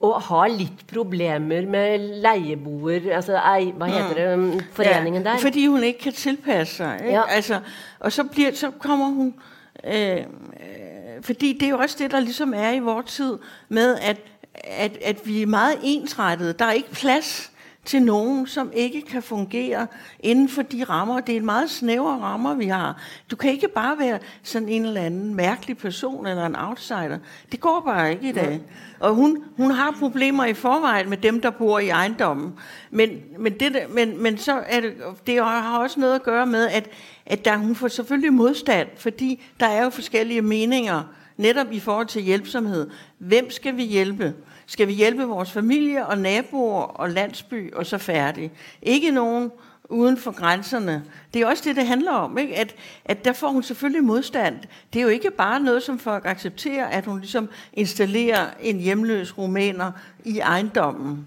og 0.00 0.20
har 0.28 0.46
litt 0.52 0.84
problemer 0.92 1.66
med 1.66 1.98
lejeboer, 2.22 3.08
altså 3.16 3.34
ej, 3.34 3.72
hvad 3.76 3.88
heter 3.88 4.14
det, 4.14 4.38
mm. 4.38 4.60
foreningen 4.72 5.22
ja, 5.22 5.30
der? 5.30 5.38
Fordi 5.38 5.66
hun 5.66 5.82
ikke 5.82 5.98
kan 5.98 6.12
tilpasse 6.12 6.76
sig. 6.76 6.98
Ikke? 7.00 7.12
Ja. 7.12 7.22
Altså, 7.28 7.60
og 7.98 8.12
så, 8.12 8.24
bliver, 8.24 8.54
så 8.54 8.70
kommer 8.70 9.06
hun... 9.06 9.34
Øh, 9.84 10.22
fordi 11.22 11.52
det 11.52 11.66
er 11.66 11.70
jo 11.70 11.78
også 11.78 11.96
det, 11.98 12.10
der 12.10 12.20
ligesom 12.20 12.54
er 12.54 12.70
i 12.70 12.78
vores 12.78 13.14
tid, 13.14 13.38
med 13.68 13.96
at, 14.02 14.16
at, 14.54 14.98
at 15.04 15.26
vi 15.26 15.42
er 15.42 15.46
meget 15.46 15.78
ensrettede. 15.82 16.52
Der 16.52 16.64
er 16.64 16.72
ikke 16.72 16.90
plads 16.90 17.52
til 17.84 18.02
nogen, 18.02 18.46
som 18.46 18.70
ikke 18.74 19.02
kan 19.02 19.22
fungere 19.22 19.86
inden 20.20 20.48
for 20.48 20.62
de 20.62 20.84
rammer. 20.84 21.20
Det 21.20 21.32
er 21.32 21.36
en 21.36 21.44
meget 21.44 21.70
snævre 21.70 22.18
rammer, 22.18 22.54
vi 22.54 22.66
har. 22.66 23.02
Du 23.30 23.36
kan 23.36 23.50
ikke 23.50 23.68
bare 23.68 23.98
være 23.98 24.18
sådan 24.42 24.68
en 24.68 24.84
eller 24.84 25.00
anden 25.00 25.34
mærkelig 25.34 25.78
person 25.78 26.26
eller 26.26 26.46
en 26.46 26.56
outsider. 26.56 27.18
Det 27.52 27.60
går 27.60 27.82
bare 27.86 28.12
ikke 28.12 28.28
i 28.28 28.32
dag. 28.32 28.60
Og 29.00 29.14
hun, 29.14 29.44
hun 29.56 29.70
har 29.70 29.96
problemer 29.98 30.44
i 30.44 30.54
forvejen 30.54 31.08
med 31.08 31.16
dem, 31.16 31.40
der 31.40 31.50
bor 31.50 31.78
i 31.78 31.88
ejendommen. 31.88 32.54
Men, 32.90 33.10
men, 33.38 33.52
det, 33.60 33.76
men, 33.90 34.22
men 34.22 34.38
så 34.38 34.62
er 34.66 34.80
det, 34.80 34.94
det 35.26 35.44
har 35.44 35.78
også 35.78 36.00
noget 36.00 36.14
at 36.14 36.22
gøre 36.22 36.46
med, 36.46 36.68
at, 36.68 36.88
at 37.26 37.44
der, 37.44 37.56
hun 37.56 37.74
får 37.74 37.88
selvfølgelig 37.88 38.32
modstand, 38.32 38.88
fordi 38.96 39.42
der 39.60 39.66
er 39.66 39.84
jo 39.84 39.90
forskellige 39.90 40.42
meninger, 40.42 41.02
netop 41.36 41.72
i 41.72 41.80
forhold 41.80 42.06
til 42.06 42.22
hjælpsomhed. 42.22 42.90
Hvem 43.18 43.50
skal 43.50 43.76
vi 43.76 43.82
hjælpe? 43.82 44.34
Skal 44.70 44.88
vi 44.88 44.92
hjælpe 44.92 45.24
vores 45.24 45.50
familie 45.52 46.06
og 46.06 46.18
naboer 46.18 46.82
og 46.82 47.10
landsby, 47.10 47.74
og 47.74 47.86
så 47.86 47.98
færdig. 47.98 48.52
Ikke 48.82 49.10
nogen 49.10 49.50
uden 49.90 50.16
for 50.16 50.30
grænserne. 50.30 51.02
Det 51.34 51.42
er 51.42 51.46
også 51.46 51.62
det, 51.66 51.76
det 51.76 51.86
handler 51.86 52.12
om. 52.12 52.38
Ikke? 52.38 52.56
At, 52.56 52.74
at 53.04 53.24
der 53.24 53.32
får 53.32 53.48
hun 53.48 53.62
selvfølgelig 53.62 54.04
modstand. 54.04 54.56
Det 54.92 54.98
er 54.98 55.02
jo 55.02 55.08
ikke 55.08 55.30
bare 55.30 55.60
noget, 55.60 55.82
som 55.82 55.98
folk 55.98 56.26
accepterer, 56.26 56.86
at 56.86 57.04
hun 57.06 57.18
ligesom 57.18 57.48
installerer 57.72 58.46
en 58.60 58.80
hjemløs 58.80 59.38
rumæner 59.38 59.90
i 60.24 60.38
ejendommen. 60.38 61.26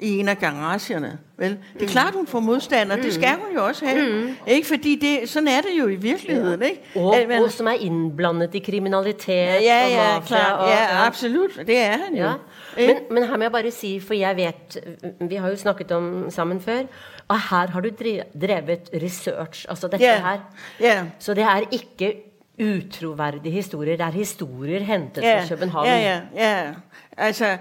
i 0.00 0.18
en 0.18 0.28
af 0.28 0.38
garagerne. 0.38 1.18
Vel? 1.36 1.58
Det 1.74 1.82
er 1.82 1.86
klart, 1.88 2.14
hun 2.14 2.26
får 2.26 2.40
modstand, 2.40 2.92
og 2.92 2.98
det 2.98 3.14
skal 3.14 3.28
hun 3.28 3.54
jo 3.56 3.66
også 3.66 3.86
have. 3.86 4.22
Mm. 4.26 4.34
Ikke? 4.46 4.68
Fordi 4.68 4.94
det, 4.96 5.28
sådan 5.28 5.48
er 5.48 5.60
det 5.60 5.78
jo 5.78 5.86
i 5.88 5.96
virkeligheden. 5.96 6.62
Ikke? 6.62 6.80
Og, 6.96 7.16
At 7.16 7.28
man- 7.28 7.42
og 7.42 7.52
som 7.52 7.66
er 7.66 7.72
innblandet 7.72 8.54
i 8.54 8.58
kriminalitet 8.58 9.32
ja, 9.34 9.54
og 9.84 9.90
ja, 9.90 10.14
mafia. 10.14 10.26
klar. 10.26 10.52
og, 10.52 10.68
ja, 10.68 11.06
absolut. 11.06 11.50
Det 11.66 11.78
er 11.78 11.90
han 11.90 12.16
jo. 12.16 12.24
Ja. 12.24 12.32
Ikke? 12.76 12.94
Men, 12.94 13.14
men 13.14 13.28
her 13.28 13.36
må 13.36 13.42
jeg 13.42 13.52
bare 13.52 13.70
si, 13.70 14.00
for 14.00 14.14
jeg 14.14 14.36
vet, 14.36 14.78
vi 15.20 15.34
har 15.34 15.48
jo 15.48 15.56
snakket 15.56 15.92
om 15.92 16.30
sammen 16.30 16.60
før, 16.60 16.82
og 17.28 17.36
her 17.50 17.66
har 17.66 17.80
du 17.80 17.88
dre- 17.88 18.38
drevet 18.46 18.90
research, 19.02 19.66
altså 19.68 19.88
dette 19.88 20.04
Ja. 20.06 20.18
her. 20.20 20.38
Ja. 20.80 21.04
Så 21.18 21.34
det 21.34 21.42
er 21.42 21.60
ikke 21.72 22.22
utroverdige 22.62 23.50
historier, 23.50 23.96
det 23.96 24.04
er 24.06 24.10
historier 24.10 24.80
hentet 24.80 25.22
Ja, 25.22 25.40
fra 25.40 25.48
København. 25.48 25.86
ja, 25.86 25.98
ja, 25.98 26.20
ja. 26.64 26.72
Altså, 27.16 27.56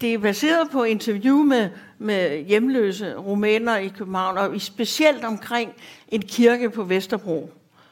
det 0.00 0.14
er 0.14 0.18
baseret 0.18 0.70
på 0.72 0.82
interview 0.84 1.36
med, 1.36 1.68
med 1.98 2.44
hjemløse 2.44 3.14
rumæner 3.14 3.76
i 3.76 3.88
København, 3.88 4.38
og 4.38 4.60
specielt 4.60 5.24
omkring 5.24 5.72
en 6.08 6.22
kirke 6.22 6.70
på 6.70 6.82
Vesterbro, 6.84 7.50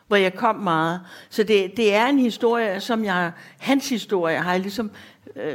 hvor 0.09 0.17
jeg 0.17 0.35
kom 0.35 0.57
meget. 0.57 1.01
Så 1.31 1.43
det, 1.43 1.77
det 1.77 1.95
er 1.95 2.07
en 2.07 2.19
historie, 2.19 2.81
som 2.81 3.05
jeg, 3.05 3.31
hans 3.59 3.89
historie, 3.89 4.37
har 4.39 4.53
jeg 4.53 4.61
ligesom 4.61 4.91
øh, 5.37 5.55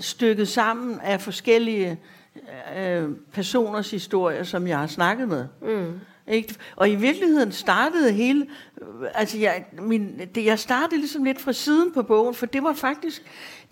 stykket 0.00 0.48
sammen 0.48 1.00
af 1.00 1.20
forskellige 1.20 1.98
øh, 2.76 3.08
personers 3.32 3.90
historier, 3.90 4.42
som 4.42 4.66
jeg 4.66 4.78
har 4.78 4.86
snakket 4.86 5.28
med. 5.28 5.46
Mm. 5.62 6.00
Ikke? 6.30 6.54
Og 6.76 6.90
i 6.90 6.94
virkeligheden 6.94 7.52
startede 7.52 8.12
hele, 8.12 8.46
altså 9.14 9.38
jeg, 9.38 9.64
min, 9.78 10.20
det, 10.34 10.44
jeg 10.44 10.58
startede 10.58 11.00
ligesom 11.00 11.24
lidt 11.24 11.40
fra 11.40 11.52
siden 11.52 11.92
på 11.92 12.02
bogen, 12.02 12.34
for 12.34 12.46
det 12.46 12.62
var 12.62 12.72
faktisk 12.72 13.22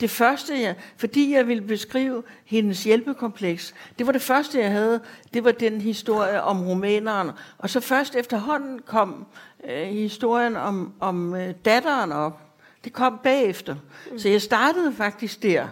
det 0.00 0.10
første, 0.10 0.60
jeg, 0.60 0.74
fordi 0.96 1.34
jeg 1.34 1.46
ville 1.48 1.62
beskrive 1.62 2.22
hendes 2.44 2.84
hjælpekompleks. 2.84 3.74
Det 3.98 4.06
var 4.06 4.12
det 4.12 4.22
første, 4.22 4.60
jeg 4.60 4.70
havde, 4.70 5.00
det 5.34 5.44
var 5.44 5.52
den 5.52 5.80
historie 5.80 6.42
om 6.42 6.66
rumæneren. 6.66 7.30
Og 7.58 7.70
så 7.70 7.80
først 7.80 8.16
efterhånden 8.16 8.78
kom 8.86 9.26
øh, 9.70 9.86
historien 9.86 10.56
om, 10.56 10.92
om 11.00 11.34
øh, 11.34 11.54
datteren 11.64 12.12
op. 12.12 12.40
Det 12.84 12.92
kom 12.92 13.20
bagefter. 13.22 13.76
Mm. 14.12 14.18
Så 14.18 14.28
jeg 14.28 14.42
startede 14.42 14.92
faktisk 14.92 15.42
der 15.42 15.66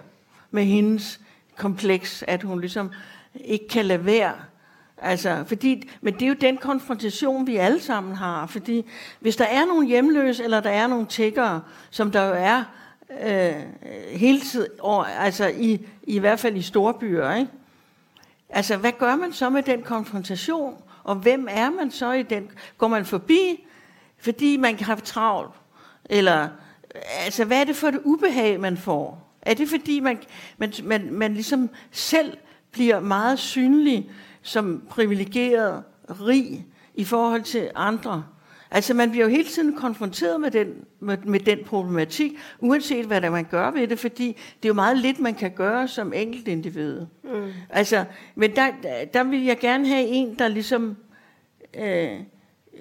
med 0.57 0.65
hendes 0.65 1.21
kompleks, 1.57 2.25
at 2.29 2.43
hun 2.43 2.61
ligesom 2.61 2.91
ikke 3.35 3.69
kan 3.69 3.85
lade 3.85 4.05
være. 4.05 4.35
Altså, 4.99 5.45
fordi, 5.47 5.91
men 6.01 6.15
det 6.15 6.23
er 6.23 6.27
jo 6.27 6.35
den 6.41 6.57
konfrontation, 6.57 7.47
vi 7.47 7.57
alle 7.57 7.81
sammen 7.81 8.15
har. 8.15 8.47
Fordi 8.47 8.85
hvis 9.21 9.37
der 9.37 9.45
er 9.45 9.65
nogle 9.65 9.87
hjemløse, 9.87 10.45
eller 10.45 10.61
der 10.61 10.71
er 10.71 10.87
nogle 10.87 11.07
tiggere, 11.07 11.61
som 11.91 12.11
der 12.11 12.23
jo 12.23 12.35
er 12.39 12.65
øh, 13.23 13.63
hele 14.11 14.41
tiden, 14.41 14.69
og, 14.81 15.25
altså 15.25 15.47
i, 15.47 15.87
i 16.03 16.19
hvert 16.19 16.41
fald 16.41 16.57
i 16.57 16.63
store 16.63 16.95
byer, 16.95 17.35
ikke? 17.35 17.51
Altså, 18.49 18.77
hvad 18.77 18.93
gør 18.93 19.17
man 19.17 19.33
så 19.33 19.51
med 19.51 19.63
den 19.63 19.83
konfrontation? 19.83 20.75
Og 21.05 21.15
hvem 21.15 21.47
er 21.51 21.71
man 21.71 21.91
så 21.91 22.13
i 22.13 22.23
den? 22.23 22.51
Går 22.79 22.89
man 22.89 23.05
forbi, 23.05 23.67
fordi 24.19 24.57
man 24.57 24.79
har 24.79 24.97
travlt? 24.97 25.55
Eller, 26.05 26.49
altså, 27.25 27.45
hvad 27.45 27.61
er 27.61 27.65
det 27.65 27.77
for 27.77 27.89
et 27.89 28.01
ubehag, 28.05 28.61
man 28.61 28.77
får? 28.77 29.26
Er 29.47 29.55
det 29.55 29.69
fordi, 29.69 30.01
man, 30.01 30.19
man, 30.59 30.73
man, 30.85 31.09
man 31.13 31.35
ligesom 31.35 31.71
selv 31.91 32.37
bliver 32.73 33.01
meget 33.01 33.39
synlig 33.39 34.11
som 34.43 34.83
privilegeret, 34.91 35.83
rig 36.11 36.67
i 36.95 37.05
forhold 37.05 37.43
til 37.43 37.71
andre? 37.75 38.25
Altså, 38.71 38.95
man 38.95 39.11
bliver 39.11 39.25
jo 39.25 39.31
hele 39.31 39.49
tiden 39.49 39.77
konfronteret 39.77 40.41
med 40.41 40.51
den, 40.51 40.69
med, 41.01 41.19
med 41.25 41.41
den 41.41 41.59
problematik, 41.65 42.33
uanset 42.59 43.07
hvad 43.07 43.21
der 43.21 43.31
man 43.31 43.45
gør 43.45 43.71
ved 43.71 43.89
det, 43.89 43.99
fordi 43.99 44.27
det 44.27 44.65
er 44.65 44.69
jo 44.69 44.75
meget 44.75 44.99
lidt, 44.99 45.21
man 45.21 45.35
kan 45.35 45.51
gøre 45.51 45.89
som 45.89 46.13
enkeltindivid. 46.13 47.01
Mm. 47.25 47.53
Altså, 47.71 48.05
men 48.35 48.57
der, 48.57 48.67
der, 49.15 49.25
vil 49.25 49.45
jeg 49.45 49.59
gerne 49.59 49.89
have 49.89 50.07
en, 50.07 50.35
der 50.39 50.49
ligesom 50.49 50.97
øh, 51.79 52.11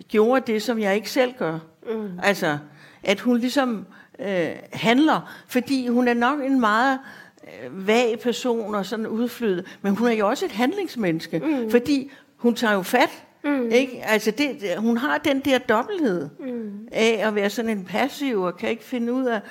gjorde 0.07 0.53
det, 0.53 0.61
som 0.61 0.79
jeg 0.79 0.95
ikke 0.95 1.09
selv 1.09 1.33
gør. 1.37 1.59
Mm. 1.89 2.19
Altså, 2.23 2.57
at 3.03 3.19
hun 3.19 3.37
ligesom 3.37 3.85
øh, 4.19 4.49
handler, 4.73 5.33
fordi 5.47 5.87
hun 5.87 6.07
er 6.07 6.13
nok 6.13 6.39
en 6.39 6.59
meget 6.59 6.99
øh, 7.43 7.87
vag 7.87 8.19
person 8.19 8.75
og 8.75 8.85
sådan 8.85 9.07
udflydet, 9.07 9.65
men 9.81 9.95
hun 9.95 10.07
er 10.07 10.11
jo 10.11 10.27
også 10.27 10.45
et 10.45 10.51
handlingsmenneske, 10.51 11.39
mm. 11.39 11.71
fordi 11.71 12.11
hun 12.35 12.55
tager 12.55 12.73
jo 12.73 12.81
fat. 12.81 13.23
Mm. 13.43 13.71
Ikke? 13.71 14.01
Altså 14.05 14.31
det, 14.31 14.57
hun 14.77 14.97
har 14.97 15.17
den 15.17 15.39
der 15.39 15.57
dobbelthed 15.57 16.29
mm. 16.39 16.87
af 16.91 17.27
at 17.27 17.35
være 17.35 17.49
sådan 17.49 17.77
en 17.77 17.85
passiv 17.85 18.41
og 18.41 18.57
kan 18.57 18.69
ikke 18.69 18.83
finde 18.83 19.13
ud 19.13 19.25
af, 19.25 19.41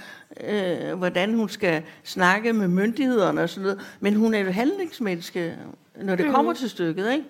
øh, 0.49 0.99
hvordan 0.99 1.35
hun 1.35 1.49
skal 1.49 1.83
snakke 2.05 2.53
med 2.53 2.69
myndighederne 2.69 3.43
og 3.43 3.49
sådan 3.49 3.63
noget. 3.63 3.81
Men 4.01 4.15
hun 4.15 4.35
er 4.35 4.39
jo 4.39 4.51
handlingsmenneske, 4.51 5.57
når 6.03 6.17
det 6.17 6.27
mm. 6.27 6.33
kommer 6.33 6.53
til 6.53 6.71
stykket. 6.71 7.13
Ikke? 7.13 7.25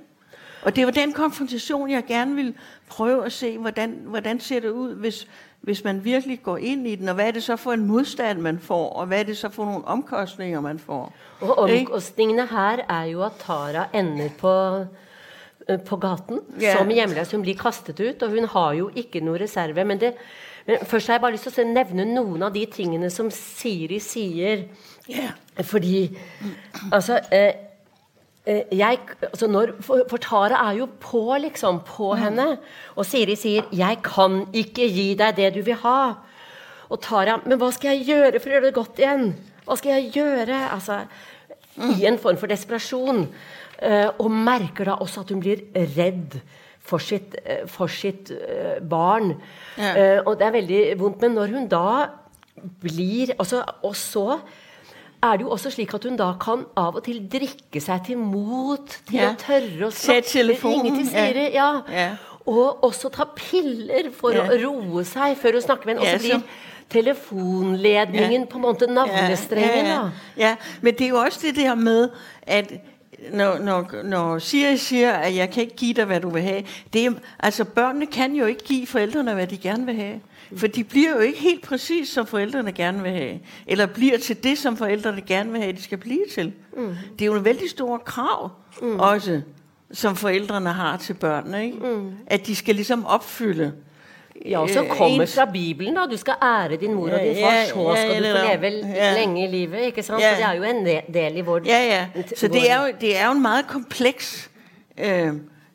Og 0.64 0.76
det 0.76 0.84
var 0.86 0.92
den 0.92 1.12
konfrontation, 1.12 1.90
jeg 1.90 2.04
gerne 2.08 2.34
ville 2.34 2.54
prøve 2.88 3.26
at 3.26 3.32
se, 3.32 3.58
hvordan, 3.58 3.98
hvordan 4.04 4.40
ser 4.40 4.60
det 4.60 4.68
ud, 4.70 4.94
hvis, 4.94 5.28
hvis 5.60 5.84
man 5.84 6.04
virkelig 6.04 6.42
går 6.42 6.56
ind 6.56 6.86
i 6.88 6.94
den, 6.94 7.08
og 7.08 7.14
hvad 7.14 7.26
er 7.26 7.30
det 7.30 7.42
så 7.42 7.56
for 7.56 7.72
en 7.72 7.86
modstand, 7.86 8.38
man 8.40 8.58
får, 8.58 8.88
og 8.92 9.06
hvad 9.06 9.18
er 9.20 9.22
det 9.22 9.36
så 9.36 9.48
for 9.48 9.64
nogle 9.64 9.84
omkostninger, 9.84 10.60
man 10.60 10.78
får. 10.78 11.12
Og 11.40 11.70
Ikke? 11.70 11.86
omkostningene 11.86 12.46
her 12.46 12.76
er 12.88 13.04
jo 13.04 13.22
at 13.22 13.32
Tara 13.46 13.86
ender 13.94 14.28
på, 14.38 14.84
eh, 15.68 15.80
på 15.80 15.96
gaten 15.96 16.40
Ja. 16.60 16.76
som 16.78 16.88
hjemløs. 16.88 17.30
Hun 17.32 17.42
blir 17.42 17.54
kastet 17.56 18.00
ut, 18.00 18.22
og 18.22 18.30
hun 18.30 18.44
har 18.44 18.72
jo 18.72 18.90
ikke 18.96 19.20
noe 19.20 19.40
reserve. 19.40 19.84
Men, 19.84 20.00
det, 20.00 20.12
men 20.66 20.76
først 20.82 21.06
har 21.06 21.14
jeg 21.14 21.20
bare 21.20 21.32
lyst 21.32 21.48
til 21.48 21.64
å 21.64 21.72
nevne 21.72 22.04
noen 22.14 22.42
av 22.42 22.52
de 22.54 22.66
tingene 22.72 23.10
som 23.10 23.30
Siri 23.30 23.98
sier. 23.98 24.64
Ja. 25.08 25.30
Fordi 25.62 26.18
Altså 26.92 27.20
eh, 27.32 27.52
jeg, 28.46 28.98
altså 29.22 29.46
når, 29.48 29.70
for, 29.80 30.02
for 30.10 30.20
Tara 30.20 30.58
er 30.68 30.78
jo 30.82 30.88
på, 31.00 31.22
liksom. 31.40 31.80
På 31.88 32.10
henne. 32.18 32.58
Og 32.96 33.06
Siri 33.08 33.36
sier 33.40 33.64
'Jeg 33.72 34.02
kan 34.04 34.46
ikke 34.52 34.84
gi 34.84 35.14
deg 35.14 35.36
det 35.36 35.54
du 35.54 35.62
vil 35.62 35.80
ha'. 35.80 36.14
Og 36.90 37.00
Tara 37.00 37.40
'Men 37.44 37.58
hva 37.58 37.70
skal 37.72 37.96
jeg 37.96 38.06
gjøre 38.06 38.40
for 38.40 38.50
å 38.50 38.52
gjøre 38.52 38.66
det 38.66 38.74
godt 38.74 38.98
igjen?' 39.00 39.34
Hva 39.64 39.76
skal 39.76 39.96
jeg 39.96 40.12
gjøre? 40.12 40.58
Altså, 40.72 41.06
I 41.78 42.04
en 42.06 42.18
form 42.18 42.36
for 42.36 42.46
desperasjon. 42.46 43.28
Eh, 43.82 44.08
og 44.18 44.30
merker 44.30 44.84
da 44.84 44.98
også 45.00 45.24
at 45.24 45.32
hun 45.32 45.40
blir 45.40 45.64
redd 45.96 46.36
for 46.84 47.02
sitt, 47.02 47.34
eh, 47.44 47.64
for 47.66 47.88
sitt 47.88 48.30
eh, 48.30 48.76
barn. 48.80 49.34
Ja. 49.78 49.94
Eh, 49.96 50.20
og 50.20 50.38
det 50.38 50.46
er 50.46 50.58
veldig 50.58 50.82
vondt. 51.00 51.24
Men 51.24 51.34
når 51.38 51.56
hun 51.56 51.68
da 51.68 51.86
blir 52.80 53.34
altså, 53.38 53.64
Og 53.82 53.96
så 53.96 54.38
er 55.24 55.36
det 55.40 55.46
jo 55.46 55.50
også 55.54 55.70
slik 55.72 55.94
at 55.96 56.04
hun 56.04 56.16
da 56.20 56.32
kan 56.40 56.64
av 56.76 56.96
og 57.00 57.04
til 57.06 57.22
drikke 57.32 57.80
seg 57.82 58.04
til 58.06 58.18
mot 58.20 58.86
til 59.08 59.16
Ja. 59.20 59.30
å 59.32 59.38
tørre 59.40 59.88
å 59.88 60.22
telefonen, 60.28 60.84
ringe 60.84 61.04
til 61.04 61.12
ja. 61.12 61.26
Siri. 61.26 61.46
Ja. 61.54 61.70
Ja. 61.92 62.08
Og 62.46 62.84
også 62.84 63.08
ta 63.14 63.24
piller 63.36 64.10
for 64.12 64.32
Ja. 64.36 64.44
å 64.48 64.58
roe 64.64 65.04
seg 65.08 65.36
før 65.40 65.52
hun 65.58 65.62
snakker 65.62 65.86
med 65.86 65.96
henne. 65.96 66.04
Og 66.04 66.12
Ja, 66.12 66.18
så 66.18 66.38
blir 66.38 66.42
telefonledningen 66.90 68.40
Ja. 68.40 68.46
på 68.50 68.56
en 68.58 68.62
måte 68.62 68.86
navnestrengen. 68.86 69.86
ja, 69.86 69.94
da. 69.96 70.10
ja. 70.36 70.48
ja, 70.48 70.56
men 70.80 70.94
det 70.94 71.04
er 71.04 71.08
jo 71.08 71.16
også 71.20 71.40
det 71.46 71.56
der 71.56 71.74
med, 71.74 72.08
at 72.46 72.72
når, 73.32 73.58
når, 73.58 74.02
når 74.04 74.38
Siri 74.38 74.76
siger, 74.76 75.12
at 75.12 75.36
jeg 75.36 75.50
kan 75.50 75.62
ikke 75.62 75.76
give 75.76 75.94
dig, 75.94 76.04
hvad 76.04 76.20
du 76.20 76.28
vil 76.30 76.42
have, 76.42 76.62
det 76.92 77.06
er, 77.06 77.10
altså 77.40 77.64
børnene 77.64 78.06
kan 78.06 78.34
jo 78.34 78.44
ikke 78.46 78.64
give 78.64 78.86
forældrene, 78.86 79.34
hvad 79.34 79.46
de 79.46 79.56
gerne 79.58 79.86
vil 79.86 79.94
have. 79.94 80.20
For 80.56 80.66
de 80.66 80.84
bliver 80.84 81.10
jo 81.10 81.18
ikke 81.18 81.38
helt 81.38 81.62
præcis, 81.62 82.08
som 82.08 82.26
forældrene 82.26 82.72
gerne 82.72 83.02
vil 83.02 83.12
have. 83.12 83.38
Eller 83.66 83.86
bliver 83.86 84.18
til 84.18 84.44
det, 84.44 84.58
som 84.58 84.76
forældrene 84.76 85.20
gerne 85.20 85.52
vil 85.52 85.60
have, 85.60 85.72
de 85.72 85.82
skal 85.82 85.98
blive 85.98 86.24
til. 86.34 86.52
Mm. 86.76 86.94
Det 87.18 87.22
er 87.22 87.26
jo 87.26 87.34
en 87.34 87.44
vældig 87.44 87.70
stor 87.70 87.98
krav 87.98 88.50
mm. 88.82 89.00
også, 89.00 89.40
som 89.92 90.16
forældrene 90.16 90.70
har 90.72 90.96
til 90.96 91.14
børnene. 91.14 91.64
Ikke? 91.64 91.78
Mm. 91.78 92.10
At 92.26 92.46
de 92.46 92.56
skal 92.56 92.74
ligesom 92.74 93.06
opfylde. 93.06 93.72
Ja, 94.44 94.58
og 94.58 94.70
som 94.70 94.84
øh, 94.84 94.90
kommer 94.90 95.24
ens- 95.26 95.40
fra 95.40 95.44
Bibelen. 95.52 95.94
da. 95.94 96.00
Du 96.10 96.16
skal 96.16 96.34
ære 96.42 96.76
din 96.76 96.94
mor 96.94 97.10
og 97.10 97.20
din 97.20 97.34
far, 97.34 97.52
ja, 97.52 97.66
så 97.68 97.80
ja, 97.80 97.96
skal 97.96 98.22
du 98.22 98.38
få 98.38 98.62
leve 98.62 98.86
ja. 98.94 99.14
lenge 99.18 99.44
i 99.44 99.50
livet. 99.50 99.80
ikke 99.80 100.02
sant? 100.02 100.20
Ja. 100.22 100.30
Så 100.34 100.36
det 100.36 100.44
er 100.44 100.52
jo 100.52 100.62
en 100.62 100.86
de- 100.86 101.02
del 101.14 101.36
i 101.36 101.40
vår 101.40 101.60
Ja, 101.66 102.06
ja. 102.16 102.22
Så 102.36 102.48
det 102.48 102.70
er 102.70 102.86
jo, 102.86 102.92
det 103.00 103.16
er 103.18 103.26
jo 103.26 103.32
en 103.32 103.42
meget 103.42 103.66
kompleks, 103.66 104.50
øh, 104.98 105.32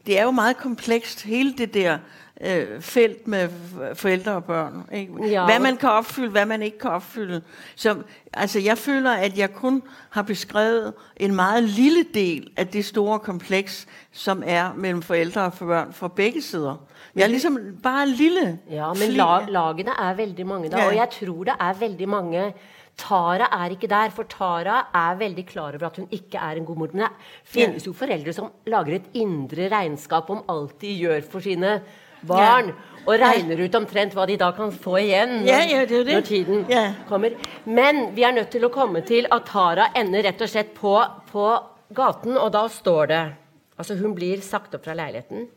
det 0.08 0.20
er 0.20 0.24
jo 0.24 0.32
meget 0.32 0.58
komplekst, 0.58 1.22
hele 1.24 1.54
det 1.58 1.74
der 1.74 1.98
øh, 2.46 2.82
felt 2.82 3.28
med 3.28 3.50
forældre 3.94 4.32
og 4.32 4.44
børn. 4.44 4.90
Ikke? 4.94 5.28
Ja. 5.28 5.46
Hvad 5.46 5.60
man 5.60 5.78
kan 5.78 5.90
opfylde, 5.90 6.30
hvad 6.30 6.46
man 6.46 6.62
ikke 6.62 6.80
kan 6.80 6.90
opfylde. 6.92 7.42
Så, 7.76 7.96
altså, 8.34 8.60
jeg 8.60 8.78
føler, 8.78 9.12
at 9.12 9.38
jeg 9.38 9.54
kun 9.54 9.84
har 10.10 10.22
beskrevet 10.22 10.94
en 11.18 11.36
meget 11.36 11.64
lille 11.64 12.06
del 12.14 12.52
af 12.58 12.68
det 12.68 12.86
store 12.86 13.20
kompleks, 13.20 13.88
som 14.12 14.44
er 14.46 14.74
mellem 14.76 15.02
forældre 15.02 15.42
og 15.42 15.54
børn 15.54 15.94
fra 15.94 16.08
begge 16.08 16.42
sider. 16.42 16.76
Jeg 17.16 17.24
er 17.24 17.28
ligesom 17.28 17.60
bare 17.84 18.04
en 18.04 18.10
lille 18.10 18.60
Ja, 18.70 18.94
men 18.94 19.10
lag, 19.10 19.46
lagene 19.50 19.92
er 20.00 20.14
veldig 20.14 20.48
mange 20.48 20.70
da, 20.70 20.78
Ja. 20.78 20.88
og 20.88 20.96
jeg 20.96 21.08
tror 21.10 21.44
det 21.44 21.54
er 21.60 21.74
veldig 21.74 22.10
mange 22.10 22.54
Tara 23.00 23.48
er 23.64 23.70
ikke 23.70 23.88
der, 23.88 24.10
for 24.10 24.24
Tara 24.24 24.80
er 24.94 25.16
veldig 25.16 25.46
klar 25.48 25.72
over 25.72 25.86
at 25.88 25.98
hun 25.98 26.08
ikke 26.12 26.38
er 26.38 26.52
en 26.60 26.66
god 26.66 26.76
mor. 26.76 26.90
Men 26.94 27.02
det 27.02 27.10
finnes 27.44 27.88
jo 27.88 27.94
foreldre 27.94 28.34
som 28.34 28.52
lager 28.68 28.96
et 28.96 29.08
indre 29.14 29.70
regnskap 29.72 30.30
om 30.30 30.44
alt 30.50 30.82
de 30.82 30.98
gjør 31.00 31.22
for 31.32 31.40
sine 31.40 31.80
barn, 32.24 32.68
Ja. 32.68 32.74
og 33.08 33.20
regner 33.20 33.60
ut 33.66 33.76
omtrent 33.76 34.14
hva 34.14 34.26
de 34.28 34.36
da 34.38 34.52
kan 34.52 34.72
få 34.72 34.98
igjen 35.00 35.40
når, 35.42 35.48
Ja, 35.48 35.60
ja, 35.64 35.86
det 35.86 36.06
det. 36.06 36.14
når 36.16 36.22
tiden 36.28 36.66
Ja. 36.70 36.94
kommer. 37.08 37.32
Men 37.66 38.14
vi 38.16 38.24
er 38.24 38.32
nødt 38.32 38.50
til 38.52 38.62
å 38.62 38.70
komme 38.72 39.02
til 39.06 39.26
at 39.32 39.46
Tara 39.46 39.90
ender 39.96 40.24
rett 40.24 40.42
og 40.42 40.48
slett 40.50 40.74
på, 40.76 40.96
på 41.32 41.64
gaten, 41.94 42.38
og 42.38 42.52
da 42.52 42.68
står 42.68 43.08
det 43.08 43.34
Altså, 43.80 43.96
hun 43.98 44.14
blir 44.14 44.42
sagt 44.42 44.74
opp 44.76 44.84
fra 44.84 44.94
leiligheten. 44.94 45.48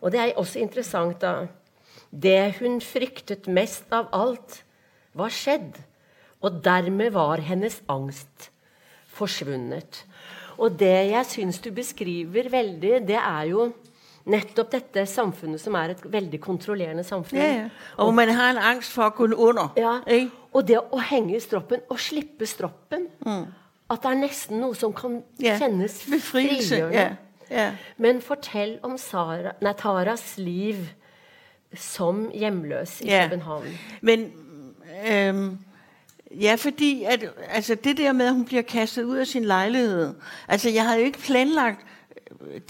Og 0.00 0.12
det 0.12 0.20
er 0.20 0.34
også 0.38 0.60
interessant, 0.60 1.18
da. 1.18 1.48
Det 2.12 2.54
hun 2.60 2.78
fryktet 2.80 3.48
mest 3.48 3.90
av 3.90 4.06
alt, 4.12 4.62
var 5.12 5.28
skjedd. 5.30 5.74
Og 6.44 6.62
dermed 6.62 7.10
var 7.12 7.38
hennes 7.38 7.80
angst 7.88 8.50
forsvunnet. 9.08 10.04
Og 10.58 10.78
det 10.78 11.10
jeg 11.10 11.26
syns 11.26 11.58
du 11.64 11.70
beskriver 11.72 12.48
veldig, 12.52 13.00
det 13.08 13.18
er 13.18 13.48
jo 13.50 13.72
nettopp 14.26 14.70
dette 14.72 15.04
samfunnet 15.06 15.60
som 15.62 15.74
er 15.78 15.92
et 15.94 16.00
veldig 16.12 16.40
kontrollerende 16.42 17.04
samfunn. 17.06 17.38
Ja, 17.38 17.50
ja. 17.52 17.68
Og 18.02 18.14
man 18.14 18.28
har 18.34 18.50
en 18.50 18.58
angst 18.74 18.90
for 18.92 19.06
å 19.06 19.14
gå 19.14 19.28
under. 19.34 19.68
Ja, 19.76 20.00
Ikke? 20.06 20.30
Og 20.56 20.64
det 20.68 20.78
å 20.80 20.98
henge 21.10 21.36
i 21.36 21.40
stroppen 21.40 21.80
og 21.90 21.98
slippe 22.00 22.46
stroppen 22.48 23.06
At 23.90 24.02
det 24.02 24.10
er 24.10 24.14
nesten 24.18 24.58
noe 24.60 24.74
som 24.74 24.92
kan 24.92 25.22
Ja. 25.38 25.58
kjennes 25.60 26.00
frigjørende. 26.30 26.92
Ja. 26.96 27.08
Ja. 27.50 27.70
Men 27.98 28.20
fortell 28.20 28.78
om 28.82 28.96
Sara, 28.98 29.52
nei, 29.62 29.72
Taras 29.78 30.38
liv 30.38 30.88
som 31.74 32.30
hjemløs 32.34 33.00
i 33.02 33.10
Ja. 33.10 33.28
København. 33.28 33.66
Men 34.00 34.32
øhm, 35.06 35.58
ja, 36.40 36.54
fordi 36.54 37.04
at, 37.04 37.24
altså 37.50 37.74
det 37.74 37.96
der 37.98 38.12
med, 38.12 38.26
at 38.26 38.32
hun 38.34 38.44
bliver 38.44 38.62
kastet 38.62 39.04
ud 39.04 39.16
af 39.16 39.26
sin 39.26 39.44
lejlighed. 39.44 40.14
Altså 40.48 40.70
jeg 40.70 40.84
havde 40.84 40.98
jo 40.98 41.04
ikke 41.04 41.18
planlagt 41.18 41.80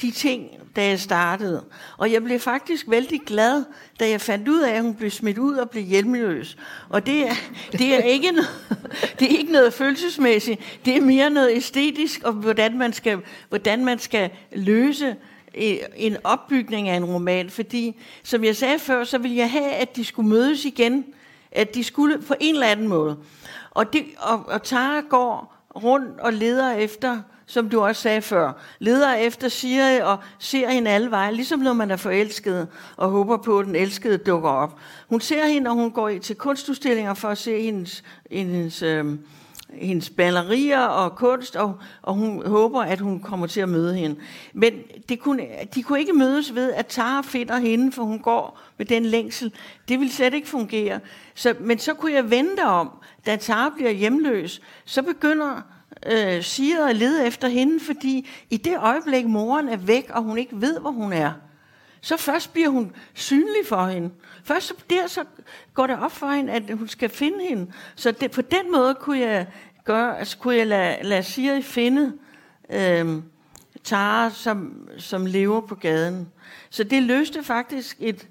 de 0.00 0.10
ting, 0.10 0.50
da 0.76 0.84
jeg 0.84 1.00
startede. 1.00 1.64
Og 1.98 2.12
jeg 2.12 2.24
blev 2.24 2.40
faktisk 2.40 2.86
vældig 2.88 3.20
glad, 3.26 3.64
da 4.00 4.08
jeg 4.08 4.20
fandt 4.20 4.48
ud 4.48 4.60
af, 4.60 4.72
at 4.72 4.82
hun 4.82 4.94
blev 4.94 5.10
smidt 5.10 5.38
ud 5.38 5.56
og 5.56 5.70
blev 5.70 5.84
hjemløs. 5.84 6.56
Og 6.88 7.06
det 7.06 7.28
er, 7.28 7.34
det 7.72 7.94
er, 7.94 7.98
ikke, 7.98 8.30
noget, 8.30 8.48
det 9.18 9.32
er 9.34 9.38
ikke 9.38 9.52
noget 9.52 9.72
følelsesmæssigt. 9.72 10.80
Det 10.84 10.96
er 10.96 11.00
mere 11.00 11.30
noget 11.30 11.56
æstetisk, 11.56 12.22
og 12.22 12.32
hvordan 12.32 12.78
man 12.78 12.92
skal, 12.92 13.18
hvordan 13.48 13.84
man 13.84 13.98
skal 13.98 14.30
løse 14.52 15.16
øh, 15.54 15.76
en 15.96 16.16
opbygning 16.24 16.88
af 16.88 16.96
en 16.96 17.04
roman, 17.04 17.50
fordi 17.50 18.00
som 18.22 18.44
jeg 18.44 18.56
sagde 18.56 18.78
før, 18.78 19.04
så 19.04 19.18
ville 19.18 19.36
jeg 19.36 19.50
have, 19.50 19.70
at 19.70 19.96
de 19.96 20.04
skulle 20.04 20.28
mødes 20.28 20.64
igen, 20.64 21.04
at 21.52 21.74
de 21.74 21.84
skulle 21.84 22.22
på 22.22 22.34
en 22.40 22.54
eller 22.54 22.66
anden 22.66 22.88
måde. 22.88 23.16
Og, 23.70 23.92
det, 23.92 24.04
og, 24.18 24.46
og 24.46 24.62
Tara 24.62 25.00
går 25.00 25.54
rundt 25.76 26.20
og 26.20 26.32
leder 26.32 26.72
efter, 26.72 27.20
som 27.46 27.68
du 27.68 27.80
også 27.80 28.02
sagde 28.02 28.22
før, 28.22 28.52
leder 28.78 29.14
efter 29.14 29.48
siger 29.48 30.04
og 30.04 30.18
ser 30.38 30.70
hende 30.70 30.90
alle 30.90 31.10
veje, 31.10 31.32
ligesom 31.32 31.58
når 31.60 31.72
man 31.72 31.90
er 31.90 31.96
forelsket 31.96 32.68
og 32.96 33.08
håber 33.10 33.36
på, 33.36 33.58
at 33.58 33.66
den 33.66 33.76
elskede 33.76 34.18
dukker 34.18 34.50
op. 34.50 34.78
Hun 35.08 35.20
ser 35.20 35.46
hende, 35.46 35.70
og 35.70 35.76
hun 35.76 35.90
går 35.90 36.08
i- 36.08 36.18
til 36.18 36.36
kunstudstillinger 36.36 37.14
for 37.14 37.28
at 37.28 37.38
se 37.38 37.62
hendes, 37.62 38.04
hendes 38.30 38.82
øh, 38.82 39.04
hendes 39.74 40.10
ballerier 40.10 40.80
og 40.80 41.16
kunst, 41.16 41.56
og, 41.56 41.78
og 42.02 42.14
hun 42.14 42.46
håber, 42.46 42.82
at 42.82 43.00
hun 43.00 43.20
kommer 43.20 43.46
til 43.46 43.60
at 43.60 43.68
møde 43.68 43.94
hende. 43.94 44.16
Men 44.52 44.72
det 45.08 45.20
kunne, 45.20 45.46
de 45.74 45.82
kunne 45.82 45.98
ikke 46.00 46.12
mødes 46.12 46.54
ved, 46.54 46.72
at 46.72 46.86
Tara 46.86 47.22
finder 47.22 47.58
hende, 47.58 47.92
for 47.92 48.02
hun 48.02 48.18
går 48.18 48.60
med 48.78 48.86
den 48.86 49.04
længsel. 49.06 49.52
Det 49.88 49.98
ville 50.00 50.12
slet 50.12 50.34
ikke 50.34 50.48
fungere. 50.48 51.00
Så, 51.34 51.54
men 51.60 51.78
så 51.78 51.94
kunne 51.94 52.12
jeg 52.12 52.30
vente 52.30 52.60
om, 52.64 52.90
da 53.26 53.36
Tara 53.36 53.68
bliver 53.76 53.90
hjemløs, 53.90 54.60
så 54.84 55.02
begynder 55.02 55.62
øh, 56.06 56.42
siger 56.42 56.86
at 56.86 56.96
lede 56.96 57.26
efter 57.26 57.48
hende, 57.48 57.80
fordi 57.80 58.28
i 58.50 58.56
det 58.56 58.78
øjeblik, 58.78 59.26
moren 59.26 59.68
er 59.68 59.76
væk, 59.76 60.10
og 60.10 60.22
hun 60.22 60.38
ikke 60.38 60.60
ved, 60.60 60.80
hvor 60.80 60.90
hun 60.90 61.12
er, 61.12 61.32
så 62.00 62.16
først 62.16 62.52
bliver 62.52 62.68
hun 62.68 62.92
synlig 63.14 63.66
for 63.68 63.86
hende. 63.86 64.10
Først 64.44 64.90
der 64.90 65.06
så 65.06 65.24
går 65.74 65.86
det 65.86 65.98
op 65.98 66.12
for 66.12 66.30
hende, 66.30 66.52
at 66.52 66.62
hun 66.78 66.88
skal 66.88 67.08
finde 67.08 67.38
hende. 67.48 67.72
Så 67.94 68.10
det, 68.10 68.30
på 68.30 68.42
den 68.42 68.72
måde 68.72 68.94
kunne 68.94 69.18
jeg, 69.18 69.46
gøre, 69.84 70.18
altså, 70.18 70.38
kunne 70.38 70.56
jeg 70.56 70.66
lade, 70.66 70.96
lade 71.02 71.22
Siri 71.22 71.62
finde 71.62 72.12
øh, 72.70 73.22
Tara, 73.84 74.30
som, 74.30 74.88
som 74.98 75.26
lever 75.26 75.60
på 75.60 75.74
gaden. 75.74 76.28
Så 76.70 76.84
det 76.84 77.02
løste 77.02 77.42
faktisk 77.42 77.96
et 78.00 78.28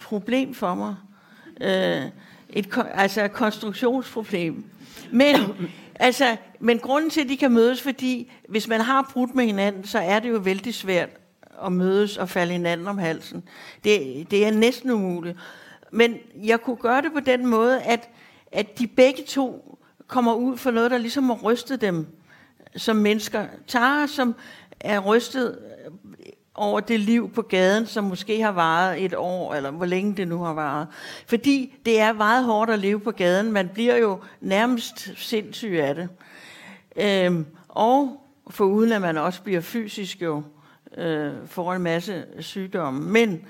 problem 0.00 0.54
for 0.54 0.74
mig. 0.74 0.94
Øh, 1.60 2.02
et, 2.50 2.78
altså 2.94 3.24
et 3.24 3.32
konstruktionsproblem. 3.32 4.64
Men, 5.10 5.36
altså, 6.02 6.36
men 6.60 6.78
grunden 6.78 7.10
til, 7.10 7.20
at 7.20 7.28
de 7.28 7.36
kan 7.36 7.52
mødes, 7.52 7.82
fordi 7.82 8.32
hvis 8.48 8.68
man 8.68 8.80
har 8.80 9.10
brudt 9.12 9.34
med 9.34 9.44
hinanden, 9.44 9.84
så 9.84 9.98
er 9.98 10.20
det 10.20 10.30
jo 10.30 10.38
vældig 10.38 10.74
svært 10.74 11.08
at 11.64 11.72
mødes 11.72 12.16
og 12.16 12.28
falde 12.28 12.52
hinanden 12.52 12.88
om 12.88 12.98
halsen. 12.98 13.42
Det, 13.84 14.30
det 14.30 14.46
er 14.46 14.50
næsten 14.50 14.90
umuligt. 14.90 15.38
Men 15.92 16.16
jeg 16.44 16.60
kunne 16.60 16.76
gøre 16.76 17.02
det 17.02 17.12
på 17.12 17.20
den 17.20 17.46
måde, 17.46 17.82
at, 17.82 18.08
at 18.52 18.78
de 18.78 18.86
begge 18.86 19.22
to 19.22 19.78
kommer 20.06 20.34
ud 20.34 20.56
for 20.56 20.70
noget, 20.70 20.90
der 20.90 20.98
ligesom 20.98 21.24
har 21.24 21.38
rystet 21.42 21.80
dem 21.80 22.06
som 22.76 22.96
mennesker. 22.96 23.46
Tara, 23.66 24.06
som 24.06 24.34
er 24.80 24.98
rystet 24.98 25.58
over 26.54 26.80
det 26.80 27.00
liv 27.00 27.30
på 27.30 27.42
gaden, 27.42 27.86
som 27.86 28.04
måske 28.04 28.42
har 28.42 28.52
varet 28.52 29.04
et 29.04 29.14
år, 29.14 29.54
eller 29.54 29.70
hvor 29.70 29.86
længe 29.86 30.14
det 30.16 30.28
nu 30.28 30.38
har 30.38 30.52
varet. 30.52 30.86
Fordi 31.26 31.74
det 31.86 32.00
er 32.00 32.12
meget 32.12 32.44
hårdt 32.44 32.70
at 32.70 32.78
leve 32.78 33.00
på 33.00 33.10
gaden. 33.10 33.52
Man 33.52 33.68
bliver 33.68 33.96
jo 33.96 34.20
nærmest 34.40 35.10
sindssyg 35.16 35.78
af 35.82 35.94
det. 35.94 36.08
Øhm, 36.96 37.46
og 37.68 38.26
for 38.50 38.64
uden 38.64 38.92
at 38.92 39.00
man 39.00 39.18
også 39.18 39.42
bliver 39.42 39.60
fysisk 39.60 40.22
jo, 40.22 40.42
øh, 40.96 41.32
får 41.46 41.74
en 41.74 41.82
masse 41.82 42.24
sygdomme. 42.40 43.00
Men, 43.00 43.44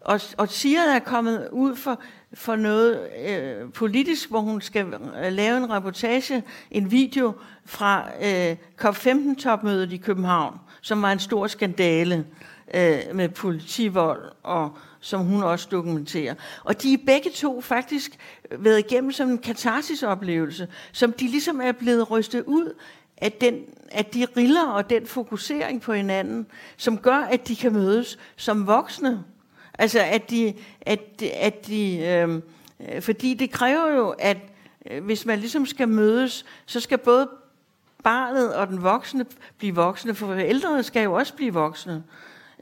og, 0.00 0.20
og 0.38 0.48
Sira 0.48 0.94
er 0.94 0.98
kommet 0.98 1.48
ud 1.52 1.76
for, 1.76 2.00
for 2.34 2.56
noget 2.56 3.08
øh, 3.28 3.72
politisk, 3.72 4.30
hvor 4.30 4.40
hun 4.40 4.60
skal 4.60 4.86
øh, 5.24 5.32
lave 5.32 5.56
en 5.56 5.70
reportage, 5.70 6.42
en 6.70 6.90
video 6.90 7.32
fra 7.64 8.08
øh, 8.22 8.56
COP15-topmødet 8.84 9.92
i 9.92 9.96
København, 9.96 10.58
som 10.80 11.02
var 11.02 11.12
en 11.12 11.18
stor 11.18 11.46
skandale 11.46 12.26
øh, 12.74 12.98
med 13.14 13.28
politivold, 13.28 14.22
og 14.42 14.78
som 15.00 15.20
hun 15.20 15.42
også 15.42 15.68
dokumenterer. 15.70 16.34
Og 16.64 16.82
de 16.82 16.92
er 16.92 16.98
begge 17.06 17.30
to 17.30 17.60
faktisk 17.60 18.10
været 18.50 18.78
igennem 18.78 19.12
som 19.12 19.30
en 19.30 19.38
katarsis-oplevelse, 19.38 20.68
som 20.92 21.12
de 21.12 21.26
ligesom 21.26 21.60
er 21.60 21.72
blevet 21.72 22.10
rystet 22.10 22.44
ud 22.46 22.74
af, 23.16 23.32
den, 23.32 23.54
af 23.92 24.04
de 24.04 24.26
riller 24.36 24.66
og 24.66 24.90
den 24.90 25.06
fokusering 25.06 25.80
på 25.80 25.92
hinanden, 25.92 26.46
som 26.76 26.98
gør, 26.98 27.16
at 27.16 27.48
de 27.48 27.56
kan 27.56 27.72
mødes 27.72 28.18
som 28.36 28.66
voksne. 28.66 29.24
Altså, 29.80 30.00
at 30.00 30.30
de, 30.30 30.54
at, 30.80 31.22
at 31.22 31.66
de 31.66 31.98
øhm, 31.98 32.42
øh, 32.88 33.02
fordi 33.02 33.34
det 33.34 33.50
kræver 33.50 33.96
jo, 33.96 34.14
at 34.18 34.36
øh, 34.90 35.04
hvis 35.04 35.26
man 35.26 35.38
ligesom 35.38 35.66
skal 35.66 35.88
mødes, 35.88 36.44
så 36.66 36.80
skal 36.80 36.98
både 36.98 37.28
barnet 38.04 38.54
og 38.54 38.68
den 38.68 38.82
voksne 38.82 39.26
blive 39.58 39.74
voksne, 39.74 40.14
for 40.14 40.26
forældrene 40.26 40.82
skal 40.82 41.04
jo 41.04 41.12
også 41.12 41.34
blive 41.34 41.52
voksne. 41.52 42.02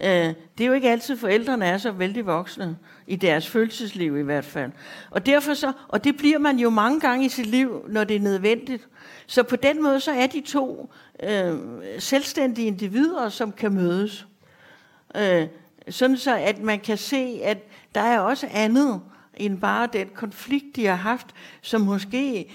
Øh, 0.01 0.35
det 0.59 0.65
er 0.65 0.67
jo 0.67 0.73
ikke 0.73 0.91
altid, 0.91 1.17
forældrene 1.17 1.65
er 1.67 1.79
så 1.79 1.91
vældig 1.91 2.27
voksne, 2.27 2.77
i 3.07 3.17
deres 3.17 3.49
følelsesliv 3.49 4.19
i 4.19 4.23
hvert 4.23 4.45
fald. 4.45 4.73
Og, 5.11 5.27
derfor 5.27 5.55
så, 5.55 5.73
og 5.89 6.05
det 6.05 6.17
bliver 6.17 6.39
man 6.39 6.59
jo 6.59 6.71
mange 6.71 7.01
gange 7.01 7.27
i 7.27 7.29
sit 7.29 7.47
liv, 7.47 7.85
når 7.89 8.05
det 8.05 8.17
er 8.17 8.21
nødvendigt. 8.21 8.89
Så 9.27 9.43
på 9.43 9.57
den 9.57 9.83
måde, 9.83 10.01
så 10.01 10.13
er 10.13 10.27
de 10.27 10.41
to 10.41 10.93
øh, 11.23 11.59
selvstændige 11.99 12.67
individer, 12.67 13.29
som 13.29 13.53
kan 13.53 13.75
mødes. 13.75 14.27
Øh, 15.17 15.47
sådan 15.91 16.17
så, 16.17 16.37
at 16.37 16.63
man 16.63 16.81
kan 16.81 16.97
se, 16.97 17.41
at 17.45 17.59
der 17.95 18.01
er 18.01 18.19
også 18.19 18.49
andet 18.51 19.01
end 19.37 19.61
bare 19.61 19.89
den 19.93 20.09
konflikt, 20.15 20.77
de 20.77 20.87
har 20.87 20.95
haft, 20.95 21.27
som 21.63 21.81
måske 21.81 22.53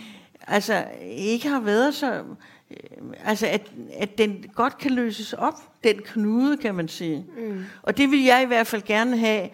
altså, 0.47 0.85
ikke 1.17 1.49
har 1.49 1.59
været 1.59 1.93
så... 1.93 2.13
øh, 2.13 2.77
Altså, 3.25 3.47
at, 3.47 3.71
at 3.99 4.17
den 4.17 4.45
godt 4.55 4.77
kan 4.77 4.91
løses 4.91 5.33
op, 5.33 5.53
den 5.83 5.95
knude, 6.05 6.57
kan 6.57 6.75
man 6.75 6.87
sige. 6.87 7.25
Mm. 7.37 7.65
Og 7.81 7.97
det 7.97 8.11
vil 8.11 8.23
jeg 8.23 8.43
i 8.43 8.45
hvert 8.45 8.67
fald 8.67 8.81
gerne 8.81 9.17
have 9.17 9.49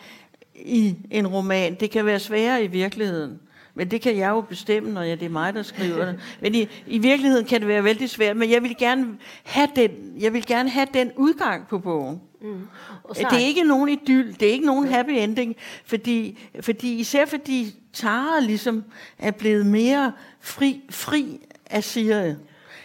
i 0.55 0.95
en 1.11 1.27
roman. 1.27 1.75
Det 1.75 1.91
kan 1.91 2.05
være 2.05 2.19
sværere 2.19 2.63
i 2.63 2.67
virkeligheden. 2.67 3.39
Men 3.73 3.91
det 3.91 4.01
kan 4.01 4.17
jeg 4.17 4.30
jo 4.30 4.41
bestemme, 4.41 4.91
når 4.91 5.01
jeg, 5.01 5.19
det 5.19 5.25
er 5.25 5.30
mig, 5.30 5.53
der 5.53 5.63
skriver 5.63 6.05
det. 6.05 6.19
Men 6.41 6.55
i, 6.55 6.67
i 6.88 6.97
virkeligheden 6.97 7.45
kan 7.45 7.59
det 7.59 7.67
være 7.67 7.84
vældig 7.84 8.09
svært. 8.09 8.38
Men 8.38 8.51
jeg 8.51 8.63
vil 8.63 8.75
gerne 8.77 9.17
have 9.43 9.69
den, 9.75 9.91
jeg 10.19 10.34
vil 10.34 10.45
gerne 10.45 10.69
have 10.69 10.88
den 10.93 11.11
udgang 11.15 11.67
på 11.67 11.80
bogen. 11.80 12.21
Mm. 12.42 12.68
Og 13.04 13.16
så 13.16 13.28
Det 13.30 13.42
er 13.42 13.46
ikke 13.46 13.64
nogen 13.64 13.90
idyll, 13.90 14.40
det 14.40 14.48
er 14.48 14.52
ikke 14.52 14.66
nogen 14.66 14.88
happy 14.88 15.10
ending, 15.10 15.56
fordi, 15.86 16.40
fordi 16.62 17.00
især 17.00 17.26
fordi 17.26 17.76
Tara 17.94 18.40
ligesom 18.40 18.84
er 19.20 19.32
blevet 19.32 19.66
mere 19.66 20.12
fri, 20.40 20.82
fri 20.90 21.48
af 21.66 21.84
Siri. 21.84 22.34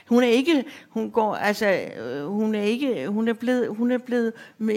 Hun 0.08 0.22
er 0.22 0.28
ikke, 0.28 0.64
hun 0.88 1.10
går, 1.10 1.34
altså, 1.34 1.66
øh, 2.00 2.26
hun 2.26 2.54
er 2.54 2.62
ikke, 2.62 3.08
hun 3.08 3.28
er 3.28 3.32
blevet, 3.32 3.68
hun 3.68 3.90
er 3.90 3.98
blevet, 3.98 4.32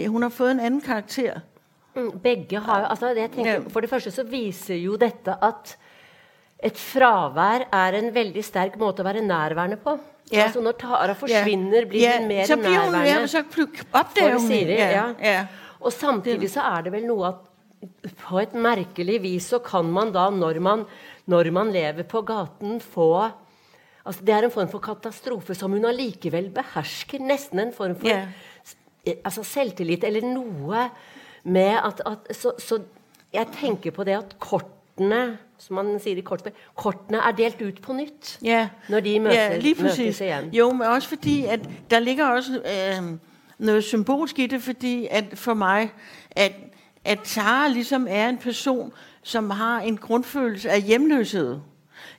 hun 0.08 0.22
har 0.22 0.28
fået 0.28 0.50
en 0.50 0.60
anden 0.60 0.80
karakter. 0.80 1.40
Mm, 1.96 2.18
Begge 2.18 2.58
har 2.58 2.84
altså 2.84 3.06
jeg 3.06 3.30
tenker, 3.30 3.52
Ja. 3.52 3.58
For 3.68 3.80
det 3.80 3.90
første 3.90 4.10
så 4.10 4.22
viser 4.22 4.74
jo 4.74 4.96
dette 4.96 5.34
at 5.42 5.78
et 6.64 6.76
fravær 6.76 7.68
er 7.72 7.92
en 7.98 8.14
veldig 8.14 8.44
sterk 8.44 8.78
måte 8.78 9.02
å 9.02 9.06
være 9.06 9.22
nærværende 9.22 9.76
på. 9.76 9.98
Ja. 10.32 10.44
Altså 10.44 10.60
Når 10.60 10.72
Tara 10.80 11.14
forsvinner, 11.16 11.86
blir 11.88 12.18
hun 12.18 12.28
mer 12.28 12.44
så 12.46 12.56
bliver 12.56 12.84
hun, 12.84 12.92
nærværende. 12.92 13.20
ja, 13.20 13.26
så 13.26 13.42
for 13.48 14.32
hun 14.32 14.46
Siri. 14.48 14.76
ja, 14.78 14.88
Ja. 14.90 15.06
ja. 15.22 15.46
Og 15.80 15.92
samtidig 15.92 16.50
så 16.50 16.60
er 16.60 16.82
det 16.82 16.92
vel 16.92 17.06
noe 17.06 17.28
at 17.28 17.44
på 18.26 18.40
et 18.42 18.54
merkelig 18.58 19.20
vis 19.22 19.46
så 19.52 19.60
kan 19.62 19.86
man 19.94 20.10
da, 20.12 20.28
når 20.30 20.58
man, 20.60 20.84
når 21.26 21.50
man 21.54 21.70
lever 21.72 22.02
på 22.02 22.22
gaten, 22.26 22.80
få 22.80 23.30
Altså, 24.08 24.24
det 24.24 24.32
er 24.34 24.44
en 24.46 24.50
form 24.50 24.68
for 24.72 24.80
katastrofe 24.80 25.54
som 25.54 25.72
hun 25.72 25.84
allikevel 25.84 26.46
behersker. 26.50 27.20
Nesten 27.20 27.60
en 27.60 27.72
form 27.76 27.94
for 28.00 28.08
eh, 28.08 29.16
altså 29.24 29.42
selvtillit 29.44 30.04
eller 30.08 30.24
noe 30.24 30.86
med 31.44 31.74
at, 31.76 32.00
at 32.06 32.30
så, 32.36 32.54
så 32.58 32.78
jeg 33.34 33.50
tenker 33.60 33.92
på 33.92 34.04
det 34.08 34.16
at 34.16 34.32
kortene 34.98 35.38
som 35.58 35.76
man 35.76 35.98
sier 36.00 36.16
i 36.16 36.20
kortspill, 36.20 36.54
kortene 36.76 37.18
er 37.18 37.32
delt 37.32 37.62
ut 37.62 37.80
på 37.82 37.92
nytt. 37.92 38.38
Ja, 38.42 38.68
Når 38.88 39.00
de 39.00 39.20
møter, 39.20 39.34
ja 39.34 39.58
lige 39.58 39.74
møtes 39.74 39.96
præcis. 39.96 40.20
igjen. 40.20 40.54
Jo, 40.54 40.72
men 40.72 40.86
også 40.86 41.08
fordi, 41.08 41.44
at 41.44 41.60
der 41.90 41.98
ligger 41.98 42.26
også 42.26 42.52
øh, 42.52 43.18
noget 43.58 43.84
symbolsk 43.84 44.38
i 44.38 44.46
det, 44.46 44.62
fordi 44.62 45.08
at 45.10 45.24
for 45.34 45.54
mig, 45.54 45.92
at, 46.30 46.52
at 47.04 47.20
Tara 47.24 47.68
ligesom 47.68 48.06
er 48.10 48.28
en 48.28 48.38
person, 48.38 48.92
som 49.22 49.50
har 49.50 49.80
en 49.80 49.96
grundfølelse 49.96 50.70
af 50.70 50.82
hjemløshed. 50.82 51.58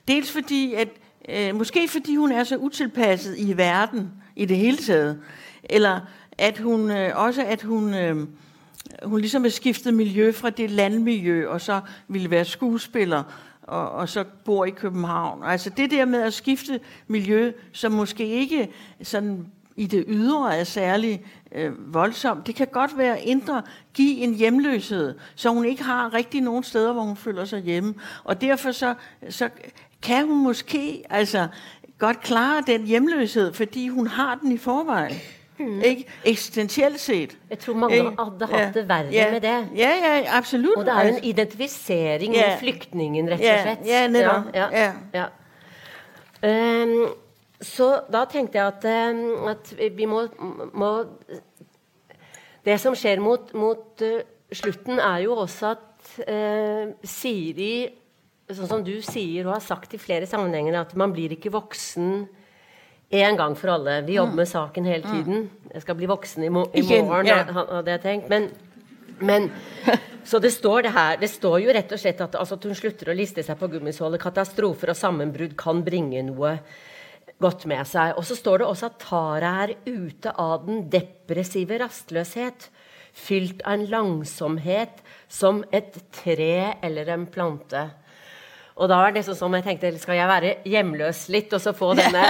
Dels 0.08 0.32
fordi, 0.32 0.74
at 0.74 0.88
øh, 1.28 1.54
måske 1.54 1.88
fordi 1.88 2.16
hun 2.16 2.32
er 2.32 2.44
så 2.44 2.56
utilpasset 2.56 3.38
i 3.38 3.56
verden 3.56 4.12
i 4.36 4.44
det 4.44 4.56
hele 4.56 4.76
taget, 4.76 5.20
eller 5.64 6.00
at 6.38 6.58
hun 6.58 6.90
øh, 6.90 7.12
også 7.14 7.44
at 7.44 7.62
hun 7.62 7.94
øh, 7.94 8.26
hun 9.02 9.20
ligesom 9.20 9.42
har 9.42 9.50
skiftet 9.50 9.94
miljø 9.94 10.32
fra 10.32 10.50
det 10.50 10.70
landmiljø, 10.70 11.48
og 11.48 11.60
så 11.60 11.80
ville 12.08 12.30
være 12.30 12.44
skuespiller, 12.44 13.22
og, 13.62 13.90
og 13.90 14.08
så 14.08 14.24
bor 14.44 14.64
i 14.64 14.70
København. 14.70 15.42
Altså 15.44 15.70
det 15.70 15.90
der 15.90 16.04
med 16.04 16.22
at 16.22 16.34
skifte 16.34 16.80
miljø, 17.06 17.52
som 17.72 17.92
måske 17.92 18.26
ikke 18.26 18.68
sådan 19.02 19.46
i 19.76 19.86
det 19.86 20.04
ydre 20.08 20.56
er 20.56 20.64
særlig 20.64 21.24
øh, 21.52 21.94
voldsomt, 21.94 22.46
det 22.46 22.54
kan 22.54 22.66
godt 22.66 22.98
være 22.98 23.22
indre 23.22 23.62
give 23.94 24.16
en 24.16 24.34
hjemløshed, 24.34 25.14
så 25.34 25.50
hun 25.50 25.64
ikke 25.64 25.82
har 25.82 26.14
rigtig 26.14 26.40
nogen 26.40 26.64
steder, 26.64 26.92
hvor 26.92 27.02
hun 27.02 27.16
føler 27.16 27.44
sig 27.44 27.60
hjemme. 27.60 27.94
Og 28.24 28.40
derfor 28.40 28.72
så, 28.72 28.94
så 29.28 29.48
kan 30.02 30.26
hun 30.26 30.42
måske 30.42 31.02
altså 31.10 31.48
godt 31.98 32.20
klare 32.20 32.62
den 32.66 32.86
hjemløshed, 32.86 33.52
fordi 33.52 33.88
hun 33.88 34.06
har 34.06 34.34
den 34.34 34.52
i 34.52 34.58
forvejen. 34.58 35.16
Mm. 35.60 35.80
Ikke? 35.84 36.04
Eksistentielt 36.24 37.00
set. 37.00 37.34
Jeg 37.50 37.58
tror 37.60 37.74
mange 37.76 37.96
Ikke? 37.98 38.14
hadde 38.18 38.46
hatt 38.48 38.74
det 38.78 38.84
verre 38.88 39.12
ja. 39.12 39.26
med 39.30 39.42
det. 39.44 39.56
Ja, 39.76 39.90
ja, 40.00 40.12
absolut. 40.38 40.76
Og 40.78 40.86
det 40.86 40.92
er 40.94 41.02
jo 41.02 41.08
en 41.08 41.14
Altså, 41.14 41.28
identifisering 41.28 42.34
Ja. 42.34 42.46
med 42.48 42.58
flyktningen, 42.62 43.28
rett 43.28 43.40
og 43.40 43.44
Ja, 43.44 43.62
slett. 43.62 43.86
ja, 43.86 44.06
nettopp. 44.08 44.54
Ja, 44.54 44.68
ja, 44.72 44.92
ja. 45.14 45.26
Ehm, 46.42 47.06
så 47.60 48.00
da 48.12 48.24
tenkte 48.24 48.58
jeg 48.58 48.66
at, 48.66 48.84
ehm, 48.84 49.48
at 49.48 49.74
vi 49.96 50.04
må, 50.08 50.26
må 50.72 51.04
Det 52.64 52.80
som 52.80 52.94
skjer 52.94 53.20
mot, 53.20 53.54
mot 53.54 54.02
eh, 54.02 54.22
slutten, 54.52 54.98
er 54.98 55.22
jo 55.24 55.32
også 55.36 55.70
at 55.70 56.28
eh, 56.28 56.92
Siri 57.04 57.88
Sånn 58.50 58.66
som 58.66 58.82
du 58.84 58.96
sier 59.00 59.46
og 59.46 59.52
har 59.54 59.60
sagt 59.62 59.94
i 59.94 59.98
flere 59.98 60.26
sammenhenger, 60.26 60.80
at 60.80 60.96
man 60.96 61.12
blir 61.12 61.30
ikke 61.30 61.52
voksen 61.54 62.28
en 63.10 63.36
gang 63.36 63.56
for 63.58 63.72
alle. 63.74 64.00
Vi 64.06 64.18
jobber 64.18 64.42
med 64.42 64.48
saken 64.48 64.86
hele 64.86 65.02
tiden. 65.02 65.48
Jeg 65.72 65.82
skal 65.82 65.98
bli 65.98 66.06
voksen 66.10 66.44
i, 66.46 66.50
mo 66.52 66.68
i 66.74 66.84
morgen, 66.86 67.54
hadde 67.56 67.96
jeg 67.96 68.02
tenkt. 68.04 68.30
Men, 68.30 68.50
men 69.18 69.50
Så 70.24 70.38
det 70.38 70.52
står 70.54 70.82
det 70.82 70.92
her. 70.94 71.16
Det 71.18 71.30
står 71.32 71.56
jo 71.64 71.72
rett 71.74 71.92
og 71.92 72.00
slett 72.00 72.20
at, 72.22 72.36
altså, 72.38 72.58
at 72.58 72.66
hun 72.68 72.76
slutter 72.76 73.10
å 73.10 73.16
liste 73.16 73.42
seg 73.42 73.58
på 73.58 73.68
gummisålet. 73.72 74.20
Katastrofer 74.22 74.92
og 74.92 74.98
sammenbrudd 74.98 75.56
kan 75.58 75.80
bringe 75.82 76.22
noe 76.28 76.52
godt 77.40 77.64
med 77.70 77.88
seg. 77.88 78.12
Og 78.14 78.26
så 78.28 78.36
står 78.38 78.60
det 78.60 78.68
også 78.68 78.90
at 78.90 79.00
Tara 79.02 79.54
er 79.64 79.74
ute 79.88 80.34
av 80.36 80.66
den 80.68 80.84
depressive 80.92 81.80
rastløshet. 81.82 82.68
Fylt 83.16 83.64
av 83.64 83.78
en 83.78 83.88
langsomhet 83.90 85.00
som 85.26 85.64
et 85.74 85.96
tre 86.14 86.76
eller 86.84 87.10
en 87.16 87.26
plante. 87.26 87.88
Og 88.80 88.88
da 88.88 88.98
er 89.04 89.12
det 89.12 89.22
sånn 89.26 89.36
som 89.36 89.54
jeg 89.58 89.64
tenkte, 89.66 89.90
skal 90.00 90.16
jeg 90.16 90.28
være 90.30 90.54
hjemløs 90.72 91.26
litt, 91.32 91.52
og 91.52 91.60
så 91.60 91.74
få 91.76 91.92
denne 91.98 92.22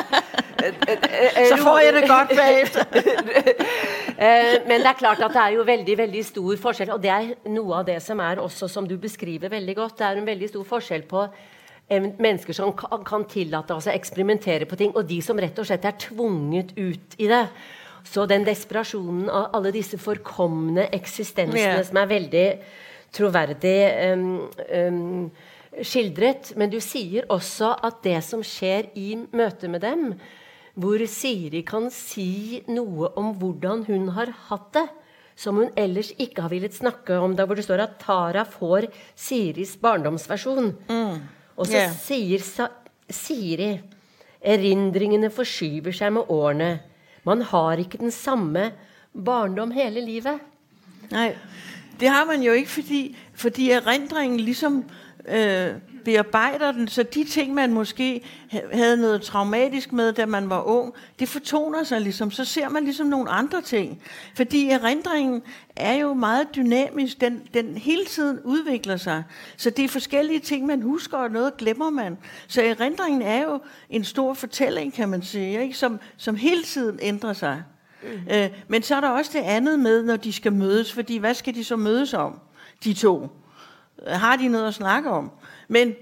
så 1.51 1.57
får 1.63 1.79
jeg 1.85 1.95
det 1.97 2.05
godt 2.11 2.37
bagefter. 2.37 2.87
Eh, 4.21 4.59
Men 4.69 4.83
det 4.83 4.89
er 4.91 4.99
klart 4.99 5.21
at 5.25 5.33
det 5.33 5.41
er 5.41 5.55
jo 5.55 5.63
veldig 5.65 5.95
veldig 5.97 6.23
stor 6.29 6.57
forskjell, 6.61 6.91
og 6.93 6.99
det 7.01 7.09
er 7.09 7.29
noe 7.49 7.79
av 7.79 7.87
det 7.89 7.95
som 8.05 8.19
er 8.21 8.37
også, 8.43 8.67
som 8.69 8.85
du 8.85 8.99
beskriver 9.01 9.49
veldig 9.49 9.75
godt, 9.79 9.95
det 9.97 10.05
er 10.11 10.19
en 10.21 10.27
veldig 10.29 10.51
stor 10.51 10.67
forskjell 10.69 11.07
på 11.09 11.23
eh, 11.25 12.05
mennesker 12.21 12.53
som 12.53 12.75
kan, 12.77 13.01
kan 13.09 13.25
tillate 13.31 13.73
altså 13.73 13.95
eksperimentere 13.95 14.69
på 14.69 14.77
ting, 14.77 14.93
og 14.93 15.09
de 15.09 15.23
som 15.25 15.41
rett 15.41 15.57
og 15.63 15.65
slett 15.71 15.89
er 15.89 15.97
tvunget 16.05 16.75
ut 16.77 17.17
i 17.17 17.31
det. 17.33 17.47
Så 18.13 18.27
den 18.29 18.45
desperasjonen 18.45 19.31
av 19.33 19.57
alle 19.57 19.73
disse 19.73 19.97
forkomne 19.97 20.91
eksistensene 21.01 21.79
Ja. 21.79 21.81
som 21.89 21.97
er 22.03 22.13
veldig 22.13 22.47
troverdig 23.17 23.77
em, 24.05 24.27
em, 24.69 25.31
skildret. 25.83 26.53
Men 26.59 26.71
du 26.73 26.79
sier 26.83 27.27
også 27.33 27.73
at 27.87 28.01
det 28.07 28.19
som 28.27 28.43
skjer 28.47 28.91
i 28.99 29.15
møte 29.33 29.69
med 29.71 29.83
dem, 29.85 30.15
hvor 30.81 31.03
Siri 31.11 31.63
kan 31.67 31.91
si 31.93 32.63
noe 32.71 33.11
om 33.21 33.33
hvordan 33.41 33.85
hun 33.89 34.09
har 34.17 34.31
hatt 34.49 34.73
det, 34.77 34.87
som 35.41 35.57
hun 35.57 35.71
ellers 35.79 36.13
ikke 36.21 36.43
har 36.45 36.53
villet 36.53 36.75
snakke 36.77 37.17
om, 37.19 37.35
der 37.37 37.47
hvor 37.49 37.57
det 37.59 37.65
står 37.65 37.81
at 37.85 37.99
Tara 38.03 38.45
får 38.45 38.87
Siris 39.17 39.75
barndomsversjon. 39.81 40.75
Og 41.57 41.67
så 41.67 41.77
Ja. 41.77 41.89
sier 41.93 42.39
Sa 42.45 42.69
Siri 43.11 43.81
erindringene 44.41 45.31
forskyver 45.33 45.93
seg 45.97 46.13
med 46.17 46.29
årene. 46.33 46.81
Man 47.25 47.43
har 47.43 47.77
ikke 47.83 47.99
den 48.01 48.11
samme 48.15 48.71
barndom 49.15 49.73
hele 49.77 50.01
livet. 50.05 50.41
Nej, 51.11 51.35
det 52.01 52.09
har 52.09 52.25
man 52.25 52.43
jo 52.43 52.53
ikke, 52.53 52.71
fordi, 52.71 53.17
fordi 53.35 53.71
erindringen 53.73 54.41
ligesom 54.41 54.85
øh, 55.29 55.75
bearbejder 56.05 56.73
den, 56.73 56.89
så 56.89 57.03
de 57.03 57.25
ting, 57.25 57.55
man 57.55 57.73
måske 57.73 58.23
ha- 58.51 58.61
havde 58.73 58.97
noget 58.97 59.23
traumatisk 59.23 59.93
med, 59.93 60.13
da 60.13 60.27
man 60.27 60.51
var 60.51 60.63
ung, 60.63 60.95
det 61.19 61.29
fortoner 61.29 61.85
sig 61.85 62.01
ligesom, 62.01 62.31
så 62.31 62.45
ser 62.45 62.69
man 62.69 62.85
ligesom 62.85 63.07
nogle 63.07 63.31
andre 63.31 63.63
ting. 63.63 64.03
Fordi 64.37 64.71
erindringen 64.71 65.43
er 65.77 65.95
jo 65.95 66.15
meget 66.15 66.47
dynamisk, 66.57 67.21
den, 67.21 67.43
den 67.55 67.77
hele 67.77 68.05
tiden 68.05 68.39
udvikler 68.45 68.97
sig. 68.97 69.23
Så 69.57 69.71
det 69.71 69.85
er 69.85 69.89
forskellige 69.89 70.41
ting, 70.41 70.67
man 70.67 70.83
husker, 70.83 71.19
og 71.19 71.31
noget 71.31 71.57
glemmer 71.57 71.91
man. 71.91 72.19
Så 72.49 72.63
erindringen 72.63 73.23
er 73.23 73.43
jo 73.43 73.61
en 73.91 74.05
stor 74.05 74.35
fortælling, 74.35 74.93
kan 74.95 75.09
man 75.09 75.23
sige, 75.23 75.63
ikke? 75.63 75.75
Som, 75.79 76.01
som 76.17 76.37
hele 76.37 76.63
tiden 76.63 76.99
ændrer 77.03 77.33
sig. 77.33 77.63
Mm. 78.03 78.09
Øh, 78.35 78.51
men 78.69 78.83
så 78.83 78.97
er 78.97 79.01
der 79.01 79.09
også 79.09 79.31
det 79.35 79.45
andet 79.45 79.79
med, 79.79 80.03
når 80.03 80.17
de 80.17 80.33
skal 80.33 80.53
mødes, 80.53 80.93
fordi 80.93 81.17
hvad 81.17 81.35
skal 81.35 81.55
de 81.55 81.65
så 81.65 81.77
mødes 81.77 82.15
om, 82.15 82.41
de 82.85 82.95
to? 82.95 83.29
Øh, 84.07 84.13
har 84.13 84.37
de 84.37 84.49
noget 84.49 84.69
at 84.69 84.75
snakke 84.75 85.11
om? 85.11 85.31
Men 85.69 85.95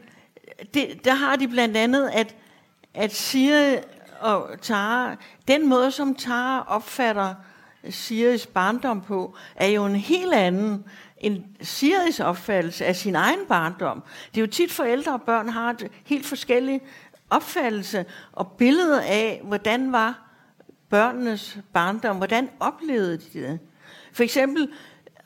det, 0.75 1.05
der 1.05 1.15
har 1.15 1.37
de 1.37 1.49
blandt 1.49 1.77
andet, 1.77 2.11
at, 2.13 2.37
at 2.95 3.15
Siri 3.15 3.77
og 4.21 4.51
Tara, 4.63 5.17
den 5.49 5.69
måde, 5.69 5.91
som 5.91 6.15
Tara 6.15 6.65
opfatter 6.69 7.35
Siris 7.91 8.47
barndom 8.47 9.01
på, 9.01 9.37
er 9.57 9.67
jo 9.67 9.85
en 9.87 9.97
helt 9.97 10.35
anden 10.35 10.85
end 11.21 11.45
Siris 11.61 12.21
opfattelse 12.21 12.87
af 12.87 12.97
sin 12.97 13.15
egen 13.15 13.47
barndom. 13.49 14.03
Det 14.35 14.41
er 14.41 14.41
jo 14.41 14.51
tit 14.51 14.73
forældre 14.73 15.13
og 15.13 15.23
børn 15.23 15.49
har 15.49 15.71
et 15.71 15.89
helt 16.05 16.27
forskellige 16.27 16.81
opfattelse 17.31 18.05
og 18.33 18.53
billede 18.53 19.05
af, 19.05 19.41
hvordan 19.45 19.93
var 19.93 20.29
børnenes 20.91 21.59
barndom, 21.73 22.17
hvordan 22.17 22.51
oplevede 22.61 23.17
de 23.19 23.41
det? 23.41 23.59
For 24.13 24.23
eksempel 24.23 24.69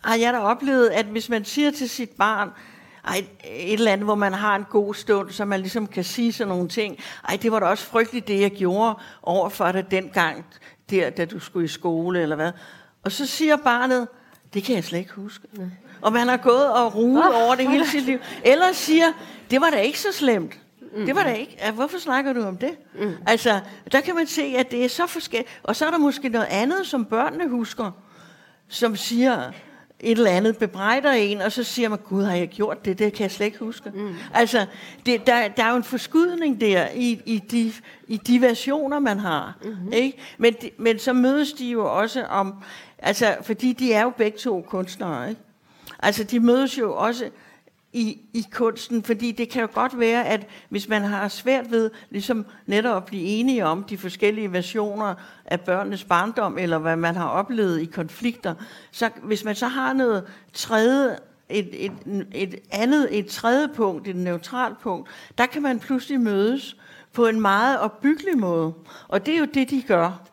har 0.04 0.16
jeg 0.16 0.32
da 0.32 0.38
oplevet, 0.38 0.88
at 0.88 1.06
hvis 1.06 1.28
man 1.28 1.44
siger 1.44 1.70
til 1.70 1.88
sit 1.88 2.10
barn, 2.10 2.50
ej, 3.04 3.24
et 3.44 3.72
eller 3.72 3.92
andet, 3.92 4.06
hvor 4.06 4.14
man 4.14 4.32
har 4.32 4.56
en 4.56 4.66
god 4.70 4.94
stund, 4.94 5.30
så 5.30 5.44
man 5.44 5.60
ligesom 5.60 5.86
kan 5.86 6.04
sige 6.04 6.32
sådan 6.32 6.48
nogle 6.48 6.68
ting. 6.68 6.98
Ej, 7.28 7.38
det 7.42 7.52
var 7.52 7.60
da 7.60 7.66
også 7.66 7.84
frygteligt, 7.84 8.28
det 8.28 8.40
jeg 8.40 8.50
gjorde 8.50 8.98
over 9.22 9.48
for 9.48 9.72
dig 9.72 9.90
dengang, 9.90 10.44
der, 10.90 11.10
da 11.10 11.24
du 11.24 11.38
skulle 11.38 11.64
i 11.64 11.68
skole, 11.68 12.22
eller 12.22 12.36
hvad. 12.36 12.52
Og 13.04 13.12
så 13.12 13.26
siger 13.26 13.56
barnet, 13.56 14.08
det 14.54 14.64
kan 14.64 14.74
jeg 14.74 14.84
slet 14.84 14.98
ikke 14.98 15.12
huske. 15.12 15.48
Og 16.00 16.12
man 16.12 16.28
har 16.28 16.36
gået 16.36 16.72
og 16.72 16.94
ruet 16.94 17.34
over 17.34 17.54
det 17.54 17.70
hele 17.70 17.86
sit 17.86 18.02
liv. 18.02 18.18
Eller 18.44 18.72
siger, 18.72 19.06
det 19.50 19.60
var 19.60 19.70
da 19.70 19.76
ikke 19.76 20.00
så 20.00 20.12
slemt. 20.12 20.58
Det 21.06 21.14
var 21.14 21.22
da 21.22 21.32
ikke. 21.32 21.56
Ja, 21.60 21.70
hvorfor 21.70 21.98
snakker 21.98 22.32
du 22.32 22.42
om 22.42 22.56
det? 22.56 22.76
Mm. 23.00 23.14
Altså, 23.26 23.60
der 23.92 24.00
kan 24.00 24.14
man 24.14 24.26
se, 24.26 24.54
at 24.58 24.70
det 24.70 24.84
er 24.84 24.88
så 24.88 25.06
forskelligt. 25.06 25.60
Og 25.62 25.76
så 25.76 25.86
er 25.86 25.90
der 25.90 25.98
måske 25.98 26.28
noget 26.28 26.46
andet, 26.50 26.86
som 26.86 27.04
børnene 27.04 27.48
husker, 27.48 27.90
som 28.68 28.96
siger 28.96 29.52
et 30.02 30.18
eller 30.18 30.30
andet, 30.30 30.56
bebrejder 30.56 31.12
en, 31.12 31.40
og 31.40 31.52
så 31.52 31.64
siger 31.64 31.88
man, 31.88 31.98
gud, 31.98 32.24
har 32.24 32.34
jeg 32.34 32.48
gjort 32.48 32.84
det? 32.84 32.98
Det 32.98 33.12
kan 33.12 33.22
jeg 33.22 33.30
slet 33.30 33.46
ikke 33.46 33.58
huske. 33.58 33.90
Mm. 33.94 34.14
Altså, 34.34 34.66
det, 35.06 35.26
der, 35.26 35.48
der 35.48 35.64
er 35.64 35.70
jo 35.70 35.76
en 35.76 35.84
forskydning 35.84 36.60
der 36.60 36.88
i, 36.94 37.20
i, 37.26 37.38
de, 37.38 37.72
i 38.08 38.16
de 38.16 38.40
versioner, 38.40 38.98
man 38.98 39.18
har. 39.18 39.58
Mm-hmm. 39.64 39.92
Ikke? 39.92 40.18
Men, 40.38 40.54
de, 40.62 40.70
men 40.78 40.98
så 40.98 41.12
mødes 41.12 41.52
de 41.52 41.70
jo 41.70 41.98
også 41.98 42.24
om, 42.24 42.54
altså, 42.98 43.36
fordi 43.42 43.72
de 43.72 43.92
er 43.92 44.02
jo 44.02 44.10
begge 44.10 44.38
to 44.38 44.64
kunstnere, 44.68 45.28
ikke? 45.28 45.40
Altså, 45.98 46.24
de 46.24 46.40
mødes 46.40 46.78
jo 46.78 46.96
også 46.96 47.30
i, 47.92 48.20
i 48.32 48.46
kunsten, 48.52 49.02
fordi 49.02 49.32
det 49.32 49.48
kan 49.48 49.62
jo 49.62 49.68
godt 49.74 49.98
være, 49.98 50.26
at 50.26 50.46
hvis 50.68 50.88
man 50.88 51.02
har 51.02 51.28
svært 51.28 51.70
ved 51.70 51.90
ligesom 52.10 52.46
netop 52.66 52.96
at 52.96 53.04
blive 53.04 53.22
enige 53.22 53.66
om 53.66 53.84
de 53.84 53.98
forskellige 53.98 54.52
versioner 54.52 55.14
af 55.44 55.60
børnenes 55.60 56.04
barndom, 56.04 56.58
eller 56.58 56.78
hvad 56.78 56.96
man 56.96 57.16
har 57.16 57.28
oplevet 57.28 57.80
i 57.80 57.84
konflikter, 57.84 58.54
så 58.90 59.10
hvis 59.22 59.44
man 59.44 59.54
så 59.54 59.66
har 59.66 59.92
noget 59.92 60.24
tredje, 60.52 61.16
et, 61.48 61.84
et, 61.84 61.92
et 62.34 62.54
andet, 62.70 63.18
et 63.18 63.26
tredje 63.26 63.68
punkt, 63.68 64.08
et 64.08 64.16
neutralt 64.16 64.80
punkt, 64.80 65.08
der 65.38 65.46
kan 65.46 65.62
man 65.62 65.78
pludselig 65.78 66.20
mødes 66.20 66.76
på 67.12 67.26
en 67.26 67.40
meget 67.40 67.80
opbyggelig 67.80 68.38
måde. 68.38 68.74
Og 69.08 69.26
det 69.26 69.34
er 69.34 69.38
jo 69.38 69.48
det, 69.54 69.70
de 69.70 69.82
gør. 69.82 70.31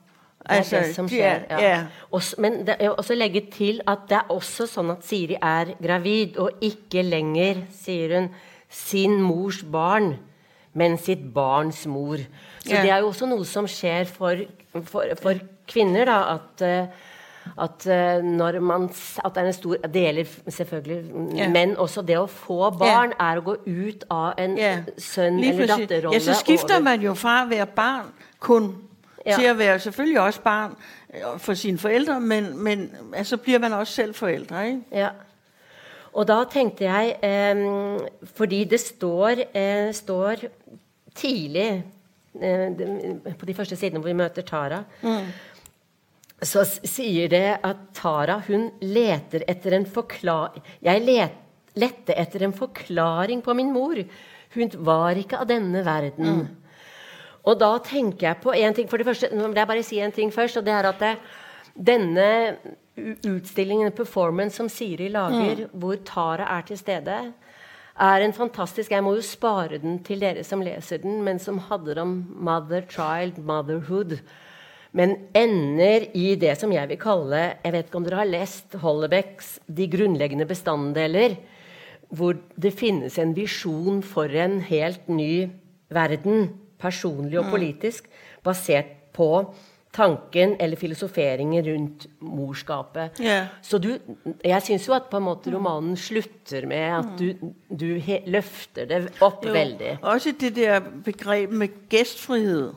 Det 0.50 0.74
er 0.74 0.82
det 0.88 0.96
som 0.96 1.08
de 1.08 1.16
skjer, 1.16 1.46
er- 1.50 1.60
ja. 1.62 1.70
ja. 1.70 1.84
Også, 2.12 2.36
men 2.42 2.66
det 2.66 2.76
er 2.80 2.90
også 2.90 3.16
legge 3.16 3.42
til 3.52 3.82
at 3.88 4.08
det 4.10 4.18
er 4.18 4.32
også 4.34 4.68
sånn 4.68 4.92
at 4.92 5.04
Siri 5.06 5.38
er 5.42 5.74
gravid, 5.82 6.38
og 6.38 6.52
ikke 6.62 7.04
lenger, 7.04 7.64
sier 7.72 8.16
hun, 8.20 8.30
sin 8.70 9.22
mors 9.22 9.64
barn, 9.64 10.16
men 10.74 10.98
sitt 10.98 11.34
barns 11.34 11.86
mor. 11.88 12.18
Så 12.64 12.74
Ja. 12.74 12.82
det 12.82 12.92
er 12.92 13.00
jo 13.00 13.08
også 13.12 13.26
noe 13.30 13.46
som 13.46 13.66
skjer 13.68 14.06
for, 14.06 14.36
for, 14.86 15.06
for 15.22 15.40
kvinner, 15.68 16.06
da, 16.06 16.20
at 16.36 16.62
eh, 16.62 16.88
at 17.58 17.86
eh, 17.88 18.20
når 18.22 18.60
man 18.62 18.84
At 19.26 19.34
det 19.34 19.42
er 19.42 19.48
en 19.48 19.54
stor 19.54 19.76
deler 19.94 20.26
selvfølgelig 20.48 21.38
Ja. 21.38 21.48
Men 21.50 21.76
også 21.78 22.04
det 22.06 22.18
å 22.20 22.28
få 22.28 22.70
barn 22.78 23.14
er 23.20 23.40
å 23.40 23.42
gå 23.42 23.56
ut 23.66 24.04
av 24.12 24.34
en 24.38 24.56
sønn- 24.98 25.40
lige 25.40 25.54
eller 25.54 25.68
datterrolle. 25.72 26.14
Ja, 26.14 26.20
så 26.20 26.36
skifter 26.44 26.76
over- 26.76 26.84
man 26.84 27.02
jo 27.02 27.14
fra 27.16 27.42
at 27.44 27.50
være 27.50 27.66
barn 27.76 28.12
kun 28.40 28.76
Ja. 29.30 29.36
til 29.36 29.46
at 29.46 29.58
være 29.58 29.80
selvfølgelig 29.80 30.20
også 30.22 30.42
barn 30.42 30.76
øh, 31.14 31.40
for 31.40 31.54
sine 31.54 31.78
forældre, 31.78 32.20
men, 32.20 32.58
men 32.64 32.92
altså, 33.14 33.30
så 33.30 33.38
bliver 33.38 33.60
man 33.60 33.74
også 33.74 33.94
selv 33.94 34.14
forældre, 34.14 34.68
ikke? 34.68 34.82
Ja. 34.92 35.10
Og 36.14 36.28
da 36.28 36.44
tenkte 36.52 36.84
jeg 36.90 37.16
eh, 37.24 38.00
Fordi 38.36 38.64
det 38.64 38.80
står, 38.80 39.30
eh, 39.56 39.94
står 39.94 40.36
tidlig 41.16 41.84
eh, 42.42 42.72
På 43.40 43.46
de 43.46 43.54
første 43.54 43.76
sidene 43.76 44.00
hvor 44.00 44.08
vi 44.10 44.14
møter 44.18 44.42
Tara, 44.42 44.84
så 46.42 46.64
s- 46.64 46.80
sier 46.88 47.28
det 47.32 47.44
at 47.64 47.76
Tara 47.94 48.40
hun 48.48 48.70
leter 48.82 49.44
etter 49.48 49.76
en 49.76 49.86
forklaring 49.86 50.64
Jeg 50.82 51.02
let, 51.06 51.32
lette 51.76 52.16
etter 52.20 52.46
en 52.48 52.54
forklaring 52.54 53.44
på 53.44 53.54
min 53.54 53.74
mor. 53.74 53.96
Hun 54.56 54.72
var 54.88 55.10
ikke 55.20 55.38
av 55.38 55.46
denne 55.50 55.84
verden. 55.86 56.48
Og 57.50 57.58
da 57.58 57.72
tenker 57.82 58.28
jeg 58.30 58.42
på 58.44 58.54
en 58.54 58.76
ting 58.78 58.90
For 58.90 59.02
det 59.02 59.08
første, 59.10 59.32
nå 59.34 59.50
vil 59.50 59.62
jeg 59.62 59.72
bare 59.72 59.86
si 59.86 60.02
en 60.04 60.16
ting 60.16 60.34
først, 60.34 60.60
og 60.60 60.68
det 60.68 60.76
er 60.76 60.90
at 60.92 61.02
det, 61.02 61.14
denne 61.74 62.30
utstillingen, 63.00 63.88
en 63.88 63.96
performance 63.96 64.60
som 64.60 64.70
Siri 64.72 65.08
lager, 65.14 65.68
hvor 65.72 66.00
Tara 66.06 66.50
er 66.58 66.68
til 66.68 66.80
stede, 66.80 67.18
er 68.00 68.24
en 68.24 68.36
fantastisk 68.36 68.92
Jeg 68.92 69.04
må 69.04 69.16
jo 69.16 69.24
spare 69.26 69.80
den 69.80 70.00
til 70.04 70.22
dere 70.24 70.44
som 70.48 70.62
leser 70.64 71.02
den, 71.04 71.22
men 71.24 71.40
som 71.40 71.60
handler 71.70 72.02
om 72.04 72.14
mother, 72.36 72.84
child, 72.88 73.40
motherhood. 73.44 74.20
Men 74.92 75.16
ender 75.38 76.08
i 76.18 76.34
det 76.40 76.56
som 76.58 76.72
jeg 76.74 76.90
vil 76.90 76.98
kalle 76.98 77.42
Jeg 77.64 77.74
vet 77.76 77.90
ikke 77.90 78.00
om 78.00 78.08
dere 78.08 78.22
har 78.24 78.32
lest 78.32 78.74
Hollebecks 78.82 79.60
'De 79.68 79.88
grunnleggende 79.88 80.48
bestanddeler', 80.50 81.38
hvor 82.10 82.34
det 82.58 82.74
finnes 82.74 83.20
en 83.20 83.36
visjon 83.36 84.02
for 84.02 84.26
en 84.26 84.62
helt 84.62 85.08
ny 85.08 85.50
verden, 85.94 86.50
personlig 86.80 87.40
og 87.40 87.52
politisk, 87.52 88.10
basert 88.44 88.92
på 89.14 89.30
tanken 89.94 90.56
eller 90.60 90.78
filosoferingen 90.78 91.66
rundt 91.66 92.08
morskapet. 92.22 93.20
Ja. 93.20 93.48
Så 93.62 93.78
du, 93.78 93.98
jeg 94.46 94.62
syns 94.62 94.88
jo 94.88 94.94
at 94.94 95.10
på 95.12 95.18
en 95.18 95.24
måte 95.24 95.54
romanen 95.56 95.98
slutter 95.98 96.68
med 96.68 96.78
at 97.00 97.06
du, 97.20 97.50
du 97.80 97.96
he, 97.98 98.20
løfter 98.28 98.86
det 98.86 99.02
opp 99.22 99.46
Jo, 99.46 99.54
veldig. 99.54 99.98
Også 100.02 100.34
det 100.40 100.56
der 100.56 100.80
begreb 101.06 101.52
med 101.52 101.68
gæstfrihed. 101.90 102.74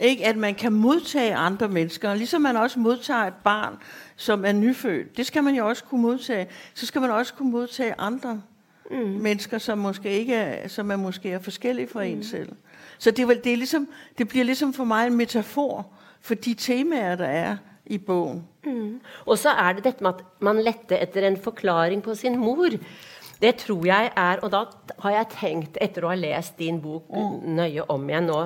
Ikke? 0.00 0.26
At 0.26 0.36
man 0.36 0.54
kan 0.54 0.72
modtage 0.72 1.34
andre 1.34 1.68
mennesker, 1.68 2.14
ligesom 2.14 2.42
man 2.42 2.56
også 2.56 2.78
modtager 2.78 3.26
et 3.26 3.34
barn, 3.44 3.74
som 4.16 4.44
er 4.44 4.52
nyfødt. 4.52 5.16
Det 5.16 5.26
skal 5.26 5.42
man 5.42 5.54
jo 5.54 5.68
også 5.68 5.84
kunne 5.84 6.02
modtage. 6.02 6.46
Så 6.74 6.86
skal 6.86 7.00
man 7.00 7.10
også 7.10 7.34
kunne 7.34 7.50
modtage 7.50 7.94
andre 7.98 8.42
mm. 8.90 8.96
mennesker, 8.96 9.58
som 9.58 9.78
måske 9.78 10.10
ikke 10.10 10.34
er, 10.34 10.68
som 10.68 10.90
er 10.90 10.96
måske 10.96 11.30
er 11.30 11.38
forskellige 11.38 11.88
fra 11.88 12.04
mm. 12.04 12.10
en 12.10 12.24
selv. 12.24 12.48
Så 13.02 13.10
det, 13.10 13.24
er 13.26 13.34
det, 13.34 13.52
er 13.52 13.56
ligesom, 13.56 13.88
det 14.18 14.28
bliver 14.28 14.44
ligesom 14.44 14.72
for 14.72 14.84
mig 14.86 15.06
en 15.06 15.16
metafor 15.18 15.86
for 16.20 16.34
de 16.38 16.54
temaer, 16.54 17.16
der 17.18 17.26
er 17.26 17.56
i 17.86 17.98
bogen. 17.98 18.44
Og 19.26 19.38
så 19.38 19.50
er 19.50 19.72
det 19.72 19.84
dette 19.84 20.04
med 20.04 20.12
at 20.14 20.20
man 20.40 20.62
lette 20.62 21.00
etter 21.02 21.26
en 21.26 21.36
forklaring 21.36 22.02
på 22.02 22.14
sin 22.14 22.38
mor. 22.38 22.70
Det 23.42 23.56
tror 23.58 23.86
jeg 23.86 24.10
er 24.16 24.38
Og 24.42 24.52
da 24.52 24.64
har 25.02 25.10
jeg 25.10 25.26
tenkt, 25.34 25.78
etter 25.80 26.04
å 26.04 26.12
ha 26.12 26.14
lest 26.14 26.58
din 26.58 26.78
bok 26.80 27.10
nøye 27.42 27.88
om 27.90 28.06
igjen 28.06 28.30
nå, 28.30 28.44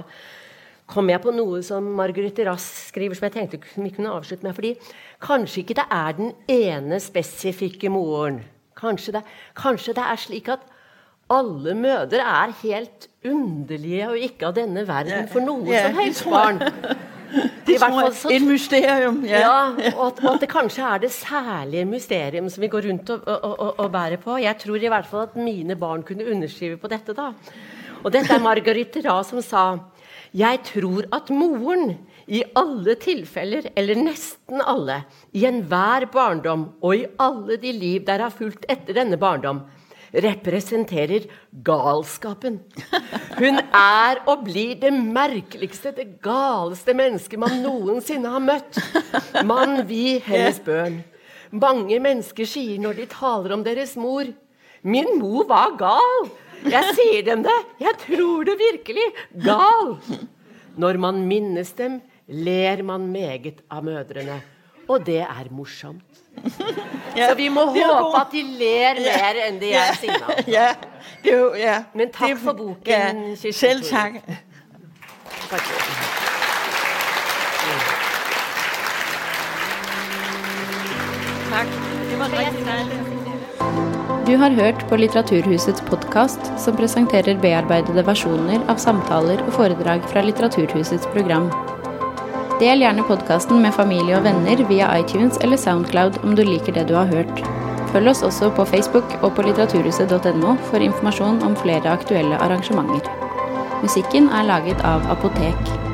kom 0.89 1.11
jeg 1.11 1.21
på 1.21 1.35
noe 1.37 1.61
som 1.67 1.85
Marguerite 1.99 2.47
Rask 2.49 2.89
skriver, 2.95 3.19
som 3.19 3.27
jeg 3.27 3.35
tenkte 3.35 3.61
vi 3.77 3.91
kunne 3.91 4.15
avslutte 4.15 4.47
med. 4.47 4.55
fordi 4.55 4.77
kanskje 5.21 5.61
ikke 5.61 5.77
det 5.83 5.87
er 5.91 6.13
den 6.17 6.33
ene 6.49 7.01
spesifikke 7.01 7.91
moren. 7.91 8.41
Kanskje 8.77 9.19
det, 9.19 9.23
kanskje 9.57 9.93
det 9.93 10.05
er 10.05 10.17
slik 10.17 10.49
at 10.49 10.65
alle 11.33 11.74
mødre 11.74 12.22
er 12.22 12.55
helt 12.62 13.09
underlige 13.27 14.09
og 14.12 14.24
ikke 14.29 14.49
av 14.49 14.57
denne 14.57 14.87
verden 14.87 15.29
for 15.31 15.43
noe 15.43 15.66
ja, 15.66 15.87
som 15.87 15.97
det 15.97 16.05
helst 16.05 16.29
barn. 16.31 16.62
I 17.66 17.74
hvert 17.74 17.97
fall 17.97 18.12
så 18.14 18.31
Et 18.31 18.45
mysterium, 18.47 19.18
ja. 19.27 19.41
ja, 19.43 19.55
og 19.97 20.05
at, 20.07 20.20
og 20.22 20.29
at 20.37 20.45
det 20.45 20.49
kanskje 20.53 20.85
er 20.87 21.01
det 21.03 21.11
særlige 21.12 21.85
mysterium 21.91 22.47
som 22.53 22.62
vi 22.62 22.70
går 22.70 22.87
rundt 22.87 23.11
og, 23.11 23.27
og, 23.27 23.57
og, 23.59 23.72
og 23.83 23.91
bærer 23.93 24.22
på. 24.22 24.37
Jeg 24.39 24.59
tror 24.62 24.79
i 24.79 24.93
hvert 24.93 25.09
fall 25.11 25.27
at 25.27 25.35
mine 25.37 25.77
barn 25.77 26.05
kunne 26.07 26.29
underskrive 26.31 26.79
på 26.79 26.91
dette. 26.93 27.16
da. 27.18 27.33
Og 28.05 28.12
dette 28.14 28.33
er 28.33 28.43
Margarite 28.43 29.03
Ra 29.05 29.18
som 29.27 29.43
sa 29.43 29.64
Jeg 30.37 30.62
tror 30.70 31.09
at 31.12 31.31
moren 31.35 31.97
i 32.27 32.43
alle 32.59 32.97
tilfeller, 32.99 33.70
eller 33.79 33.99
nesten 33.99 34.62
alle, 34.62 35.03
i 35.35 35.45
enhver 35.47 36.09
barndom 36.11 36.68
og 36.83 36.97
i 36.97 37.05
alle 37.22 37.59
de 37.62 37.72
liv 37.72 38.07
der 38.07 38.22
har 38.22 38.35
fulgt 38.35 38.66
etter 38.70 38.95
denne 38.95 39.18
barndom, 39.18 39.64
representerer 40.25 41.27
galskapen. 41.67 42.61
Hun 43.37 43.61
er 43.61 44.23
og 44.29 44.47
blir 44.47 44.77
det 44.81 44.93
merkeligste, 44.95 45.93
det 45.97 46.09
galeste 46.25 46.95
mennesket 46.97 47.41
man 47.41 47.61
noensinne 47.64 48.33
har 48.33 48.43
møtt. 48.43 48.81
Mann, 49.45 49.83
vi 49.89 50.19
hennes 50.25 50.61
børn. 50.64 51.03
Mange 51.53 52.01
mennesker 52.03 52.49
sier 52.49 52.81
når 52.83 52.99
de 53.01 53.07
taler 53.12 53.55
om 53.55 53.62
deres 53.67 53.95
mor 54.01 54.27
Min 54.87 55.17
mor 55.19 55.47
var 55.49 55.73
gal! 55.79 56.29
Jeg 56.67 56.95
sier 56.97 57.23
dem 57.27 57.43
det. 57.43 57.55
Jeg 57.83 57.95
tror 58.05 58.47
det 58.47 58.55
virkelig. 58.61 59.07
Gal! 59.43 59.97
Når 60.79 60.99
man 61.03 61.25
minnes 61.27 61.73
dem, 61.79 62.01
ler 62.29 62.83
man 62.87 63.09
meget 63.11 63.62
av 63.71 63.83
mødrene. 63.87 64.41
Og 64.87 65.03
det 65.07 65.23
er 65.25 65.51
morsomt. 65.51 66.26
Så 67.16 67.34
vi 67.37 67.49
må 67.49 67.64
god. 67.64 68.16
at 68.20 68.32
de 68.32 68.43
ler 68.59 69.01
mer 69.01 69.41
enn 69.49 69.61
de 69.61 69.72
er 69.72 69.95
sinna. 70.01 70.37
Ja, 70.47 70.68
det 71.24 71.32
er 71.32 71.39
jo, 71.39 71.55
ja. 71.59 71.76
Men 71.95 72.12
tak 72.12 72.28
det 72.28 72.39
for 72.45 72.53
boken, 72.53 72.87
Ja, 72.87 73.12
Kirsten 73.12 73.53
selv 73.53 73.82
tak. 73.89 74.12
Takk. 75.51 75.62
Tak. 81.51 81.66
Det 82.11 82.18
var 82.18 82.28
rigtig 82.39 82.66
dejligt. 82.66 83.03
Du 84.26 84.37
har 84.37 84.51
hørt 84.51 84.80
på 84.89 84.97
Litteraturhusets 84.99 85.80
podkast, 85.87 86.49
som 86.59 86.76
presenterer 86.76 87.39
bearbeidede 87.41 88.03
versjoner 88.07 88.64
av 88.68 88.80
samtaler 88.82 89.43
og 89.47 89.53
foredrag 89.55 90.03
fra 90.11 90.24
Litteraturhusets 90.26 91.07
program. 91.14 91.47
Del 92.57 92.81
gjerne 92.81 93.03
podkasten 93.05 93.59
med 93.61 93.75
familie 93.77 94.17
og 94.17 94.23
venner 94.25 94.63
via 94.71 94.87
iTunes 94.97 95.37
eller 95.45 95.61
Soundcloud 95.61 96.23
om 96.25 96.33
du 96.39 96.41
liker 96.47 96.73
det 96.73 96.87
du 96.89 96.95
har 96.97 97.11
hørt. 97.11 97.43
Følg 97.93 98.09
oss 98.15 98.23
også 98.25 98.49
på 98.57 98.65
Facebook 98.71 99.13
og 99.21 99.35
på 99.37 99.45
litteraturhuset.no 99.45 100.55
for 100.71 100.85
informasjon 100.89 101.43
om 101.45 101.57
flere 101.61 101.93
aktuelle 101.93 102.41
arrangementer. 102.41 103.13
Musikken 103.85 104.33
er 104.33 104.49
laget 104.49 104.81
av 104.89 105.05
Apotek. 105.13 105.86